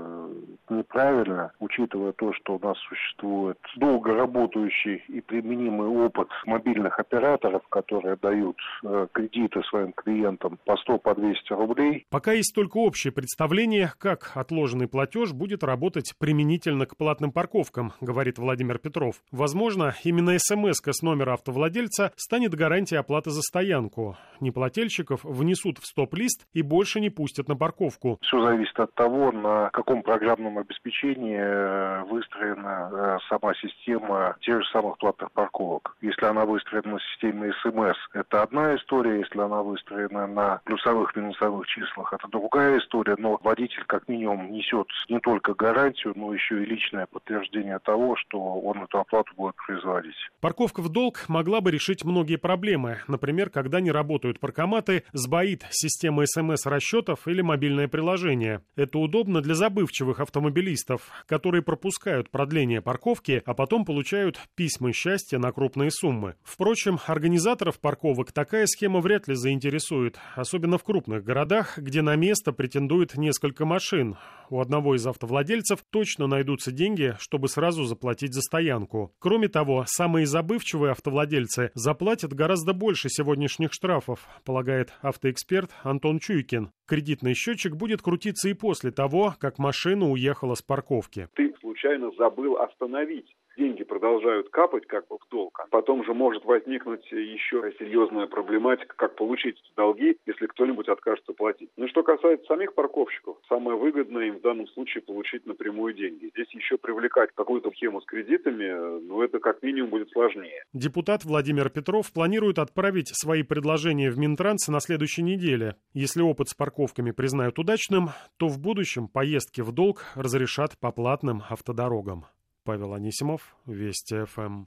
неправильно, 0.70 1.52
учитывая 1.60 2.12
то, 2.14 2.34
что 2.34 2.56
у 2.56 2.60
нас 2.60 2.78
существует 2.90 3.58
долго 3.78 4.14
работающий 4.14 5.04
и 5.08 5.22
применимый 5.22 5.88
опыт 5.88 6.28
мобильных 6.46 7.00
операторов, 7.00 7.68
которые 7.70 8.16
дают 8.16 8.58
э, 8.84 9.08
кредиты 9.12 9.62
своим 9.64 9.94
клиентам 9.94 10.58
по 10.66 10.78
100, 10.78 10.98
по 11.00 11.16
200 11.16 11.54
рублей. 11.54 12.06
Пока 12.10 12.32
есть 12.32 12.56
только 12.56 12.78
общее 12.78 13.12
представление, 13.12 13.94
как 13.98 14.32
отложенный 14.36 14.88
платеж 14.88 15.34
будет 15.34 15.64
работать 15.64 16.14
применительно 16.18 16.86
к 16.86 16.98
платным 16.98 17.32
парковкам, 17.32 17.94
говорит 18.02 18.38
Владимир 18.38 18.78
Петров. 18.78 19.16
Возможно, 19.32 19.94
именно 20.04 20.38
смс 20.38 20.82
с 20.84 21.02
номера 21.02 21.34
автовладельца 21.34 22.12
станет 22.16 22.56
гарантией 22.56 23.00
оплаты 23.00 23.30
за 23.32 23.42
стоянку. 23.42 24.18
Неплательщиков 24.40 25.24
внесут 25.24 25.78
в 25.78 25.86
стоп-лист 25.86 26.48
и 26.54 26.62
больше 26.62 27.00
не 27.00 27.10
пустят 27.10 27.48
на 27.48 27.56
парковку. 27.56 28.18
Все 28.22 28.42
зависит 28.44 28.80
от 28.80 28.94
того, 28.96 29.32
на 29.32 29.70
каком 29.84 30.04
программном 30.04 30.60
обеспечении 30.60 31.38
э, 31.40 32.04
выстроена 32.04 32.90
э, 32.92 33.18
сама 33.30 33.54
система 33.56 34.36
тех 34.42 34.62
же 34.62 34.70
самых 34.70 34.98
платных 34.98 35.32
парковок. 35.32 35.98
Если 36.02 36.26
она 36.26 36.46
выстроена 36.46 36.94
на 36.94 37.00
системе 37.00 37.52
СМС, 37.62 37.98
это 38.14 38.44
одна 38.44 38.76
история. 38.76 39.20
Если 39.20 39.40
она 39.40 39.64
выстроена 39.64 40.28
на 40.28 40.62
плюсовых, 40.66 41.16
минусовых 41.16 41.68
числах, 41.68 42.14
это 42.14 42.28
другая 42.28 42.80
история. 42.80 43.16
Но 43.18 43.40
водитель 43.44 43.84
как 43.88 44.08
минимум 44.08 44.52
несет 44.52 44.88
не 45.10 45.20
только 45.20 45.54
гарантию, 45.54 46.14
но 46.16 46.34
еще 46.34 46.62
и 46.62 46.66
личное 46.66 47.08
подтверждение 47.08 47.80
того, 47.80 48.16
что 48.18 48.40
он 48.40 48.84
эту 48.84 49.00
оплату 49.00 49.34
будет 49.36 49.56
производить. 49.56 50.16
Парковка 50.42 50.82
в 50.82 50.90
долг 50.90 51.26
могла 51.28 51.62
бы 51.62 51.72
решить 51.72 52.04
многие 52.04 52.36
проблемы. 52.36 53.00
Например, 53.08 53.50
когда 53.50 53.82
не 53.82 53.92
работают 53.92 54.40
паркоматы, 54.40 55.04
сбоит 55.14 55.66
система 55.72 56.24
СМС-расчетов 56.26 57.28
или 57.28 57.42
мобильное 57.42 57.88
приложение. 57.88 58.62
Это 58.76 59.00
удобно 59.00 59.42
для 59.42 59.56
забывчивых 59.72 60.20
автомобилистов, 60.20 61.10
которые 61.28 61.62
пропускают 61.62 62.30
продление 62.30 62.82
парковки, 62.82 63.42
а 63.46 63.54
потом 63.54 63.86
получают 63.86 64.38
письма 64.56 64.92
счастья 64.92 65.38
на 65.38 65.54
крупные 65.54 65.92
суммы. 65.92 66.36
Впрочем, 66.44 67.00
организаторов 67.08 67.80
парковок 67.80 68.34
такая 68.34 68.66
схема 68.68 69.00
вряд 69.00 69.30
ли 69.30 69.36
заинтересует, 69.36 70.20
особенно 70.36 70.78
в 70.78 70.84
крупных 70.84 71.24
городах, 71.24 71.78
где 71.78 72.02
на 72.02 72.18
место 72.18 72.52
претендует 72.52 73.16
несколько 73.16 73.66
машин. 73.66 74.18
У 74.50 74.60
одного 74.60 74.96
из 74.96 75.08
автовладельцев 75.08 75.80
точно 75.90 76.28
найдутся 76.28 76.74
деньги, 76.74 77.16
чтобы 77.20 77.48
сразу 77.48 77.86
заплатить 77.86 78.34
за 78.34 78.42
стоянку. 78.42 79.14
Кроме 79.20 79.48
того, 79.48 79.86
самые 79.88 80.26
забывчивые 80.26 80.92
автовладельцы 80.92 81.72
заплатят 81.74 82.34
гораздо 82.34 82.74
больше 82.74 83.08
сегодняшних 83.08 83.72
штрафов, 83.72 84.28
полагает 84.44 84.92
автоэксперт 85.02 85.72
Антон 85.84 86.20
Чуйкин. 86.20 86.72
Кредитный 86.86 87.34
счетчик 87.34 87.78
будет 87.78 88.02
крутиться 88.02 88.50
и 88.50 88.54
после 88.54 88.92
того, 88.92 89.34
как 89.40 89.58
машина 89.62 90.10
уехала 90.10 90.56
с 90.56 90.62
парковки. 90.62 91.30
Ты 91.36 91.54
случайно 91.62 92.12
забыл 92.18 92.58
остановить 92.58 93.34
деньги 93.58 93.84
продолжают 93.84 94.50
капать 94.50 94.86
как 94.88 95.08
бы 95.08 95.18
в 95.18 95.30
долг. 95.30 95.60
А 95.60 95.68
потом 95.70 96.04
же 96.06 96.14
может 96.14 96.46
возникнуть 96.46 97.06
еще 97.12 97.74
серьезная 97.80 98.28
проблематика, 98.28 98.96
как 98.96 99.16
получить 99.16 99.60
эти 99.60 99.76
долги, 99.76 100.18
если 100.26 100.48
кто-нибудь 100.48 100.88
откажется 100.88 101.34
платить. 101.34 101.70
Ну 101.78 101.86
и 101.86 101.90
что 101.90 102.04
касается 102.04 102.46
самих 102.48 102.74
парковщиков, 102.74 103.38
самое 103.48 103.78
выгодное 103.78 104.26
им 104.28 104.38
в 104.38 104.42
данном 104.42 104.68
случае 104.68 105.02
получить 105.02 105.46
напрямую 105.46 105.94
деньги. 105.94 106.30
Здесь 106.34 106.54
еще 106.54 106.78
привлекать 106.78 107.32
какую-то 107.34 107.72
схему 107.72 108.02
с 108.02 108.06
кредитами, 108.06 109.02
ну 109.02 109.22
это 109.22 109.40
как 109.40 109.62
минимум 109.62 109.92
будет 109.92 110.10
сложнее. 110.12 110.64
Депутат 110.74 111.24
Владимир 111.26 111.70
Петров 111.70 112.12
планирует 112.12 112.60
отправить 112.60 113.10
свои 113.14 113.44
предложения 113.44 114.10
в 114.10 114.18
Минтранс 114.18 114.68
на 114.68 114.80
следующей 114.80 115.24
неделе. 115.24 115.76
Если 115.94 116.22
опыт 116.22 116.50
с 116.50 116.54
парковками 116.54 117.12
признают 117.12 117.60
удачным, 117.60 118.10
то 118.38 118.48
в 118.48 118.60
будущем 118.60 119.08
поездки 119.08 119.62
в 119.62 119.72
долг 119.72 120.06
разрешат 120.16 120.78
по 120.80 120.92
платным 120.92 121.42
автодорогам. 121.50 122.26
Павел 122.64 122.94
Анисимов, 122.94 123.56
Вести 123.66 124.26
ФМ. 124.26 124.66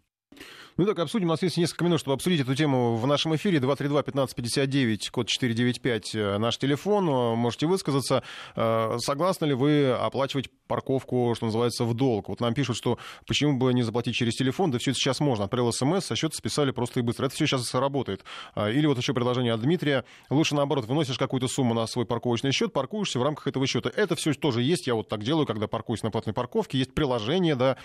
Ну 0.77 0.87
так, 0.87 0.99
обсудим. 0.99 1.27
У 1.27 1.31
нас 1.31 1.41
есть 1.41 1.57
несколько 1.57 1.85
минут, 1.85 2.01
чтобы 2.01 2.15
обсудить 2.15 2.41
эту 2.41 2.53
тему 2.57 2.97
в 2.97 3.07
нашем 3.07 3.37
эфире. 3.37 3.61
232-1559, 3.61 5.09
код 5.13 5.29
495, 5.29 6.15
э, 6.17 6.39
наш 6.39 6.59
телефон. 6.59 7.09
Э, 7.09 7.35
можете 7.37 7.69
высказаться. 7.69 8.25
Э, 8.57 8.97
согласны 8.99 9.47
ли 9.47 9.55
вы 9.55 9.93
оплачивать 9.93 10.51
парковку, 10.67 11.33
что 11.37 11.47
называется, 11.47 11.85
в 11.85 11.95
долг? 11.95 12.29
Вот 12.29 12.41
нам 12.41 12.55
пишут, 12.55 12.77
что 12.77 12.99
почему 13.25 13.57
бы 13.57 13.73
не 13.73 13.85
заплатить 13.85 14.17
через 14.17 14.35
телефон? 14.35 14.73
Да 14.73 14.79
все 14.79 14.91
это 14.91 14.99
сейчас 14.99 15.21
можно. 15.21 15.45
Отправил 15.45 15.73
смс, 15.73 16.11
а 16.11 16.17
счет 16.17 16.35
списали 16.35 16.73
просто 16.73 16.99
и 16.99 17.05
быстро. 17.05 17.27
Это 17.27 17.37
все 17.37 17.47
сейчас 17.47 17.73
работает. 17.73 18.25
Или 18.57 18.87
вот 18.87 18.99
еще 18.99 19.15
предложение 19.15 19.53
от 19.53 19.61
Дмитрия. 19.61 20.05
Лучше 20.29 20.57
наоборот, 20.57 20.87
выносишь 20.87 21.19
какую-то 21.19 21.47
сумму 21.47 21.75
на 21.75 21.87
свой 21.87 22.05
парковочный 22.05 22.51
счет, 22.51 22.73
паркуешься 22.73 23.21
в 23.21 23.23
рамках 23.23 23.47
этого 23.47 23.65
счета. 23.69 23.93
Это 23.95 24.17
все 24.17 24.35
тоже 24.35 24.61
есть. 24.63 24.89
Я 24.89 24.97
вот 24.97 25.09
так 25.09 25.23
делаю, 25.23 25.47
когда 25.47 25.69
паркуюсь 25.69 26.03
на 26.03 26.11
платной 26.11 26.33
парковке. 26.33 26.79
Есть 26.79 26.95
приложение, 26.95 27.55
да, 27.55 27.77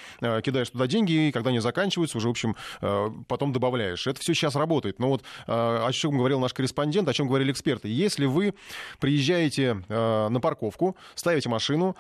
кидаешь 0.42 0.72
туда 0.72 0.88
деньги, 0.88 1.28
и 1.28 1.32
когда 1.32 1.52
они 1.52 1.60
заканчиваются, 1.60 2.18
уже, 2.18 2.30
общем, 2.40 2.56
Э, 2.82 3.10
потом 3.28 3.52
добавляешь. 3.52 4.08
Это 4.08 4.20
все 4.20 4.34
сейчас 4.34 4.56
работает. 4.56 5.00
Но 5.00 5.10
вот 5.10 5.22
э, 5.22 5.52
о 5.52 5.92
чем 5.92 6.18
говорил 6.18 6.40
наш 6.40 6.54
корреспондент, 6.54 7.08
о 7.08 7.14
чем 7.14 7.28
говорили 7.28 7.52
эксперты. 7.52 7.88
Если 7.88 8.26
вы 8.26 8.54
приезжаете 9.00 9.84
э, 9.88 10.28
на 10.30 10.40
парковку, 10.40 10.96
ставите 11.16 11.50
машину 11.50 11.96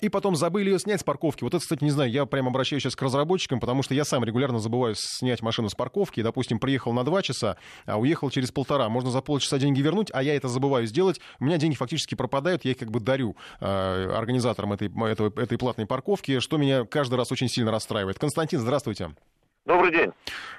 и 0.00 0.08
потом 0.08 0.36
забыли 0.36 0.70
ее 0.70 0.78
снять 0.78 1.00
с 1.00 1.04
парковки. 1.04 1.44
Вот 1.44 1.54
это, 1.54 1.62
кстати, 1.62 1.82
не 1.84 1.90
знаю, 1.90 2.10
я 2.10 2.26
прямо 2.26 2.48
обращаюсь 2.48 2.82
сейчас 2.82 2.96
к 2.96 3.02
разработчикам, 3.02 3.60
потому 3.60 3.82
что 3.82 3.94
я 3.94 4.04
сам 4.04 4.24
регулярно 4.24 4.58
забываю 4.58 4.94
снять 4.96 5.42
машину 5.42 5.68
с 5.68 5.74
парковки. 5.74 6.22
Допустим, 6.22 6.58
приехал 6.58 6.92
на 6.92 7.04
два 7.04 7.22
часа, 7.22 7.56
а 7.86 7.98
уехал 7.98 8.30
через 8.30 8.50
полтора. 8.50 8.88
Можно 8.88 9.10
за 9.10 9.20
полчаса 9.20 9.58
деньги 9.58 9.80
вернуть, 9.80 10.10
а 10.12 10.22
я 10.22 10.34
это 10.34 10.48
забываю 10.48 10.86
сделать. 10.86 11.20
У 11.40 11.44
меня 11.44 11.58
деньги 11.58 11.76
фактически 11.76 12.14
пропадают, 12.14 12.64
я 12.64 12.72
их 12.72 12.78
как 12.78 12.90
бы 12.90 13.00
дарю 13.00 13.36
организаторам 13.60 14.72
этой, 14.72 14.88
этой, 14.88 15.28
этой 15.42 15.58
платной 15.58 15.86
парковки, 15.86 16.40
что 16.40 16.56
меня 16.56 16.84
каждый 16.84 17.14
раз 17.14 17.32
очень 17.32 17.48
сильно 17.48 17.70
расстраивает. 17.70 18.18
Константин, 18.18 18.60
здравствуйте. 18.60 19.12
Добрый 19.64 19.92
день. 19.92 20.12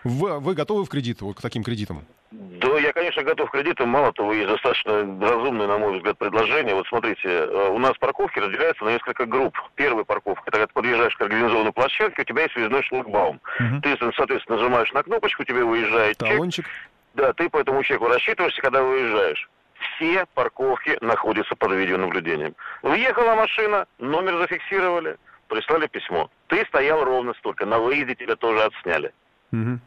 Вы, 0.03 0.39
вы 0.39 0.53
готовы 0.53 0.85
в 0.85 0.89
кредит, 0.89 1.19
к 1.19 1.41
таким 1.41 1.63
кредитам? 1.63 2.05
Да, 2.31 2.79
я, 2.79 2.93
конечно, 2.93 3.21
готов 3.21 3.49
к 3.49 3.53
кредитам. 3.53 3.89
Мало 3.89 4.11
того, 4.13 4.33
есть 4.33 4.49
достаточно 4.49 4.93
разумное, 5.21 5.67
на 5.67 5.77
мой 5.77 5.97
взгляд, 5.97 6.17
предложение. 6.17 6.73
Вот 6.73 6.87
смотрите, 6.87 7.27
э, 7.27 7.69
у 7.69 7.77
нас 7.77 7.95
парковки 7.97 8.39
разделяются 8.39 8.83
на 8.85 8.89
несколько 8.89 9.25
групп. 9.25 9.55
Первая 9.75 10.03
парковка, 10.03 10.43
это 10.47 10.51
когда 10.51 10.67
ты 10.67 10.73
подъезжаешь 10.73 11.15
к 11.15 11.21
организованной 11.21 11.73
площадке, 11.73 12.21
у 12.21 12.25
тебя 12.25 12.43
есть 12.43 12.55
въездной 12.55 12.81
шлагбаум. 12.83 13.39
Угу. 13.59 13.81
Ты, 13.83 13.97
соответственно, 14.15 14.57
нажимаешь 14.57 14.91
на 14.93 15.03
кнопочку, 15.03 15.43
тебе 15.43 15.63
выезжает 15.63 16.17
Талончик. 16.17 16.65
чек. 16.65 16.73
Да, 17.13 17.33
ты 17.33 17.49
по 17.49 17.57
этому 17.57 17.83
чеку 17.83 18.07
рассчитываешься, 18.07 18.61
когда 18.61 18.81
выезжаешь. 18.81 19.49
Все 19.95 20.25
парковки 20.33 20.97
находятся 21.01 21.55
под 21.55 21.73
видеонаблюдением. 21.73 22.55
Въехала 22.81 23.35
машина, 23.35 23.85
номер 23.99 24.37
зафиксировали, 24.39 25.17
прислали 25.53 25.87
письмо. 25.87 26.29
Ты 26.47 26.65
стоял 26.65 27.03
ровно 27.03 27.33
столько, 27.35 27.65
на 27.65 27.79
выезде 27.79 28.15
тебя 28.15 28.35
тоже 28.35 28.63
отсняли. 28.63 29.13
Угу. 29.51 29.79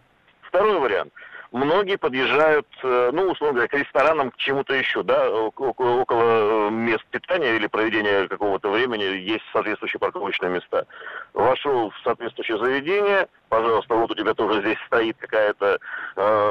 Второй 0.43 0.79
вариант. 0.79 1.13
Многие 1.53 1.97
подъезжают, 1.97 2.67
э, 2.83 3.11
ну, 3.13 3.31
условно 3.31 3.55
говоря, 3.55 3.69
к 3.69 3.75
ресторанам, 3.75 4.31
к 4.31 4.37
чему-то 4.37 4.75
еще, 4.75 5.03
да, 5.03 5.31
около, 5.31 6.01
около 6.01 6.71
мест 6.71 7.05
питания 7.11 7.57
или 7.57 7.67
проведения 7.67 8.29
какого-то 8.29 8.69
времени 8.71 9.05
есть 9.05 9.45
соответствующие 9.53 10.01
парковочные 10.01 10.51
места. 10.51 10.87
Вошел 11.35 11.91
в 11.91 11.99
соответствующее 12.03 12.59
заведение, 12.59 13.29
пожалуйста, 13.49 13.95
вот 13.95 14.11
у 14.11 14.15
тебя 14.15 14.35
тоже 14.35 14.61
здесь 14.61 14.79
стоит 14.87 15.17
какая-то 15.19 15.79
э, 16.17 16.51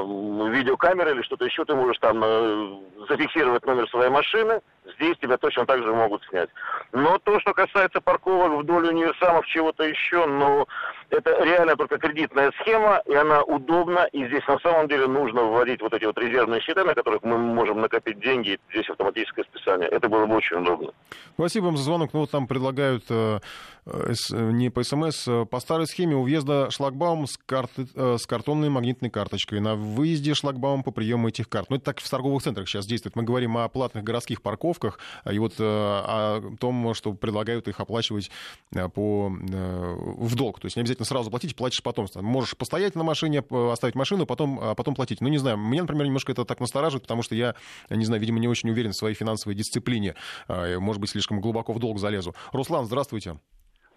видеокамера 0.51 1.11
или 1.11 1.21
что-то 1.23 1.45
еще, 1.45 1.65
ты 1.65 1.75
можешь 1.75 1.97
там 1.99 2.21
э, 2.23 2.77
зафиксировать 3.09 3.65
номер 3.65 3.89
своей 3.89 4.09
машины, 4.09 4.61
здесь 4.95 5.17
тебя 5.17 5.37
точно 5.37 5.65
так 5.65 5.81
же 5.83 5.93
могут 5.93 6.23
снять. 6.29 6.49
Но 6.91 7.17
то, 7.19 7.39
что 7.39 7.53
касается 7.53 8.01
парковок 8.01 8.63
вдоль 8.63 8.87
универсамов, 8.87 9.45
чего-то 9.47 9.83
еще, 9.83 10.25
ну, 10.25 10.65
это 11.09 11.43
реально 11.43 11.75
только 11.75 11.97
кредитная 11.97 12.51
схема, 12.61 13.01
и 13.05 13.13
она 13.13 13.43
удобна, 13.43 14.07
и 14.11 14.25
здесь 14.27 14.45
на 14.47 14.59
самом 14.59 14.87
деле 14.87 15.07
нужно 15.07 15.43
вводить 15.43 15.81
вот 15.81 15.93
эти 15.93 16.05
вот 16.05 16.17
резервные 16.17 16.61
счета, 16.61 16.83
на 16.83 16.93
которых 16.93 17.23
мы 17.23 17.37
можем 17.37 17.81
накопить 17.81 18.19
деньги, 18.19 18.59
здесь 18.71 18.89
автоматическое 18.89 19.45
списание. 19.45 19.89
Это 19.89 20.09
было 20.09 20.25
бы 20.25 20.35
очень 20.35 20.57
удобно. 20.57 20.91
Спасибо 21.33 21.65
вам 21.65 21.77
за 21.77 21.83
звонок. 21.83 22.11
Ну, 22.13 22.21
вот 22.21 22.31
там 22.31 22.47
предлагают 22.47 23.03
э, 23.09 23.39
э, 23.85 24.13
не 24.31 24.69
по 24.69 24.83
СМС, 24.83 25.27
э, 25.27 25.45
по 25.45 25.59
старой 25.59 25.87
схеме 25.87 26.15
у 26.15 26.23
въезда 26.23 26.69
шлагбаум 26.85 27.27
с, 27.27 27.37
карты, 27.37 27.87
э, 27.95 28.17
с 28.17 28.25
картонной 28.25 28.69
магнитной 28.69 29.09
карточкой. 29.09 29.59
На 29.59 29.75
выезде 29.75 30.33
шлагбаум 30.33 30.83
по 30.83 30.91
приему 30.91 31.29
этих 31.29 31.47
карт. 31.47 31.69
Ну, 31.69 31.77
это 31.77 31.85
так 31.85 31.99
в 31.99 32.09
торговых 32.09 32.43
центрах 32.43 32.67
сейчас 32.67 32.85
действует. 32.85 33.15
Мы 33.15 33.23
говорим 33.23 33.57
о 33.57 33.69
платных 33.69 34.03
городских 34.03 34.41
парковках 34.41 34.99
и 35.29 35.39
вот 35.39 35.53
э, 35.59 35.63
о 35.63 36.41
том, 36.59 36.93
что 36.93 37.13
предлагают 37.13 37.67
их 37.67 37.79
оплачивать 37.79 38.31
э, 38.73 38.89
по, 38.89 39.29
в 39.29 40.35
долг. 40.35 40.59
То 40.59 40.65
есть 40.65 40.75
не 40.75 40.81
обязательно 40.81 40.95
обязательно 40.95 41.05
сразу 41.05 41.29
платить, 41.29 41.55
платишь 41.55 41.83
потом. 41.83 42.07
Можешь 42.15 42.57
постоять 42.57 42.95
на 42.95 43.03
машине, 43.03 43.43
оставить 43.71 43.95
машину, 43.95 44.25
потом, 44.25 44.59
а 44.61 44.75
потом 44.75 44.95
платить. 44.95 45.21
Ну, 45.21 45.27
не 45.27 45.37
знаю, 45.37 45.57
меня, 45.57 45.81
например, 45.81 46.05
немножко 46.05 46.31
это 46.31 46.45
так 46.45 46.59
настораживает, 46.59 47.03
потому 47.03 47.23
что 47.23 47.35
я, 47.35 47.55
не 47.89 48.05
знаю, 48.05 48.21
видимо, 48.21 48.39
не 48.39 48.47
очень 48.47 48.69
уверен 48.69 48.91
в 48.91 48.95
своей 48.95 49.15
финансовой 49.15 49.55
дисциплине. 49.55 50.15
А, 50.47 50.79
может 50.79 51.01
быть, 51.01 51.09
слишком 51.09 51.41
глубоко 51.41 51.73
в 51.73 51.79
долг 51.79 51.99
залезу. 51.99 52.33
Руслан, 52.51 52.85
здравствуйте. 52.85 53.37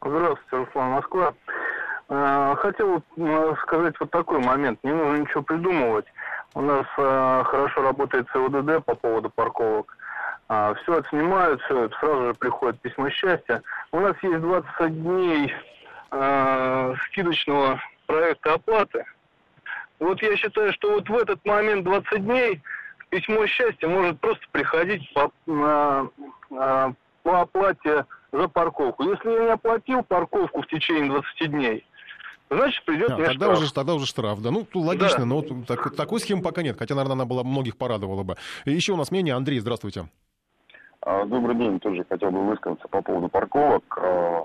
Здравствуйте, 0.00 0.56
Руслан, 0.56 0.90
Москва. 0.92 1.34
А, 2.08 2.56
хотел 2.56 3.02
сказать 3.62 3.94
вот 4.00 4.10
такой 4.10 4.38
момент. 4.40 4.78
Не 4.82 4.92
нужно 4.92 5.18
ничего 5.18 5.42
придумывать. 5.42 6.06
У 6.54 6.62
нас 6.62 6.86
а, 6.96 7.44
хорошо 7.44 7.82
работает 7.82 8.28
ЦОДД 8.32 8.84
по 8.84 8.94
поводу 8.94 9.30
парковок. 9.30 9.96
Все 10.82 10.96
отснимают, 10.96 11.60
все, 11.60 11.90
сразу 12.00 12.28
же 12.28 12.34
приходит 12.34 12.80
письмо 12.80 13.10
счастья. 13.10 13.62
У 13.92 14.00
нас 14.00 14.16
есть 14.22 14.40
20 14.40 15.02
дней 15.02 15.54
скидочного 17.04 17.78
проекта 18.06 18.54
оплаты. 18.54 19.04
Вот 20.00 20.22
я 20.22 20.34
считаю, 20.36 20.72
что 20.72 20.92
вот 20.92 21.06
в 21.06 21.14
этот 21.14 21.44
момент 21.44 21.84
20 21.84 22.24
дней 22.24 22.62
письмо 23.10 23.46
счастья 23.46 23.88
может 23.88 24.18
просто 24.20 24.46
приходить 24.50 25.12
по, 25.12 25.30
на, 25.44 26.08
по 26.48 27.40
оплате 27.42 28.06
за 28.32 28.48
парковку. 28.48 29.02
Если 29.04 29.30
я 29.30 29.40
не 29.40 29.50
оплатил 29.50 30.02
парковку 30.02 30.62
в 30.62 30.66
течение 30.66 31.10
20 31.10 31.50
дней, 31.50 31.84
значит 32.50 32.84
придет 32.84 33.10
а, 33.10 33.16
мне 33.16 33.26
тогда 33.26 33.46
штраф. 33.46 33.58
Уже, 33.58 33.74
тогда 33.74 33.94
уже 33.94 34.06
штраф, 34.06 34.40
да. 34.40 34.50
Ну, 34.50 34.66
логично, 34.74 35.20
да. 35.20 35.24
но 35.24 35.36
вот 35.36 35.66
так, 35.66 35.94
такой 35.94 36.20
схемы 36.20 36.42
пока 36.42 36.62
нет. 36.62 36.76
Хотя, 36.78 36.94
наверное, 36.94 37.14
она 37.14 37.24
была 37.24 37.44
многих 37.44 37.76
порадовала 37.76 38.22
бы. 38.22 38.36
И 38.64 38.72
еще 38.72 38.92
у 38.92 38.96
нас 38.96 39.10
мнение. 39.10 39.34
Андрей, 39.34 39.60
здравствуйте. 39.60 40.08
А, 41.00 41.24
добрый 41.24 41.56
день. 41.56 41.78
Тоже 41.80 42.04
хотел 42.08 42.30
бы 42.30 42.46
высказаться 42.46 42.86
по 42.88 43.02
поводу 43.02 43.28
парковок. 43.28 43.98
А, 44.00 44.44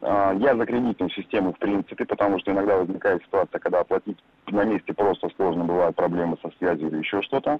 а, 0.00 0.34
я 0.34 0.56
за 0.56 0.66
кредитную 0.66 1.10
систему 1.10 1.52
в 1.52 1.58
принципе, 1.58 2.04
потому 2.04 2.38
что 2.40 2.52
иногда 2.52 2.76
возникает 2.76 3.22
ситуация, 3.22 3.58
когда 3.58 3.80
оплатить 3.80 4.18
на 4.48 4.64
месте 4.64 4.92
просто 4.92 5.30
сложно, 5.36 5.64
бывают 5.64 5.96
проблемы 5.96 6.36
со 6.42 6.50
связью 6.58 6.88
или 6.88 6.98
еще 6.98 7.22
что-то. 7.22 7.58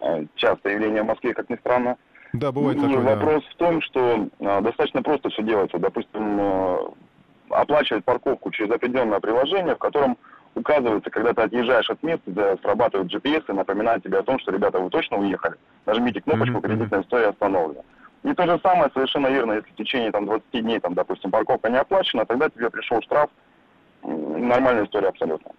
А, 0.00 0.24
часто 0.34 0.70
явление 0.70 1.02
в 1.02 1.06
Москве, 1.06 1.34
как 1.34 1.48
ни 1.48 1.56
странно. 1.56 1.96
Да, 2.32 2.50
бывает 2.50 2.78
И 2.78 2.80
такое, 2.80 2.98
вопрос 2.98 3.44
да. 3.44 3.50
в 3.50 3.54
том, 3.56 3.80
что 3.80 4.28
достаточно 4.40 5.02
просто 5.02 5.28
все 5.30 5.44
делается. 5.44 5.78
Допустим, 5.78 6.40
оплачивать 7.64 8.04
парковку 8.04 8.50
через 8.50 8.70
определенное 8.70 9.20
приложение, 9.20 9.74
в 9.74 9.78
котором 9.78 10.16
указывается, 10.54 11.10
когда 11.10 11.32
ты 11.32 11.42
отъезжаешь 11.42 11.90
от 11.90 12.02
места, 12.02 12.58
срабатывает 12.62 13.12
GPS 13.12 13.44
и 13.48 13.52
напоминает 13.52 14.04
тебе 14.04 14.18
о 14.18 14.22
том, 14.22 14.38
что, 14.38 14.52
ребята, 14.52 14.78
вы 14.78 14.88
точно 14.90 15.18
уехали. 15.18 15.56
Нажмите 15.86 16.20
кнопочку, 16.20 16.60
кредитная 16.60 17.02
история 17.02 17.28
остановлена. 17.28 17.82
И 18.22 18.32
то 18.32 18.46
же 18.46 18.58
самое, 18.62 18.90
совершенно 18.94 19.26
верно, 19.26 19.52
если 19.54 19.70
в 19.70 19.76
течение 19.76 20.10
там, 20.10 20.24
20 20.24 20.44
дней, 20.52 20.80
там, 20.80 20.94
допустим, 20.94 21.30
парковка 21.30 21.68
не 21.68 21.78
оплачена, 21.78 22.24
тогда 22.24 22.48
тебе 22.48 22.70
пришел 22.70 23.02
штраф. 23.02 23.28
Нормальная 24.02 24.84
история 24.84 25.08
абсолютно. 25.08 25.52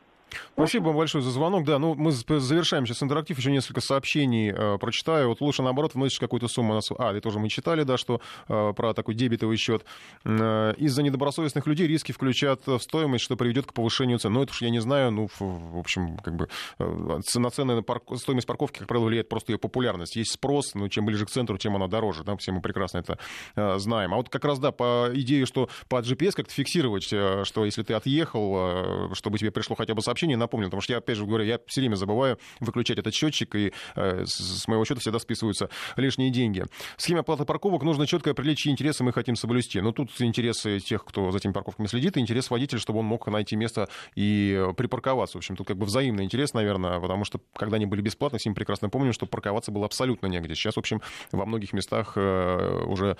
Спасибо 0.53 0.87
вам 0.87 0.97
большое 0.97 1.23
за 1.23 1.31
звонок. 1.31 1.65
Да, 1.65 1.79
ну 1.79 1.95
мы 1.95 2.11
завершаем 2.11 2.85
сейчас 2.85 3.03
интерактив. 3.03 3.37
Еще 3.37 3.51
несколько 3.51 3.81
сообщений 3.81 4.51
э, 4.51 4.77
прочитаю. 4.77 5.29
Вот 5.29 5.41
лучше 5.41 5.61
наоборот 5.61 5.93
вносишь 5.93 6.19
какую-то 6.19 6.47
сумму 6.47 6.73
на 6.73 6.81
А, 6.97 7.11
это 7.11 7.21
тоже 7.21 7.39
мы 7.39 7.49
читали, 7.49 7.83
да, 7.83 7.97
что 7.97 8.21
э, 8.47 8.73
про 8.75 8.93
такой 8.93 9.15
дебетовый 9.15 9.57
счет. 9.57 9.85
Э, 10.23 10.73
из-за 10.77 11.03
недобросовестных 11.03 11.65
людей 11.67 11.87
риски 11.87 12.11
включат 12.11 12.65
в 12.65 12.79
стоимость, 12.79 13.23
что 13.23 13.35
приведет 13.35 13.65
к 13.65 13.73
повышению 13.73 14.19
цен. 14.19 14.33
Ну, 14.33 14.43
это 14.43 14.51
уж 14.51 14.61
я 14.61 14.69
не 14.69 14.79
знаю, 14.79 15.11
ну, 15.11 15.27
в, 15.27 15.41
в 15.41 15.77
общем, 15.77 16.17
как 16.17 16.35
бы 16.35 16.49
э, 16.79 17.19
на 17.35 17.49
цены 17.49 17.75
на 17.75 17.83
парк... 17.83 18.03
стоимость 18.17 18.47
парковки, 18.47 18.79
как 18.79 18.87
правило, 18.87 19.05
влияет 19.05 19.29
просто 19.29 19.51
ее 19.51 19.59
популярность. 19.59 20.15
Есть 20.15 20.31
спрос, 20.31 20.75
но 20.75 20.87
чем 20.87 21.05
ближе 21.05 21.25
к 21.25 21.29
центру, 21.29 21.57
тем 21.57 21.75
она 21.75 21.87
дороже. 21.87 22.23
Да, 22.23 22.35
все 22.37 22.51
мы 22.51 22.61
прекрасно 22.61 22.99
это 22.99 23.19
э, 23.55 23.77
знаем. 23.77 24.13
А 24.13 24.17
вот 24.17 24.29
как 24.29 24.45
раз, 24.45 24.59
да, 24.59 24.71
по 24.71 25.09
идее, 25.13 25.45
что 25.45 25.69
по 25.89 26.01
GPS 26.01 26.31
как-то 26.31 26.53
фиксировать, 26.53 27.07
э, 27.11 27.43
что 27.43 27.65
если 27.65 27.83
ты 27.83 27.93
отъехал, 27.93 28.53
э, 28.57 29.09
чтобы 29.13 29.37
тебе 29.37 29.51
пришло 29.51 29.75
хотя 29.75 29.93
бы 29.93 30.01
сообщение, 30.01 30.24
сообщение 30.25 30.37
напомню, 30.37 30.67
потому 30.67 30.81
что 30.81 30.93
я, 30.93 30.99
опять 30.99 31.17
же 31.17 31.25
говорю, 31.25 31.45
я 31.45 31.59
все 31.67 31.81
время 31.81 31.95
забываю 31.95 32.37
выключать 32.59 32.97
этот 32.97 33.13
счетчик, 33.13 33.55
и 33.55 33.73
э, 33.95 34.23
с 34.25 34.67
моего 34.67 34.83
счета 34.85 34.99
всегда 34.99 35.19
списываются 35.19 35.69
лишние 35.97 36.31
деньги. 36.31 36.65
В 36.97 37.01
схеме 37.01 37.19
оплаты 37.19 37.45
парковок 37.45 37.83
нужно 37.83 38.07
четко 38.07 38.31
определить, 38.31 38.57
чьи 38.57 38.71
интересы 38.71 39.03
мы 39.03 39.13
хотим 39.13 39.35
соблюсти. 39.35 39.81
Но 39.81 39.91
тут 39.91 40.09
интересы 40.19 40.79
тех, 40.79 41.05
кто 41.05 41.31
за 41.31 41.37
этими 41.37 41.51
парковками 41.51 41.87
следит, 41.87 42.17
и 42.17 42.19
интерес 42.19 42.49
водителя, 42.49 42.79
чтобы 42.79 42.99
он 42.99 43.05
мог 43.05 43.27
найти 43.27 43.55
место 43.55 43.87
и 44.15 44.67
припарковаться. 44.75 45.37
В 45.37 45.39
общем, 45.39 45.55
тут 45.55 45.67
как 45.67 45.77
бы 45.77 45.85
взаимный 45.85 46.23
интерес, 46.23 46.53
наверное, 46.53 46.99
потому 46.99 47.25
что 47.25 47.39
когда 47.55 47.75
они 47.75 47.85
были 47.85 48.01
бесплатны, 48.01 48.39
всем 48.39 48.55
прекрасно 48.55 48.89
помним, 48.89 49.13
что 49.13 49.25
парковаться 49.25 49.71
было 49.71 49.85
абсолютно 49.85 50.27
негде. 50.27 50.55
Сейчас, 50.55 50.75
в 50.75 50.79
общем, 50.79 51.01
во 51.31 51.45
многих 51.45 51.73
местах 51.73 52.13
э, 52.15 52.83
уже 52.87 53.17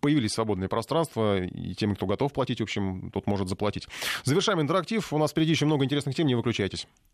появились 0.00 0.32
свободные 0.32 0.68
пространства, 0.68 1.42
и 1.42 1.74
тем, 1.74 1.96
кто 1.96 2.06
готов 2.06 2.32
платить, 2.32 2.60
в 2.60 2.62
общем, 2.62 3.10
тот 3.12 3.26
может 3.26 3.48
заплатить. 3.48 3.88
Завершаем 4.24 4.60
интерактив. 4.60 5.12
У 5.12 5.18
нас 5.18 5.32
впереди 5.32 5.50
еще 5.50 5.66
много 5.66 5.84
интересных 5.84 6.14
тем 6.14 6.26
не 6.26 6.34
выключайтесь. 6.44 6.86